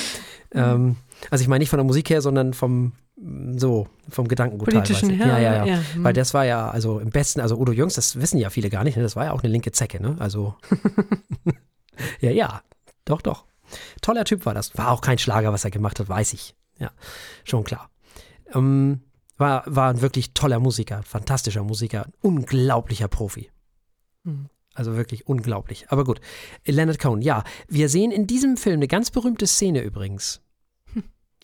Ähm, 0.53 0.97
also 1.31 1.43
ich 1.43 1.49
meine 1.49 1.61
nicht 1.61 1.71
von 1.71 1.79
der 1.79 1.85
Musik 1.85 2.11
her, 2.11 2.21
sondern 2.21 2.55
vom 2.55 2.93
so 3.57 3.87
vom 4.09 4.29
Gedankengut 4.29 4.69
Politischen 4.69 5.11
teilweise. 5.11 5.31
Ja, 5.31 5.39
ja, 5.39 5.67
ja. 5.67 5.77
ja. 5.77 5.83
Weil 5.99 6.13
das 6.13 6.35
war 6.35 6.45
ja, 6.45 6.69
also 6.69 6.99
im 6.99 7.11
besten, 7.11 7.41
also 7.41 7.57
Udo 7.57 7.73
Jürgens, 7.73 7.95
das 7.95 8.21
wissen 8.21 8.39
ja 8.39 8.51
viele 8.51 8.71
gar 8.71 8.85
nicht, 8.85 8.97
ne? 8.97 9.03
das 9.03 9.17
war 9.17 9.27
ja 9.27 9.33
auch 9.33 9.43
eine 9.43 9.53
linke 9.53 9.73
Zecke, 9.73 10.03
ne? 10.03 10.17
Also 10.19 10.55
ja, 12.21 12.31
ja, 12.31 12.63
doch, 13.05 13.23
doch. 13.23 13.45
Toller 14.01 14.25
Typ 14.25 14.47
war 14.47 14.55
das. 14.55 14.77
War 14.77 14.91
auch 14.91 15.01
kein 15.01 15.19
Schlager, 15.19 15.53
was 15.53 15.65
er 15.65 15.71
gemacht 15.71 16.01
hat, 16.01 16.09
weiß 16.09 16.33
ich. 16.33 16.55
Ja, 16.79 16.91
schon 17.45 17.65
klar. 17.65 17.91
Ähm, 18.53 19.01
war, 19.37 19.65
war 19.67 19.91
ein 19.91 20.01
wirklich 20.01 20.33
toller 20.35 20.61
Musiker, 20.61 21.03
fantastischer 21.03 21.63
Musiker, 21.63 22.07
unglaublicher 22.21 23.09
Profi. 23.09 23.51
Mhm. 24.25 24.49
Also 24.75 24.97
wirklich 24.97 25.29
unglaublich. 25.29 25.87
Aber 25.91 26.05
gut, 26.05 26.21
Leonard 26.67 26.99
Cohen, 26.99 27.23
ja. 27.23 27.45
Wir 27.69 27.89
sehen 27.89 28.11
in 28.11 28.27
diesem 28.27 28.57
Film 28.57 28.77
eine 28.77 28.89
ganz 28.89 29.11
berühmte 29.11 29.47
Szene 29.47 29.81
übrigens. 29.83 30.41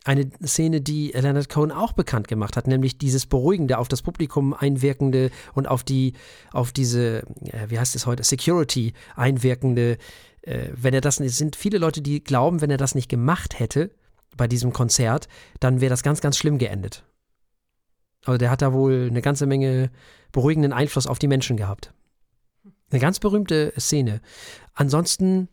Eine 0.03 0.31
Szene, 0.45 0.81
die 0.81 1.13
Leonard 1.13 1.51
Cohen 1.51 1.71
auch 1.71 1.93
bekannt 1.93 2.27
gemacht 2.27 2.57
hat, 2.57 2.67
nämlich 2.67 2.97
dieses 2.97 3.27
beruhigende, 3.27 3.77
auf 3.77 3.87
das 3.87 4.01
Publikum 4.01 4.55
einwirkende 4.55 5.31
und 5.53 5.69
auf 5.69 5.85
die, 5.85 6.15
auf 6.53 6.73
diese, 6.73 7.19
äh, 7.45 7.69
wie 7.69 7.79
heißt 7.79 7.95
es 7.95 8.07
heute, 8.07 8.25
Security 8.25 8.95
einwirkende 9.15 9.99
äh, 10.43 10.69
wenn 10.75 10.95
er 10.95 11.01
das, 11.01 11.21
es 11.21 11.39
sind 11.39 11.57
viele 11.57 11.79
Leute, 11.79 12.03
die 12.03 12.23
glauben, 12.23 12.61
wenn 12.61 12.71
er 12.71 12.77
das 12.77 12.95
nicht 12.95 13.09
gemacht 13.09 13.59
hätte 13.59 13.91
bei 14.37 14.49
diesem 14.49 14.73
Konzert, 14.73 15.29
dann 15.59 15.81
wäre 15.81 15.91
das 15.91 16.03
ganz, 16.03 16.21
ganz 16.21 16.37
schlimm 16.37 16.59
geendet. 16.59 17.05
Also 18.25 18.39
der 18.39 18.51
hat 18.51 18.63
da 18.63 18.73
wohl 18.73 19.09
eine 19.11 19.23
ganze 19.23 19.47
Menge 19.47 19.91
beruhigenden 20.33 20.73
Einfluss 20.73 21.07
auf 21.07 21.19
die 21.19 21.29
Menschen 21.29 21.57
gehabt. 21.57 21.93
Eine 22.91 23.01
ganz 23.01 23.19
berühmte 23.19 23.73
Szene. 23.79 24.21
Ansonsten 24.75 25.49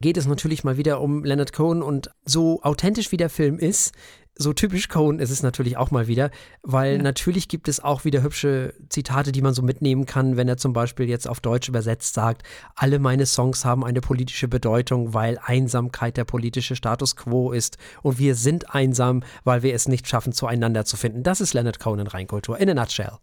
geht 0.00 0.16
es 0.16 0.26
natürlich 0.26 0.64
mal 0.64 0.76
wieder 0.76 1.00
um 1.00 1.24
Leonard 1.24 1.52
Cohen 1.52 1.82
und 1.82 2.10
so 2.24 2.62
authentisch 2.62 3.12
wie 3.12 3.16
der 3.16 3.30
Film 3.30 3.58
ist, 3.58 3.92
so 4.38 4.52
typisch 4.52 4.88
Cohen 4.88 5.18
ist 5.18 5.30
es 5.30 5.42
natürlich 5.42 5.76
auch 5.76 5.90
mal 5.90 6.08
wieder, 6.08 6.30
weil 6.62 6.96
ja. 6.96 7.02
natürlich 7.02 7.48
gibt 7.48 7.68
es 7.68 7.80
auch 7.80 8.04
wieder 8.04 8.22
hübsche 8.22 8.74
Zitate, 8.90 9.32
die 9.32 9.40
man 9.40 9.54
so 9.54 9.62
mitnehmen 9.62 10.04
kann, 10.04 10.36
wenn 10.36 10.48
er 10.48 10.58
zum 10.58 10.72
Beispiel 10.72 11.08
jetzt 11.08 11.26
auf 11.26 11.40
Deutsch 11.40 11.68
übersetzt 11.68 12.14
sagt, 12.14 12.42
alle 12.74 12.98
meine 12.98 13.24
Songs 13.24 13.64
haben 13.64 13.84
eine 13.84 14.02
politische 14.02 14.46
Bedeutung, 14.46 15.14
weil 15.14 15.38
Einsamkeit 15.42 16.16
der 16.18 16.24
politische 16.24 16.76
Status 16.76 17.16
quo 17.16 17.52
ist 17.52 17.78
und 18.02 18.18
wir 18.18 18.34
sind 18.34 18.74
einsam, 18.74 19.22
weil 19.44 19.62
wir 19.62 19.74
es 19.74 19.88
nicht 19.88 20.06
schaffen, 20.06 20.32
zueinander 20.32 20.84
zu 20.84 20.96
finden. 20.96 21.22
Das 21.22 21.40
ist 21.40 21.54
Leonard 21.54 21.80
Cohen 21.80 22.00
in 22.00 22.06
Reinkultur, 22.06 22.58
in 22.58 22.68
a 22.70 22.74
nutshell. 22.74 23.18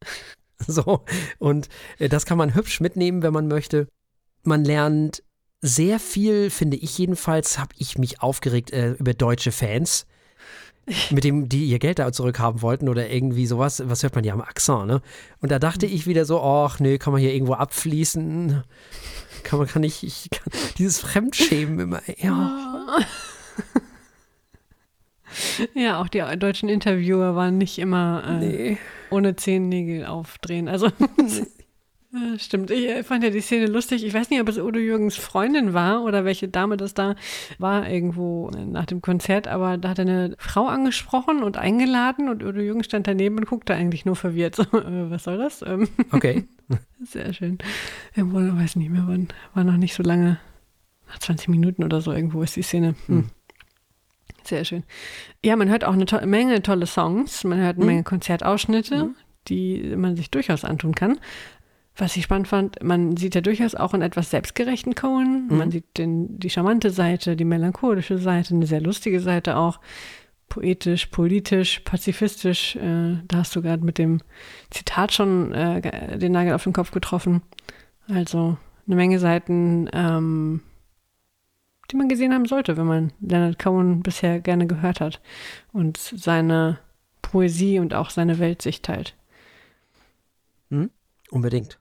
so, 0.66 1.04
und 1.38 1.68
äh, 1.98 2.10
das 2.10 2.26
kann 2.26 2.38
man 2.38 2.54
hübsch 2.54 2.80
mitnehmen, 2.80 3.22
wenn 3.22 3.32
man 3.32 3.48
möchte. 3.48 3.88
Man 4.42 4.64
lernt 4.64 5.22
sehr 5.62 5.98
viel, 5.98 6.50
finde 6.50 6.76
ich 6.76 6.98
jedenfalls, 6.98 7.58
habe 7.58 7.74
ich 7.78 7.96
mich 7.96 8.20
aufgeregt 8.20 8.72
äh, 8.72 8.92
über 8.92 9.14
deutsche 9.14 9.52
Fans 9.52 10.06
mit 11.10 11.24
dem 11.24 11.48
die 11.48 11.64
ihr 11.64 11.78
Geld 11.78 11.98
da 11.98 12.12
zurückhaben 12.12 12.62
wollten 12.62 12.88
oder 12.88 13.08
irgendwie 13.10 13.46
sowas, 13.46 13.82
was 13.86 14.02
hört 14.02 14.14
man 14.14 14.24
ja 14.24 14.32
am 14.32 14.40
Akzent, 14.40 14.86
ne? 14.86 15.02
Und 15.40 15.52
da 15.52 15.58
dachte 15.58 15.86
ich 15.86 16.06
wieder 16.06 16.24
so, 16.24 16.40
ach 16.40 16.80
nee, 16.80 16.98
kann 16.98 17.12
man 17.12 17.20
hier 17.20 17.32
irgendwo 17.32 17.54
abfließen? 17.54 18.62
Kann 19.44 19.58
man 19.58 19.68
kann 19.68 19.82
ich, 19.82 20.04
ich 20.04 20.30
kann, 20.30 20.52
dieses 20.78 21.00
Fremdschämen 21.00 21.78
immer, 21.78 22.00
ja. 22.18 22.98
Ja, 25.74 26.00
auch 26.00 26.08
die 26.08 26.22
deutschen 26.38 26.68
Interviewer 26.68 27.34
waren 27.34 27.58
nicht 27.58 27.78
immer 27.78 28.22
äh, 28.26 28.38
nee. 28.38 28.78
ohne 29.10 29.36
Zehennägel 29.36 30.04
aufdrehen. 30.06 30.68
Also 30.68 30.90
Ja, 32.14 32.38
stimmt. 32.38 32.70
Ich 32.70 32.86
äh, 32.86 33.02
fand 33.04 33.24
ja 33.24 33.30
die 33.30 33.40
Szene 33.40 33.66
lustig. 33.66 34.04
Ich 34.04 34.12
weiß 34.12 34.28
nicht, 34.28 34.40
ob 34.40 34.48
es 34.48 34.58
Udo 34.58 34.78
Jürgens 34.78 35.16
Freundin 35.16 35.72
war 35.72 36.04
oder 36.04 36.26
welche 36.26 36.46
Dame 36.46 36.76
das 36.76 36.92
da 36.92 37.16
war 37.58 37.88
irgendwo 37.88 38.50
nach 38.50 38.84
dem 38.84 39.00
Konzert, 39.00 39.48
aber 39.48 39.78
da 39.78 39.88
hat 39.88 39.98
er 39.98 40.02
eine 40.02 40.34
Frau 40.38 40.66
angesprochen 40.66 41.42
und 41.42 41.56
eingeladen 41.56 42.28
und 42.28 42.42
Udo 42.42 42.60
Jürgens 42.60 42.84
stand 42.84 43.06
daneben 43.06 43.38
und 43.38 43.46
guckte 43.46 43.74
eigentlich 43.74 44.04
nur 44.04 44.16
verwirrt. 44.16 44.56
So, 44.62 44.64
äh, 44.78 45.10
was 45.10 45.24
soll 45.24 45.38
das? 45.38 45.62
Ähm, 45.62 45.88
okay. 46.12 46.44
Sehr 47.02 47.32
schön. 47.32 47.58
Irgendwo, 48.14 48.38
weiß 48.38 48.76
nicht 48.76 48.90
mehr 48.90 49.04
wann, 49.06 49.28
war 49.54 49.64
noch 49.64 49.76
nicht 49.76 49.94
so 49.94 50.02
lange 50.02 50.38
20 51.18 51.48
Minuten 51.48 51.82
oder 51.84 52.00
so 52.00 52.12
irgendwo 52.12 52.42
ist 52.42 52.56
die 52.56 52.62
Szene. 52.62 52.94
Hm. 53.06 53.30
Sehr 54.44 54.64
schön. 54.64 54.82
Ja, 55.44 55.56
man 55.56 55.68
hört 55.68 55.84
auch 55.84 55.94
eine 55.94 56.04
to 56.04 56.24
Menge 56.26 56.62
tolle 56.62 56.86
Songs, 56.86 57.44
man 57.44 57.58
hört 57.58 57.76
eine 57.76 57.86
Menge 57.86 58.02
Konzertausschnitte, 58.02 59.10
die 59.48 59.94
man 59.96 60.16
sich 60.16 60.30
durchaus 60.30 60.64
antun 60.64 60.94
kann. 60.94 61.18
Was 61.96 62.16
ich 62.16 62.24
spannend 62.24 62.48
fand, 62.48 62.82
man 62.82 63.18
sieht 63.18 63.34
ja 63.34 63.42
durchaus 63.42 63.74
auch 63.74 63.92
einen 63.92 64.02
etwas 64.02 64.30
selbstgerechten 64.30 64.94
Cohen. 64.94 65.46
Man 65.50 65.70
sieht 65.70 65.98
den, 65.98 66.38
die 66.38 66.48
charmante 66.48 66.90
Seite, 66.90 67.36
die 67.36 67.44
melancholische 67.44 68.16
Seite, 68.16 68.54
eine 68.54 68.66
sehr 68.66 68.80
lustige 68.80 69.20
Seite 69.20 69.56
auch. 69.56 69.78
Poetisch, 70.48 71.06
politisch, 71.06 71.80
pazifistisch. 71.80 72.76
Äh, 72.76 73.18
da 73.28 73.38
hast 73.38 73.54
du 73.54 73.62
gerade 73.62 73.84
mit 73.84 73.98
dem 73.98 74.20
Zitat 74.70 75.12
schon 75.12 75.52
äh, 75.52 76.18
den 76.18 76.32
Nagel 76.32 76.54
auf 76.54 76.64
den 76.64 76.72
Kopf 76.72 76.92
getroffen. 76.92 77.42
Also 78.08 78.56
eine 78.86 78.96
Menge 78.96 79.18
Seiten, 79.18 79.88
ähm, 79.92 80.62
die 81.90 81.96
man 81.96 82.08
gesehen 82.08 82.32
haben 82.32 82.46
sollte, 82.46 82.78
wenn 82.78 82.86
man 82.86 83.12
Leonard 83.20 83.58
Cohen 83.58 84.02
bisher 84.02 84.40
gerne 84.40 84.66
gehört 84.66 85.00
hat 85.00 85.20
und 85.72 85.98
seine 85.98 86.78
Poesie 87.20 87.78
und 87.78 87.92
auch 87.92 88.08
seine 88.08 88.38
Weltsicht 88.38 88.84
teilt. 88.84 89.14
Hm? 90.70 90.90
Unbedingt. 91.30 91.78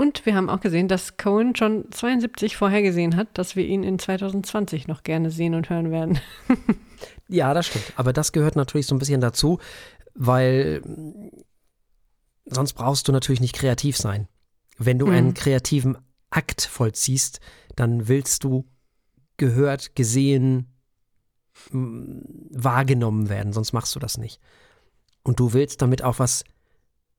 Und 0.00 0.24
wir 0.26 0.34
haben 0.36 0.48
auch 0.48 0.60
gesehen, 0.60 0.86
dass 0.88 1.16
Cohen 1.16 1.56
schon 1.56 1.90
72 1.90 2.56
vorhergesehen 2.56 3.16
hat, 3.16 3.28
dass 3.34 3.56
wir 3.56 3.66
ihn 3.66 3.82
in 3.82 3.98
2020 3.98 4.86
noch 4.86 5.02
gerne 5.02 5.30
sehen 5.30 5.54
und 5.54 5.68
hören 5.70 5.90
werden. 5.90 6.18
Ja, 7.30 7.52
das 7.52 7.66
stimmt. 7.66 7.92
Aber 7.96 8.14
das 8.14 8.32
gehört 8.32 8.56
natürlich 8.56 8.86
so 8.86 8.94
ein 8.94 8.98
bisschen 8.98 9.20
dazu, 9.20 9.58
weil 10.14 10.82
sonst 12.46 12.72
brauchst 12.72 13.06
du 13.06 13.12
natürlich 13.12 13.40
nicht 13.42 13.54
kreativ 13.54 13.98
sein. 13.98 14.28
Wenn 14.78 14.98
du 14.98 15.06
Mhm. 15.06 15.12
einen 15.12 15.34
kreativen 15.34 15.98
Akt 16.30 16.62
vollziehst, 16.62 17.40
dann 17.76 18.08
willst 18.08 18.44
du 18.44 18.66
gehört, 19.36 19.94
gesehen, 19.94 20.74
mm, 21.70 22.20
wahrgenommen 22.50 23.28
werden, 23.28 23.52
sonst 23.52 23.74
machst 23.74 23.94
du 23.94 24.00
das 24.00 24.16
nicht. 24.16 24.40
Und 25.22 25.38
du 25.38 25.52
willst 25.52 25.82
damit 25.82 26.02
auch 26.02 26.18
was 26.18 26.44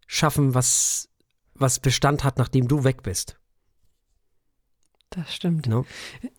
schaffen, 0.07 0.55
was, 0.55 1.08
was 1.59 1.79
Bestand 1.79 2.23
hat, 2.23 2.37
nachdem 2.37 2.67
du 2.67 2.83
weg 2.83 3.03
bist. 3.03 3.39
Das 5.09 5.33
stimmt. 5.33 5.67
Ne? 5.67 5.85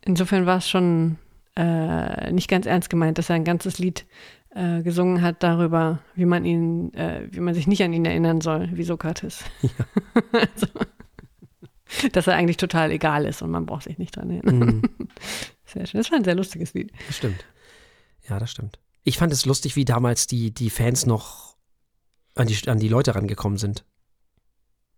Insofern 0.03 0.47
war 0.47 0.59
es 0.59 0.68
schon 0.68 1.18
äh, 1.57 2.33
nicht 2.33 2.49
ganz 2.49 2.66
ernst 2.66 2.91
gemeint, 2.91 3.18
dass 3.18 3.29
er 3.29 3.37
ein 3.37 3.45
ganzes 3.45 3.79
Lied 3.79 4.07
äh, 4.51 4.83
gesungen 4.83 5.23
hat 5.23 5.43
darüber, 5.43 6.01
wie 6.14 6.27
man 6.27 6.45
ihn, 6.45 6.95
äh, 6.95 7.29
wie 7.31 7.41
man 7.41 7.55
sich 7.55 7.66
nicht 7.66 7.83
an 7.83 7.93
ihn 7.93 8.05
erinnern 8.05 8.41
soll, 8.41 8.71
wie 8.73 8.85
Sokrates. 8.85 9.45
also, 10.33 10.66
dass 12.12 12.27
er 12.27 12.35
eigentlich 12.35 12.57
total 12.57 12.91
egal 12.93 13.27
ist 13.27 13.43
und 13.43 13.51
man 13.51 13.66
braucht 13.66 13.85
sich 13.85 13.99
nicht 13.99 14.16
dran 14.16 14.31
erinnern. 14.31 14.59
Mhm. 14.59 14.83
Sehr 15.64 15.87
schön. 15.87 15.99
Das 16.01 16.11
war 16.11 16.18
ein 16.18 16.25
sehr 16.25 16.35
lustiges 16.35 16.75
Lied. 16.75 16.93
Das 17.07 17.16
stimmt. 17.16 17.45
Ja, 18.29 18.41
das 18.41 18.51
stimmt. 18.51 18.81
Ich 19.05 19.18
fand 19.18 19.33
es 19.33 19.47
lustig, 19.47 19.77
wie 19.77 19.85
damals 19.85 20.27
die, 20.27 20.53
die 20.53 20.68
Fans 20.68 21.07
noch 21.07 21.57
an 22.35 22.49
die, 22.49 22.68
an 22.68 22.79
die 22.79 22.89
Leute 22.89 23.14
rangekommen 23.14 23.57
sind. 23.57 23.85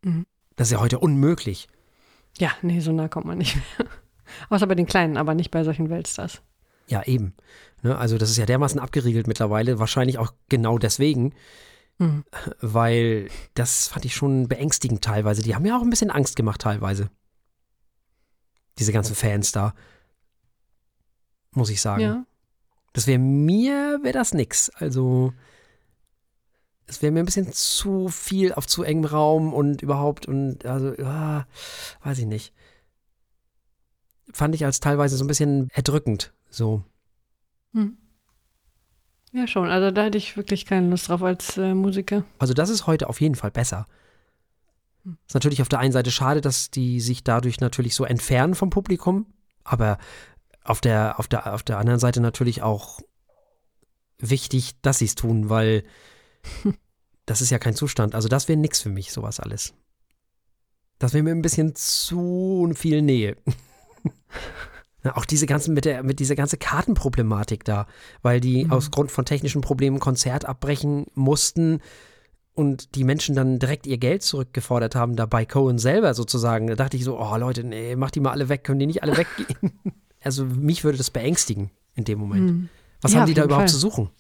Mhm. 0.05 0.26
Das 0.57 0.68
ist 0.68 0.72
ja 0.72 0.80
heute 0.80 0.98
unmöglich. 0.98 1.68
Ja, 2.38 2.50
nee, 2.62 2.80
so 2.80 2.92
nah 2.92 3.09
kommt 3.09 3.26
man 3.26 3.38
nicht 3.38 3.57
mehr. 3.57 3.86
Außer 4.50 4.66
bei 4.66 4.74
den 4.74 4.86
Kleinen, 4.86 5.16
aber 5.16 5.34
nicht 5.34 5.50
bei 5.50 5.64
solchen 5.64 5.90
Weltstars. 5.90 6.42
Ja, 6.88 7.03
eben. 7.05 7.34
Ne, 7.82 7.96
also 7.96 8.18
das 8.18 8.30
ist 8.30 8.36
ja 8.36 8.46
dermaßen 8.46 8.80
abgeriegelt 8.80 9.26
mittlerweile, 9.26 9.78
wahrscheinlich 9.78 10.18
auch 10.18 10.32
genau 10.48 10.78
deswegen, 10.78 11.34
Mhm. 11.98 12.24
weil 12.61 13.28
das 13.55 13.88
fand 13.88 14.07
ich 14.07 14.14
schon 14.14 14.48
beängstigend 14.48 15.05
teilweise. 15.05 15.42
Die 15.42 15.55
haben 15.55 15.66
ja 15.66 15.76
auch 15.76 15.82
ein 15.82 15.90
bisschen 15.90 16.11
Angst 16.11 16.36
gemacht 16.36 16.62
teilweise. 16.62 17.11
Diese 18.78 18.92
ganzen 18.92 19.14
Fans 19.14 19.53
da. 19.53 19.74
Muss 21.53 21.68
ich 21.70 21.82
sagen. 21.82 22.00
Ja. 22.03 22.24
Das 22.94 23.07
wäre 23.07 23.18
mir, 23.18 24.00
wäre 24.03 24.14
das 24.14 24.32
nix. 24.32 24.70
Also, 24.70 25.34
es 26.87 27.03
wäre 27.03 27.12
mir 27.12 27.20
ein 27.20 27.26
bisschen 27.26 27.53
zu 27.53 28.09
viel 28.09 28.53
auf 28.53 28.66
zu 28.66 28.83
engem 28.83 29.05
Raum 29.05 29.53
und 29.53 29.83
überhaupt 29.83 30.26
und, 30.26 30.64
also, 30.66 30.95
ja, 30.95 31.47
weiß 32.03 32.18
ich 32.18 32.26
nicht. 32.26 32.53
Fand 34.33 34.55
ich 34.55 34.64
als 34.64 34.80
teilweise 34.80 35.16
so 35.16 35.24
ein 35.24 35.28
bisschen 35.28 35.68
erdrückend, 35.72 36.33
so. 36.51 36.83
Hm. 37.72 37.97
Ja, 39.33 39.47
schon. 39.47 39.68
Also 39.68 39.91
da 39.91 40.05
hätte 40.05 40.18
ich 40.18 40.37
wirklich 40.37 40.66
keine 40.66 40.89
Lust 40.91 41.09
drauf 41.09 41.22
als 41.22 41.57
äh, 41.57 41.74
Musiker. 41.74 42.24
Also, 42.39 42.53
das 42.53 42.68
ist 42.68 42.87
heute 42.87 43.09
auf 43.09 43.20
jeden 43.20 43.35
Fall 43.35 43.51
besser. 43.51 43.87
Ist 45.26 45.35
natürlich 45.35 45.62
auf 45.62 45.68
der 45.68 45.80
einen 45.80 45.93
Seite 45.93 46.11
schade, 46.11 46.41
dass 46.41 46.70
die 46.70 47.01
sich 47.01 47.24
dadurch 47.24 47.61
natürlich 47.61 47.95
so 47.95 48.05
entfernen 48.05 48.55
vom 48.55 48.70
Publikum, 48.70 49.26
aber 49.64 49.99
auf 50.62 50.80
der, 50.80 51.18
auf 51.18 51.26
der, 51.26 51.53
auf 51.55 51.62
der 51.62 51.78
anderen 51.78 51.99
Seite 51.99 52.20
natürlich 52.20 52.62
auch 52.62 53.01
wichtig, 54.18 54.80
dass 54.83 54.99
sie 54.99 55.07
es 55.07 55.16
tun, 55.16 55.49
weil 55.49 55.83
das 57.26 57.40
ist 57.40 57.51
ja 57.51 57.59
kein 57.59 57.74
Zustand. 57.74 58.14
Also 58.14 58.28
das 58.28 58.49
wäre 58.49 58.59
nix 58.59 58.80
für 58.80 58.88
mich, 58.90 59.12
sowas 59.12 59.40
alles. 59.40 59.74
Das 60.99 61.12
wäre 61.14 61.22
mir 61.24 61.32
ein 61.32 61.43
bisschen 61.43 61.74
zu 61.74 62.70
viel 62.74 63.03
Nähe. 63.03 63.36
Na, 65.05 65.16
auch 65.16 65.24
diese 65.24 65.47
ganzen, 65.47 65.74
mit 65.74 65.84
der, 65.84 66.05
mit 66.05 66.20
dieser 66.20 66.36
ganze 66.36 66.57
Kartenproblematik 66.57 67.64
da, 67.64 67.86
weil 68.22 68.40
die 68.40 68.64
Mhm. 68.66 68.72
aus 68.72 68.90
Grund 68.93 69.11
von 69.11 69.24
technischen 69.24 69.61
Problemen 69.61 69.99
Konzert 69.99 70.45
abbrechen 70.45 71.07
mussten 71.14 71.80
und 72.55 72.95
die 72.95 73.03
Menschen 73.03 73.34
dann 73.34 73.59
direkt 73.59 73.86
ihr 73.88 73.99
Geld 73.99 74.22
zurückgefordert 74.22 74.95
haben, 74.95 75.16
da 75.16 75.26
bei 75.26 75.45
Cohen 75.45 75.78
selber 75.78 76.14
sozusagen. 76.14 76.68
Da 76.68 76.76
dachte 76.76 76.97
ich 76.97 77.03
so, 77.05 77.18
oh 77.18 77.36
Leute, 77.36 77.64
nee, 77.64 77.97
mach 77.97 78.12
die 78.12 78.20
mal 78.20 78.30
alle 78.30 78.49
weg, 78.49 78.62
können 78.62 78.78
die 78.78 78.86
nicht 78.86 79.03
alle 79.03 79.16
weggehen? 79.16 79.72
also 80.22 80.45
mich 80.45 80.84
würde 80.84 80.99
das 80.99 81.11
beängstigen 81.11 81.70
in 81.95 82.05
dem 82.05 82.20
Moment. 82.20 82.51
Hm. 82.51 82.68
Was 83.01 83.12
Ja, 83.14 83.20
haben 83.20 83.26
die 83.26 83.34
da 83.34 83.43
überhaupt 83.45 83.62
Fall. 83.70 83.72
zu 83.74 83.78
suchen? 83.78 84.11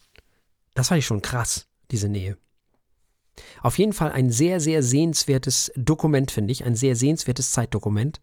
Das 0.74 0.88
fand 0.88 0.98
ich 0.98 1.06
schon 1.06 1.22
krass, 1.22 1.68
diese 1.92 2.08
Nähe. 2.08 2.36
Auf 3.62 3.78
jeden 3.78 3.92
Fall 3.92 4.12
ein 4.12 4.30
sehr, 4.30 4.60
sehr 4.60 4.82
sehenswertes 4.82 5.72
Dokument, 5.76 6.30
finde 6.30 6.52
ich. 6.52 6.64
Ein 6.64 6.74
sehr 6.74 6.96
sehenswertes 6.96 7.52
Zeitdokument. 7.52 8.20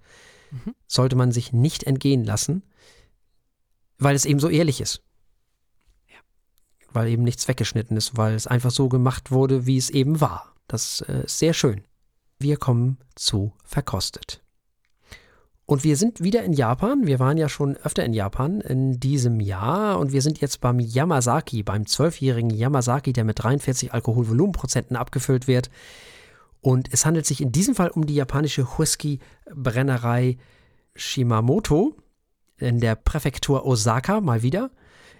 Mhm. 0.51 0.75
Sollte 0.87 1.15
man 1.15 1.31
sich 1.31 1.53
nicht 1.53 1.83
entgehen 1.83 2.23
lassen, 2.23 2.63
weil 3.97 4.15
es 4.15 4.25
eben 4.25 4.39
so 4.39 4.49
ehrlich 4.49 4.81
ist. 4.81 5.03
Weil 6.91 7.07
eben 7.07 7.23
nichts 7.23 7.47
weggeschnitten 7.47 7.97
ist, 7.97 8.17
weil 8.17 8.33
es 8.33 8.47
einfach 8.47 8.71
so 8.71 8.89
gemacht 8.89 9.31
wurde, 9.31 9.65
wie 9.65 9.77
es 9.77 9.89
eben 9.89 10.21
war. 10.21 10.55
Das 10.67 11.01
äh, 11.01 11.23
ist 11.25 11.37
sehr 11.37 11.53
schön. 11.53 11.83
Wir 12.39 12.57
kommen 12.57 12.97
zu 13.15 13.53
Verkostet. 13.63 14.41
Und 15.69 15.83
wir 15.83 15.97
sind 15.97 16.23
wieder 16.23 16.41
in 16.41 16.53
Japan. 16.53 17.05
Wir 17.05 17.19
waren 17.19 17.37
ja 17.37 17.47
schon 17.47 17.77
öfter 17.77 18.03
in 18.03 18.11
Japan 18.11 18.59
in 18.59 18.99
diesem 18.99 19.39
Jahr 19.39 19.99
und 19.99 20.11
wir 20.11 20.23
sind 20.23 20.41
jetzt 20.41 20.61
beim 20.61 20.79
Yamazaki, 20.79 21.61
beim 21.61 21.85
zwölfjährigen 21.85 22.49
Yamazaki, 22.49 23.13
der 23.13 23.23
mit 23.23 23.43
43 23.43 23.93
Alkoholvolumenprozenten 23.93 24.97
abgefüllt 24.97 25.47
wird. 25.47 25.69
Und 26.59 26.91
es 26.91 27.05
handelt 27.05 27.27
sich 27.27 27.39
in 27.39 27.51
diesem 27.51 27.75
Fall 27.75 27.89
um 27.89 28.07
die 28.07 28.15
japanische 28.15 28.65
Whisky-Brennerei 28.65 30.37
Shimamoto 30.95 31.95
in 32.57 32.79
der 32.79 32.95
Präfektur 32.95 33.63
Osaka, 33.63 34.21
mal 34.21 34.41
wieder, 34.41 34.71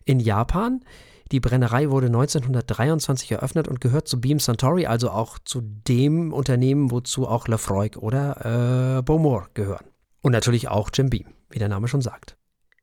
in 0.04 0.20
Japan. 0.20 0.84
Die 1.32 1.40
Brennerei 1.40 1.92
wurde 1.92 2.08
1923 2.08 3.34
eröffnet 3.34 3.68
und 3.68 3.82
gehört 3.82 4.08
zu 4.08 4.20
Beam 4.20 4.40
Suntory, 4.40 4.88
also 4.88 5.12
auch 5.12 5.38
zu 5.38 5.62
dem 5.62 6.34
Unternehmen, 6.34 6.90
wozu 6.90 7.28
auch 7.28 7.48
Lefroy 7.48 7.92
oder 7.98 8.98
äh, 8.98 9.02
Bowmore 9.04 9.46
gehören. 9.54 9.86
Und 10.22 10.32
natürlich 10.32 10.68
auch 10.68 10.90
Jim 10.94 11.10
Beam, 11.10 11.28
wie 11.50 11.60
der 11.60 11.70
Name 11.70 11.88
schon 11.88 12.02
sagt. 12.02 12.38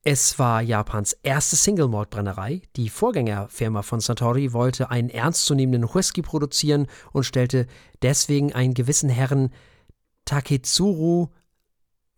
Es 0.09 0.39
war 0.39 0.63
Japans 0.63 1.15
erste 1.25 1.57
Single 1.57 1.89
Malt 1.89 2.11
Brennerei. 2.11 2.63
Die 2.77 2.89
Vorgängerfirma 2.89 3.83
von 3.83 3.99
Suntory 3.99 4.53
wollte 4.53 4.89
einen 4.89 5.11
ernstzunehmenden 5.11 5.93
Whisky 5.93 6.23
produzieren 6.23 6.87
und 7.13 7.25
stellte 7.25 7.67
deswegen 8.03 8.53
einen 8.53 8.75
gewissen 8.75 9.11
Herrn 9.11 9.51
Taketsuru 10.25 11.27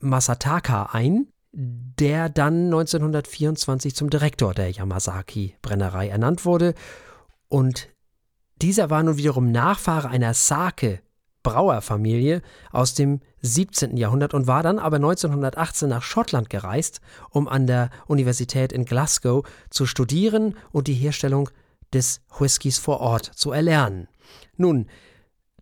Masataka 0.01 0.91
ein, 0.93 1.29
der 1.53 2.29
dann 2.29 2.67
1924 2.67 3.97
zum 3.97 4.11
Direktor 4.11 4.53
der 4.53 4.71
Yamazaki 4.71 5.57
Brennerei 5.63 6.09
ernannt 6.09 6.45
wurde. 6.45 6.75
Und 7.49 7.89
dieser 8.61 8.91
war 8.91 9.03
nun 9.03 9.17
wiederum 9.17 9.51
Nachfahre 9.51 10.09
einer 10.11 10.35
Sake 10.35 11.01
Brauerfamilie 11.43 12.43
aus 12.71 12.93
dem 12.93 13.21
17. 13.43 13.97
Jahrhundert 13.97 14.35
und 14.35 14.47
war 14.47 14.63
dann 14.63 14.79
aber 14.79 14.97
1918 14.97 15.89
nach 15.89 16.03
Schottland 16.03 16.51
gereist, 16.51 17.01
um 17.31 17.49
an 17.49 17.67
der 17.67 17.91
Universität 18.07 18.73
in 18.73 18.85
Glasgow 18.85 19.47
zu 19.71 19.87
studieren 19.87 20.57
und 20.73 20.89
die 20.89 20.95
Herstellung 20.95 21.51
des 21.93 22.21
Whiskys 22.39 22.79
vor 22.79 23.01
Ort 23.01 23.25
zu 23.25 23.53
erlernen. 23.53 24.09
Nun, 24.57 24.87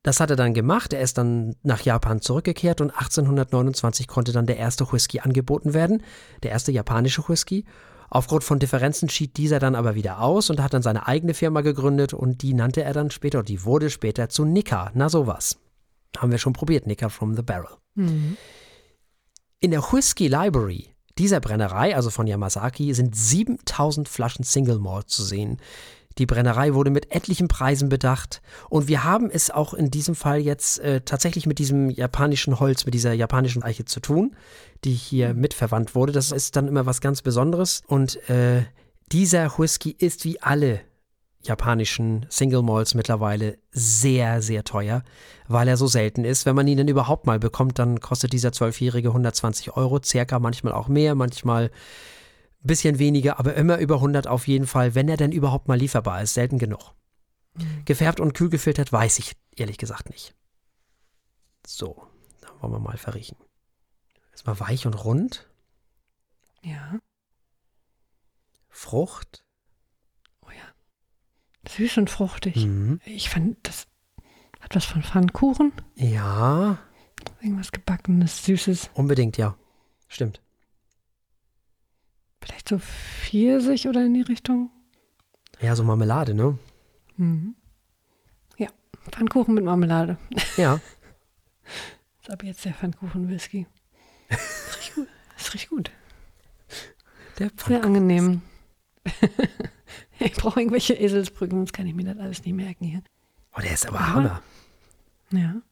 das 0.02 0.20
hat 0.20 0.30
er 0.30 0.36
dann 0.36 0.54
gemacht, 0.54 0.92
er 0.92 1.00
ist 1.00 1.18
dann 1.18 1.56
nach 1.62 1.80
Japan 1.80 2.20
zurückgekehrt 2.20 2.80
und 2.80 2.90
1829 2.90 4.06
konnte 4.06 4.32
dann 4.32 4.46
der 4.46 4.56
erste 4.56 4.90
Whisky 4.92 5.20
angeboten 5.20 5.74
werden, 5.74 6.02
der 6.42 6.52
erste 6.52 6.70
japanische 6.70 7.28
Whisky. 7.28 7.64
Aufgrund 8.08 8.44
von 8.44 8.60
Differenzen 8.60 9.08
schied 9.08 9.36
dieser 9.36 9.58
dann 9.58 9.74
aber 9.74 9.96
wieder 9.96 10.20
aus 10.20 10.48
und 10.48 10.62
hat 10.62 10.74
dann 10.74 10.82
seine 10.82 11.08
eigene 11.08 11.34
Firma 11.34 11.60
gegründet 11.60 12.14
und 12.14 12.42
die 12.42 12.54
nannte 12.54 12.84
er 12.84 12.92
dann 12.92 13.10
später, 13.10 13.42
die 13.42 13.64
wurde 13.64 13.90
später 13.90 14.28
zu 14.28 14.44
Nika. 14.44 14.92
Na 14.94 15.08
sowas. 15.08 15.58
Haben 16.16 16.30
wir 16.30 16.38
schon 16.38 16.52
probiert, 16.52 16.86
Nika 16.86 17.08
from 17.08 17.34
the 17.34 17.42
Barrel. 17.42 17.76
Mhm. 17.94 18.36
In 19.60 19.70
der 19.70 19.82
Whisky 19.82 20.28
Library 20.28 20.96
dieser 21.18 21.40
Brennerei, 21.40 21.96
also 21.96 22.10
von 22.10 22.26
Yamazaki, 22.26 22.92
sind 22.92 23.16
7000 23.16 24.08
Flaschen 24.08 24.44
Single 24.44 24.78
Malt 24.78 25.08
zu 25.08 25.24
sehen. 25.24 25.58
Die 26.18 26.26
Brennerei 26.26 26.72
wurde 26.72 26.90
mit 26.90 27.14
etlichen 27.14 27.48
Preisen 27.48 27.90
bedacht 27.90 28.40
und 28.70 28.88
wir 28.88 29.04
haben 29.04 29.30
es 29.30 29.50
auch 29.50 29.74
in 29.74 29.90
diesem 29.90 30.14
Fall 30.14 30.40
jetzt 30.40 30.78
äh, 30.78 31.02
tatsächlich 31.02 31.46
mit 31.46 31.58
diesem 31.58 31.90
japanischen 31.90 32.58
Holz, 32.58 32.86
mit 32.86 32.94
dieser 32.94 33.12
japanischen 33.12 33.62
Eiche 33.62 33.84
zu 33.84 34.00
tun, 34.00 34.34
die 34.84 34.94
hier 34.94 35.34
mitverwandt 35.34 35.94
wurde. 35.94 36.12
Das 36.12 36.32
ist 36.32 36.56
dann 36.56 36.68
immer 36.68 36.86
was 36.86 37.02
ganz 37.02 37.20
Besonderes 37.20 37.82
und 37.86 38.16
äh, 38.30 38.62
dieser 39.12 39.58
Whisky 39.58 39.94
ist 39.98 40.24
wie 40.24 40.40
alle 40.40 40.80
japanischen 41.46 42.26
Single 42.28 42.62
Malls 42.62 42.94
mittlerweile 42.94 43.58
sehr, 43.70 44.42
sehr 44.42 44.64
teuer, 44.64 45.02
weil 45.48 45.68
er 45.68 45.76
so 45.76 45.86
selten 45.86 46.24
ist. 46.24 46.46
Wenn 46.46 46.56
man 46.56 46.68
ihn 46.68 46.76
denn 46.76 46.88
überhaupt 46.88 47.26
mal 47.26 47.38
bekommt, 47.38 47.78
dann 47.78 48.00
kostet 48.00 48.32
dieser 48.32 48.52
zwölfjährige 48.52 49.08
120 49.08 49.76
Euro, 49.76 50.00
circa, 50.02 50.38
manchmal 50.38 50.72
auch 50.72 50.88
mehr, 50.88 51.14
manchmal 51.14 51.64
ein 51.64 51.70
bisschen 52.66 52.98
weniger, 52.98 53.38
aber 53.38 53.54
immer 53.54 53.78
über 53.78 53.96
100 53.96 54.26
auf 54.26 54.46
jeden 54.46 54.66
Fall, 54.66 54.94
wenn 54.94 55.08
er 55.08 55.16
denn 55.16 55.32
überhaupt 55.32 55.68
mal 55.68 55.78
lieferbar 55.78 56.22
ist. 56.22 56.34
Selten 56.34 56.58
genug. 56.58 56.94
Mhm. 57.54 57.84
Gefärbt 57.84 58.20
und 58.20 58.34
kühl 58.34 58.50
gefiltert 58.50 58.92
weiß 58.92 59.18
ich 59.18 59.36
ehrlich 59.56 59.78
gesagt 59.78 60.10
nicht. 60.10 60.34
So, 61.66 62.06
dann 62.40 62.60
wollen 62.60 62.72
wir 62.72 62.78
mal 62.78 62.96
verriechen. 62.96 63.38
Erstmal 64.32 64.60
weich 64.60 64.86
und 64.86 64.94
rund. 65.04 65.48
Ja. 66.62 66.98
Frucht. 68.68 69.45
Süß 71.68 71.98
und 71.98 72.10
fruchtig. 72.10 72.64
Mhm. 72.64 73.00
Ich 73.04 73.30
fand, 73.30 73.56
das 73.62 73.86
hat 74.60 74.74
was 74.74 74.84
von 74.84 75.02
Pfannkuchen. 75.02 75.72
Ja. 75.94 76.78
Irgendwas 77.40 77.72
gebackenes, 77.72 78.44
süßes. 78.44 78.90
Unbedingt, 78.94 79.36
ja. 79.36 79.56
Stimmt. 80.08 80.40
Vielleicht 82.40 82.68
so 82.68 82.78
Pfirsich 82.78 83.88
oder 83.88 84.04
in 84.04 84.14
die 84.14 84.22
Richtung. 84.22 84.70
Ja, 85.60 85.74
so 85.74 85.82
Marmelade, 85.82 86.34
ne? 86.34 86.58
Mhm. 87.16 87.56
Ja, 88.56 88.68
Pfannkuchen 89.10 89.54
mit 89.54 89.64
Marmelade. 89.64 90.18
Ja. 90.56 90.80
Das 91.64 92.22
ist 92.22 92.30
aber 92.30 92.44
jetzt 92.46 92.64
der 92.64 92.74
Pfannkuchen-Whisky. 92.74 93.66
Das 94.28 95.54
riecht 95.54 95.70
gut. 95.70 95.90
Der 97.38 97.50
Sehr 97.66 97.84
angenehm. 97.84 98.42
Ich 100.20 100.32
brauche 100.32 100.60
irgendwelche 100.60 100.94
Eselsbrücken, 100.94 101.58
sonst 101.58 101.72
kann 101.72 101.86
ich 101.86 101.94
mir 101.94 102.04
das 102.04 102.18
alles 102.18 102.44
nicht 102.44 102.54
merken 102.54 102.84
hier. 102.86 103.02
Oh, 103.56 103.60
der 103.60 103.74
ist 103.74 103.86
aber, 103.86 104.00
aber 104.00 104.14
Hammer. 104.14 104.42
Ja. 105.30 105.62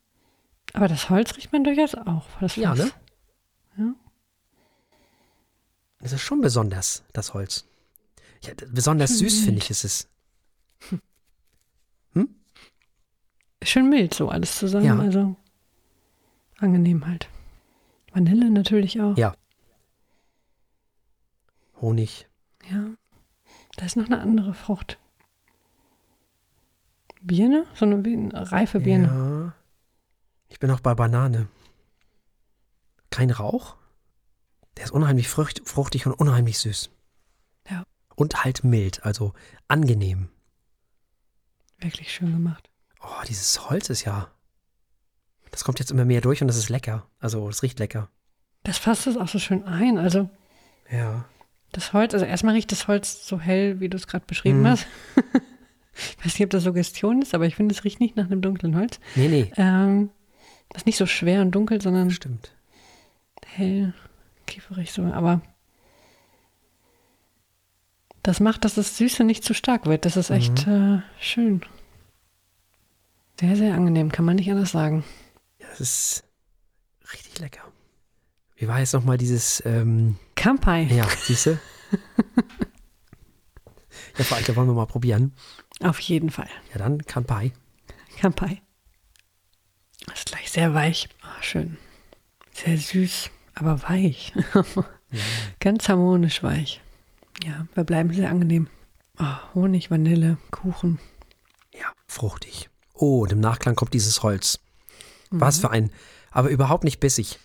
Aber 0.73 0.89
das 0.89 1.09
Holz 1.11 1.37
riecht 1.37 1.53
man 1.53 1.65
durchaus 1.65 1.95
auch. 1.95 2.27
Das 2.41 2.57
ja, 2.57 2.75
ne? 2.75 2.91
Ja. 3.79 3.95
Das 6.01 6.13
ist 6.13 6.23
schon 6.23 6.41
besonders, 6.41 7.05
das 7.13 7.33
Holz. 7.33 7.67
Ja, 8.43 8.53
besonders 8.71 9.11
Schön 9.11 9.29
süß, 9.29 9.45
finde 9.45 9.59
ich, 9.59 9.71
ist 9.71 9.85
es. 9.85 10.09
Hm? 12.13 12.29
Schön 13.63 13.89
mild, 13.89 14.13
so 14.13 14.29
alles 14.29 14.59
zusammen. 14.59 14.85
Ja. 14.85 14.99
Also 14.99 15.37
angenehm 16.59 17.07
halt. 17.07 17.29
Vanille 18.13 18.51
natürlich 18.51 19.01
auch. 19.01 19.17
Ja. 19.17 19.35
Honig. 21.81 22.29
Ja. 22.71 22.95
Da 23.77 23.87
ist 23.87 23.97
noch 23.97 24.07
eine 24.07 24.21
andere 24.21 24.55
Frucht. 24.55 24.99
Birne? 27.21 27.67
So 27.75 27.87
eine, 27.87 27.97
eine 27.97 28.53
reife 28.53 28.81
Birne. 28.81 29.07
Ja. 29.07 29.55
Ich 30.49 30.59
bin 30.59 30.71
auch 30.71 30.81
bei 30.81 30.95
Banane. 30.95 31.49
Kein 33.11 33.31
Rauch? 33.31 33.77
Der 34.77 34.85
ist 34.85 34.91
unheimlich 34.91 35.29
frucht, 35.29 35.63
fruchtig 35.65 36.07
und 36.07 36.13
unheimlich 36.13 36.59
süß. 36.59 36.91
Ja. 37.71 37.85
Und 38.15 38.45
halt 38.45 38.65
mild, 38.65 39.05
also 39.05 39.33
angenehm. 39.69 40.29
Wirklich 41.79 42.13
schön 42.13 42.33
gemacht. 42.33 42.71
Oh, 43.01 43.23
dieses 43.29 43.69
Holz 43.69 43.91
ist 43.91 44.05
ja. 44.05 44.31
Das 45.51 45.65
kommt 45.65 45.79
jetzt 45.79 45.91
immer 45.91 46.05
mehr 46.05 46.21
durch 46.21 46.41
und 46.41 46.49
das 46.49 46.57
ist 46.57 46.69
lecker. 46.69 47.07
Also, 47.19 47.49
es 47.49 47.63
riecht 47.63 47.79
lecker. 47.79 48.11
Das 48.65 48.79
fasst 48.79 49.07
es 49.07 49.17
auch 49.17 49.29
so 49.29 49.39
schön 49.39 49.65
ein. 49.65 49.99
Also. 49.99 50.29
Ja. 50.91 51.25
Das 51.75 51.93
Holz, 51.93 52.15
also 52.15 52.25
erstmal 52.25 52.55
riecht 52.55 52.71
das 52.71 52.87
Holz 52.87 53.27
so 53.27 53.41
hell, 53.41 53.81
wie 53.81 53.89
du 53.89 53.97
es 53.97 54.07
gerade 54.07 54.25
beschrieben 54.27 54.61
mhm. 54.61 54.69
hast. 54.69 54.87
ich 56.19 56.25
weiß 56.25 56.39
nicht, 56.39 56.45
ob 56.45 56.51
das 56.51 56.63
Suggestion 56.63 57.21
ist, 57.21 57.35
aber 57.35 57.47
ich 57.47 57.57
finde, 57.57 57.75
es 57.75 57.83
riecht 57.83 57.99
nicht 57.99 58.15
nach 58.15 58.27
einem 58.27 58.41
dunklen 58.43 58.77
Holz. 58.77 59.01
Nee, 59.17 59.27
nee. 59.27 59.51
Ähm, 59.57 60.11
das 60.69 60.83
ist 60.83 60.87
nicht 60.87 60.99
so 60.99 61.07
schwer 61.07 61.43
und 61.43 61.51
dunkel, 61.51 61.81
sondern 61.83 62.13
Stimmt. 62.13 62.55
hell, 63.45 63.93
kieferig 64.47 64.93
so. 64.93 65.03
Aber 65.03 65.43
das 68.23 68.39
macht, 68.39 68.65
dass 68.65 68.75
das 68.75 68.97
Süße 68.97 69.25
nicht 69.25 69.43
zu 69.43 69.53
stark 69.53 69.87
wird. 69.87 70.05
Das 70.05 70.17
ist 70.17 70.31
echt 70.31 70.69
mhm. 70.69 71.03
äh, 71.03 71.23
schön. 71.23 71.63
Sehr, 73.41 73.57
sehr 73.57 73.75
angenehm, 73.75 74.13
kann 74.13 74.25
man 74.25 74.37
nicht 74.37 74.49
anders 74.49 74.71
sagen. 74.71 75.03
Ja, 75.59 75.67
das 75.71 75.81
ist 75.81 76.25
richtig 77.13 77.41
lecker. 77.41 77.65
Wie 78.55 78.69
war 78.69 78.79
jetzt 78.79 78.93
nochmal 78.93 79.19
dieses 79.19 79.61
ähm, 79.67 80.19
Kampai. 80.45 80.83
Ja, 80.91 81.09
siehst 81.09 81.47
du? 81.47 81.59
ja, 84.19 84.37
allem 84.37 84.57
wollen 84.57 84.69
wir 84.69 84.75
mal 84.75 84.85
probieren. 84.85 85.33
Auf 85.83 85.99
jeden 86.01 86.29
Fall. 86.29 86.51
Ja, 86.71 86.81
dann 86.81 86.99
Kampai. 87.07 87.55
Kampai. 88.19 88.61
Das 90.05 90.19
ist 90.19 90.27
gleich 90.27 90.51
sehr 90.51 90.75
weich. 90.75 91.09
Oh, 91.23 91.41
schön. 91.43 91.79
Sehr 92.53 92.77
süß, 92.77 93.31
aber 93.55 93.83
weich. 93.85 94.35
ja. 95.11 95.23
Ganz 95.61 95.89
harmonisch 95.89 96.43
weich. 96.43 96.83
Ja, 97.43 97.67
wir 97.73 97.85
bleiben 97.85 98.13
sehr 98.13 98.29
angenehm. 98.29 98.69
Oh, 99.19 99.55
Honig, 99.55 99.91
Vanille, 99.91 100.37
Kuchen. 100.51 100.99
Ja, 101.73 101.91
fruchtig. 102.07 102.69
Oh, 102.93 103.23
und 103.23 103.33
im 103.33 103.41
Nachklang 103.41 103.77
kommt 103.77 103.95
dieses 103.95 104.23
Holz. 104.23 104.61
Mhm. 105.31 105.41
Was 105.41 105.61
für 105.61 105.71
ein, 105.71 105.91
aber 106.31 106.51
überhaupt 106.51 106.85
nicht 106.85 107.01
bissig 107.01 107.39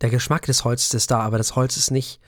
der 0.00 0.10
Geschmack 0.10 0.46
des 0.46 0.64
Holzes 0.64 0.94
ist 0.94 1.10
da, 1.10 1.20
aber 1.20 1.38
das 1.38 1.56
Holz 1.56 1.76
ist 1.76 1.90
nicht, 1.90 2.20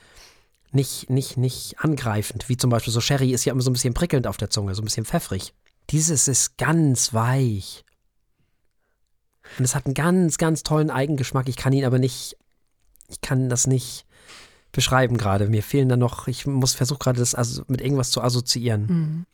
nicht, 0.73 1.11
nicht, 1.11 1.37
nicht 1.37 1.79
angreifend. 1.79 2.49
Wie 2.49 2.57
zum 2.57 2.71
Beispiel 2.71 2.93
so 2.93 3.01
Sherry 3.01 3.33
ist 3.33 3.45
ja 3.45 3.53
immer 3.53 3.63
so 3.63 3.71
ein 3.71 3.75
bisschen 3.75 3.95
prickelnd 3.95 4.27
auf 4.27 4.37
der 4.37 4.51
Zunge, 4.51 4.75
so 4.75 4.83
ein 4.83 4.85
bisschen 4.85 5.05
pfeffrig. 5.05 5.55
Dieses 5.91 6.29
ist 6.29 6.57
ganz 6.59 7.15
weich. 7.15 7.85
Und 9.59 9.65
es 9.65 9.75
hat 9.75 9.87
einen 9.87 9.95
ganz, 9.95 10.39
ganz 10.39 10.63
tollen 10.63 10.91
Eigengeschmack. 10.91 11.49
Ich 11.49 11.57
kann 11.57 11.73
ihn 11.73 11.85
aber 11.85 11.99
nicht, 11.99 12.37
ich 13.09 13.21
kann 13.21 13.49
das 13.49 13.67
nicht 13.67 14.05
beschreiben 14.73 15.17
gerade. 15.17 15.49
Mir 15.49 15.63
fehlen 15.63 15.89
da 15.89 15.97
noch, 15.97 16.29
ich 16.29 16.47
muss 16.47 16.75
versuchen 16.75 17.01
gerade 17.01 17.19
das 17.19 17.35
also 17.35 17.65
mit 17.67 17.81
irgendwas 17.81 18.11
zu 18.11 18.23
assoziieren. 18.23 18.87
Mhm. 18.87 19.27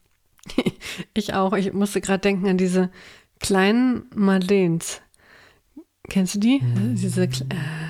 Ich 1.13 1.35
auch. 1.35 1.53
Ich 1.53 1.73
musste 1.73 2.01
gerade 2.01 2.21
denken 2.21 2.49
an 2.49 2.57
diese 2.57 2.91
kleinen 3.41 4.07
Madeleines, 4.15 5.03
Kennst 6.09 6.37
du 6.37 6.39
die? 6.39 6.61
Mhm. 6.61 6.95
Diese 6.95 7.25
äh, 7.25 7.29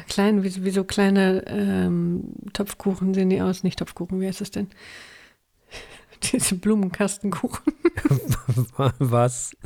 kleinen, 0.08 0.42
wie, 0.42 0.64
wie, 0.64 0.70
so 0.70 0.84
kleine 0.84 1.44
ähm, 1.46 2.24
Topfkuchen 2.52 3.14
sehen 3.14 3.30
die 3.30 3.40
aus. 3.42 3.62
Nicht 3.62 3.78
Topfkuchen, 3.78 4.20
wie 4.20 4.26
heißt 4.26 4.40
das 4.40 4.50
denn? 4.50 4.68
Diese 6.32 6.54
Blumenkastenkuchen. 6.54 7.74
Was? 8.98 9.56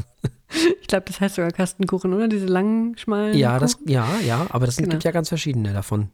Ich 0.81 0.89
glaube, 0.89 1.05
das 1.07 1.21
heißt 1.21 1.37
sogar 1.37 1.53
Kastenkuchen, 1.53 2.13
oder? 2.13 2.27
Diese 2.27 2.47
langen, 2.47 2.99
schmalen. 2.99 3.39
Ja, 3.39 3.59
das, 3.59 3.79
ja, 3.87 4.07
ja, 4.25 4.47
aber 4.51 4.67
es 4.67 4.77
genau. 4.77 4.91
gibt 4.91 5.05
ja 5.05 5.13
ganz 5.13 5.29
verschiedene 5.29 5.73
davon. 5.73 6.09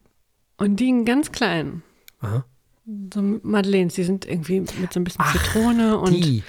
Und 0.58 0.76
die 0.76 0.88
in 0.88 1.04
ganz 1.04 1.32
kleinen. 1.32 1.82
Aha. 2.20 2.44
So 3.12 3.22
Madeleines, 3.42 3.94
die 3.94 4.04
sind 4.04 4.26
irgendwie 4.26 4.60
mit 4.60 4.92
so 4.92 5.00
ein 5.00 5.04
bisschen 5.04 5.24
Ach, 5.24 5.32
Zitrone 5.32 5.98
und, 5.98 6.12
die. 6.12 6.42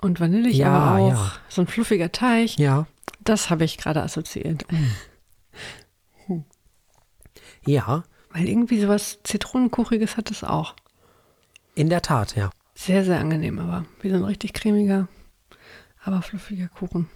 und 0.00 0.18
Vanille, 0.20 0.48
ja, 0.48 0.72
aber 0.72 1.00
auch 1.00 1.10
ja. 1.10 1.32
so 1.48 1.60
ein 1.60 1.66
fluffiger 1.66 2.10
Teig. 2.10 2.56
Ja. 2.58 2.86
Das 3.24 3.50
habe 3.50 3.64
ich 3.64 3.78
gerade 3.78 4.02
assoziiert. 4.02 4.64
Hm. 6.26 6.44
Ja. 7.66 8.04
Weil 8.30 8.48
irgendwie 8.48 8.80
sowas 8.80 9.20
Zitronenkuchiges 9.24 10.16
hat 10.16 10.30
es 10.30 10.42
auch. 10.42 10.74
In 11.74 11.88
der 11.88 12.02
Tat, 12.02 12.34
ja. 12.36 12.50
Sehr, 12.74 13.04
sehr 13.04 13.20
angenehm, 13.20 13.58
aber 13.58 13.84
wie 14.00 14.10
so 14.10 14.16
ein 14.16 14.24
richtig 14.24 14.54
cremiger, 14.54 15.08
aber 16.02 16.22
fluffiger 16.22 16.68
Kuchen. 16.68 17.08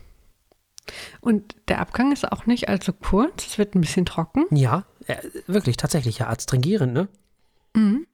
Und 1.20 1.56
der 1.68 1.80
Abgang 1.80 2.12
ist 2.12 2.30
auch 2.30 2.46
nicht 2.46 2.68
allzu 2.68 2.92
kurz, 2.92 3.46
es 3.46 3.58
wird 3.58 3.74
ein 3.74 3.80
bisschen 3.80 4.06
trocken. 4.06 4.44
Ja, 4.50 4.84
äh, 5.06 5.16
wirklich, 5.46 5.76
tatsächlich, 5.76 6.18
ja, 6.18 6.28
adstringierend, 6.28 6.92
ne? 6.92 7.08
Mhm. 7.74 8.06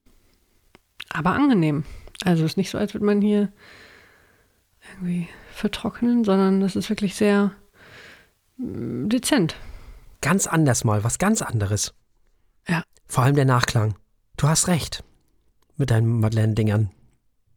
Aber 1.11 1.32
angenehm. 1.32 1.84
Also 2.24 2.45
ist 2.45 2.57
nicht 2.57 2.70
so, 2.70 2.78
als 2.78 2.95
würde 2.95 3.05
man 3.05 3.20
hier 3.20 3.53
irgendwie 4.93 5.28
vertrocknen, 5.53 6.24
sondern 6.24 6.61
das 6.61 6.76
ist 6.76 6.88
wirklich 6.88 7.14
sehr 7.14 7.53
dezent. 8.59 9.57
Ganz 10.20 10.46
anders 10.46 10.84
mal, 10.84 11.03
was 11.05 11.18
ganz 11.18 11.42
anderes. 11.42 11.94
Ja. 12.68 12.84
Vor 13.07 13.24
allem 13.24 13.34
der 13.34 13.44
Nachklang. 13.44 13.96
Du 14.36 14.48
hast 14.48 14.68
recht. 14.68 15.03
Mit 15.76 15.90
deinen 15.90 16.20
Madeleine-Dingern. 16.20 16.90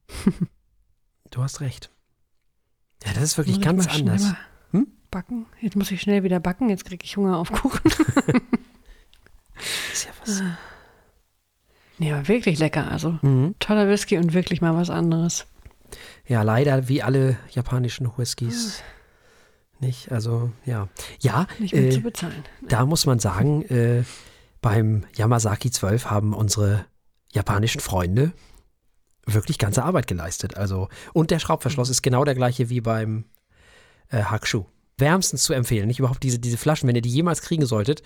du 1.31 1.43
hast 1.43 1.61
recht. 1.61 1.89
Ja, 3.05 3.13
das 3.13 3.23
ist 3.23 3.37
wirklich 3.37 3.61
ganz 3.61 3.87
anders. 3.87 4.33
Hm? 4.71 4.87
Backen. 5.11 5.45
Jetzt 5.61 5.75
muss 5.75 5.91
ich 5.91 6.01
schnell 6.01 6.23
wieder 6.23 6.39
backen. 6.39 6.69
Jetzt 6.69 6.85
kriege 6.85 7.03
ich 7.05 7.15
Hunger 7.17 7.37
auf 7.37 7.51
Kuchen. 7.51 7.81
ist 9.93 10.05
ja 10.05 10.11
was. 10.21 10.41
Nee, 11.97 12.11
aber 12.11 12.27
wirklich 12.27 12.57
lecker. 12.59 12.89
Also 12.91 13.19
Mhm. 13.21 13.55
toller 13.59 13.87
Whisky 13.87 14.17
und 14.17 14.33
wirklich 14.33 14.61
mal 14.61 14.75
was 14.75 14.89
anderes. 14.89 15.45
Ja, 16.27 16.41
leider 16.41 16.87
wie 16.89 17.03
alle 17.03 17.37
japanischen 17.51 18.09
Whiskys. 18.17 18.81
Nicht? 19.79 20.11
Also, 20.11 20.51
ja. 20.65 20.87
Ja, 21.19 21.47
Nicht 21.59 21.73
mehr 21.73 21.85
äh, 21.85 21.89
zu 21.89 22.01
bezahlen. 22.01 22.43
da 22.67 22.85
muss 22.85 23.05
man 23.05 23.19
sagen, 23.19 23.63
äh, 23.63 24.03
beim 24.61 25.03
Yamazaki 25.15 25.69
12 25.69 26.09
haben 26.09 26.33
unsere 26.33 26.85
japanischen 27.33 27.81
Freunde 27.81 28.31
wirklich 29.25 29.57
ganze 29.57 29.83
Arbeit 29.83 30.07
geleistet. 30.07 30.55
Also, 30.57 30.87
und 31.13 31.31
der 31.31 31.39
Schraubverschluss 31.39 31.89
ist 31.89 32.01
genau 32.01 32.23
der 32.23 32.35
gleiche 32.35 32.69
wie 32.69 32.81
beim 32.81 33.25
äh, 34.09 34.23
Hakushu. 34.23 34.65
Wärmstens 34.97 35.43
zu 35.43 35.51
empfehlen, 35.51 35.87
nicht 35.87 35.99
überhaupt 35.99 36.23
diese, 36.23 36.39
diese 36.39 36.55
Flaschen, 36.57 36.87
wenn 36.87 36.95
ihr 36.95 37.01
die 37.01 37.09
jemals 37.09 37.41
kriegen 37.41 37.65
solltet, 37.65 38.01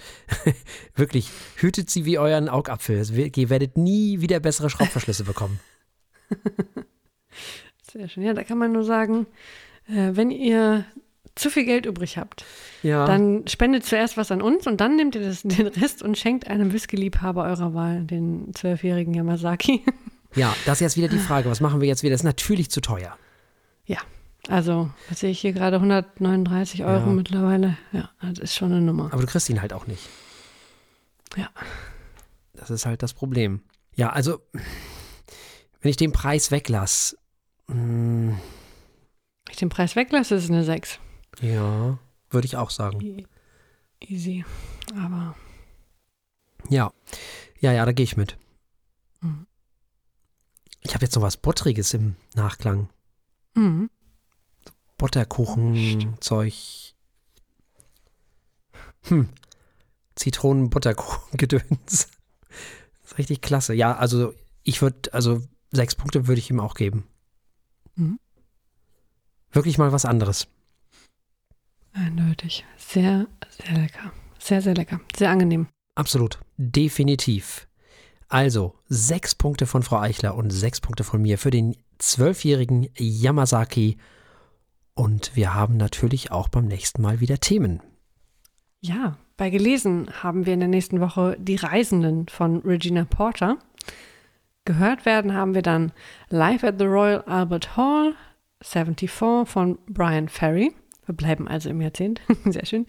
wirklich, 0.95 1.30
hütet 1.57 1.89
sie 1.91 2.03
wie 2.05 2.17
euren 2.17 2.49
Augapfel. 2.49 3.07
Ihr 3.36 3.49
werdet 3.51 3.78
nie 3.78 4.22
wieder 4.22 4.39
bessere 4.39 4.72
Schraubverschlüsse 4.72 5.24
bekommen. 5.24 5.59
Sehr 7.91 8.07
schön. 8.07 8.24
Ja, 8.24 8.34
da 8.34 8.43
kann 8.43 8.57
man 8.57 8.72
nur 8.72 8.84
sagen, 8.84 9.28
äh, 9.88 10.11
wenn 10.13 10.32
ihr 10.32 10.86
zu 11.39 11.49
viel 11.49 11.65
Geld 11.65 11.85
übrig 11.85 12.17
habt, 12.17 12.45
Ja. 12.83 13.05
dann 13.05 13.47
spendet 13.47 13.85
zuerst 13.85 14.17
was 14.17 14.31
an 14.31 14.41
uns 14.41 14.67
und 14.67 14.79
dann 14.81 14.95
nehmt 14.95 15.15
ihr 15.15 15.21
das, 15.21 15.41
den 15.43 15.67
Rest 15.67 16.03
und 16.03 16.17
schenkt 16.17 16.47
einem 16.47 16.71
Whisky-Liebhaber 16.73 17.43
eurer 17.45 17.73
Wahl, 17.73 18.03
den 18.03 18.53
zwölfjährigen 18.53 19.13
Yamazaki. 19.13 19.83
ja, 20.35 20.53
das 20.65 20.77
ist 20.77 20.81
jetzt 20.81 20.97
wieder 20.97 21.07
die 21.07 21.17
Frage, 21.19 21.49
was 21.49 21.61
machen 21.61 21.81
wir 21.81 21.87
jetzt 21.87 22.03
wieder? 22.03 22.11
Das 22.11 22.21
ist 22.21 22.25
natürlich 22.25 22.69
zu 22.69 22.81
teuer. 22.81 23.17
ja, 23.85 23.97
also, 24.47 24.89
was 25.09 25.19
sehe 25.19 25.29
ich 25.31 25.39
hier 25.39 25.51
gerade? 25.53 25.75
139 25.77 26.83
Euro 26.85 27.07
Ja. 27.07 27.13
mittlerweile. 27.13 27.77
Ja, 27.91 28.09
das 28.21 28.39
ist 28.39 28.55
schon 28.55 28.71
eine 28.71 28.81
Nummer. 28.81 29.09
Aber 29.11 29.21
du 29.21 29.27
kriegst 29.27 29.49
ihn 29.49 29.61
halt 29.61 29.73
auch 29.73 29.85
nicht. 29.85 30.07
Ja. 31.37 31.49
Das 32.53 32.69
ist 32.71 32.85
halt 32.85 33.03
das 33.03 33.13
Problem. 33.13 33.61
Ja, 33.95 34.09
also, 34.11 34.39
wenn 35.81 35.89
ich 35.91 35.97
den 35.97 36.11
Preis 36.13 36.51
weglasse, 36.51 37.17
mm, 37.67 38.29
Wenn 38.29 39.51
ich 39.51 39.57
den 39.57 39.69
Preis 39.69 39.95
weglasse, 39.95 40.35
ist 40.35 40.45
es 40.45 40.49
eine 40.49 40.63
6. 40.63 40.99
ja, 41.41 41.97
würde 42.29 42.45
ich 42.45 42.57
auch 42.57 42.69
sagen. 42.69 42.99
E- 43.01 43.25
Easy. 44.01 44.45
Aber 44.95 45.35
Ja, 46.69 46.91
ja, 47.59 47.71
ja, 47.73 47.85
da 47.85 47.91
gehe 47.91 48.03
ich 48.05 48.15
mit. 48.17 48.37
Mhm. 49.21 49.45
Ich 50.81 50.93
habe 50.93 51.03
jetzt 51.05 51.15
noch 51.15 51.21
was 51.23 51.37
Buttriges 51.37 51.93
im 51.93 52.15
Nachklang. 52.35 52.89
mhm. 53.55 53.89
Butterkuchen-Zeug. 54.97 56.53
Hm. 59.03 59.29
Zitronen-Butterkuchen-Gedöns. 60.15 61.67
Das 61.85 62.07
ist 63.05 63.17
richtig 63.17 63.41
klasse. 63.41 63.73
Ja, 63.73 63.95
also 63.95 64.33
ich 64.63 64.81
würde, 64.81 65.13
also 65.13 65.41
sechs 65.71 65.95
Punkte 65.95 66.27
würde 66.27 66.39
ich 66.39 66.49
ihm 66.49 66.59
auch 66.59 66.73
geben. 66.73 67.07
Mhm. 67.95 68.19
Wirklich 69.51 69.77
mal 69.77 69.93
was 69.93 70.03
anderes. 70.05 70.47
Eindeutig. 71.93 72.65
Sehr, 72.77 73.27
sehr 73.49 73.77
lecker. 73.77 74.11
Sehr, 74.37 74.61
sehr 74.61 74.75
lecker. 74.75 74.99
Sehr 75.15 75.29
angenehm. 75.29 75.67
Absolut. 75.95 76.39
Definitiv. 76.57 77.67
Also, 78.27 78.75
sechs 78.87 79.35
Punkte 79.35 79.65
von 79.65 79.83
Frau 79.83 79.99
Eichler 79.99 80.35
und 80.35 80.51
sechs 80.51 80.81
Punkte 80.81 81.03
von 81.03 81.21
mir 81.21 81.37
für 81.37 81.49
den 81.49 81.75
zwölfjährigen 81.97 82.87
Yamazaki. 82.95 83.97
Und 84.93 85.35
wir 85.35 85.53
haben 85.53 85.77
natürlich 85.77 86.31
auch 86.31 86.47
beim 86.47 86.65
nächsten 86.65 87.01
Mal 87.01 87.19
wieder 87.19 87.39
Themen. 87.39 87.81
Ja, 88.81 89.17
bei 89.35 89.49
Gelesen 89.49 90.09
haben 90.23 90.45
wir 90.45 90.53
in 90.53 90.59
der 90.59 90.69
nächsten 90.69 91.01
Woche 91.01 91.37
Die 91.39 91.55
Reisenden 91.55 92.27
von 92.27 92.57
Regina 92.59 93.05
Porter. 93.05 93.57
Gehört 94.65 95.05
werden 95.05 95.33
haben 95.33 95.55
wir 95.55 95.61
dann 95.61 95.91
Live 96.29 96.63
at 96.63 96.77
the 96.77 96.85
Royal 96.85 97.23
Albert 97.23 97.75
Hall 97.75 98.13
74 98.61 99.09
von 99.09 99.79
Brian 99.87 100.29
Ferry. 100.29 100.73
Wir 101.10 101.16
bleiben 101.16 101.47
also 101.47 101.72
im 101.72 101.82
Jahrzehnt. 101.82 102.22
Sehr 102.45 102.68
schön. 102.68 102.86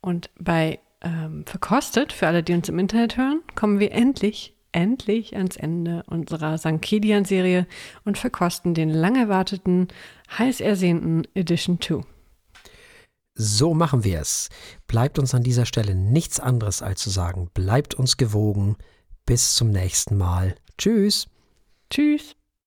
Und 0.00 0.30
bei 0.36 0.80
ähm, 1.00 1.46
Verkostet, 1.46 2.12
für 2.12 2.26
alle, 2.26 2.42
die 2.42 2.54
uns 2.54 2.68
im 2.68 2.80
Internet 2.80 3.16
hören, 3.16 3.40
kommen 3.54 3.78
wir 3.78 3.92
endlich, 3.92 4.56
endlich 4.72 5.36
ans 5.36 5.54
Ende 5.54 6.02
unserer 6.08 6.58
Sankedian-Serie 6.58 7.68
und 8.04 8.18
verkosten 8.18 8.74
den 8.74 8.90
lang 8.90 9.14
erwarteten, 9.14 9.86
heiß 10.36 10.60
ersehnten 10.60 11.22
Edition 11.34 11.80
2. 11.80 12.00
So 13.36 13.74
machen 13.74 14.02
wir 14.02 14.20
es. 14.20 14.48
Bleibt 14.88 15.20
uns 15.20 15.32
an 15.32 15.44
dieser 15.44 15.66
Stelle 15.66 15.94
nichts 15.94 16.40
anderes 16.40 16.82
als 16.82 17.00
zu 17.00 17.10
sagen, 17.10 17.48
bleibt 17.54 17.94
uns 17.94 18.16
gewogen. 18.16 18.76
Bis 19.24 19.54
zum 19.54 19.70
nächsten 19.70 20.16
Mal. 20.16 20.56
Tschüss. 20.78 21.28
Tschüss. 21.90 22.34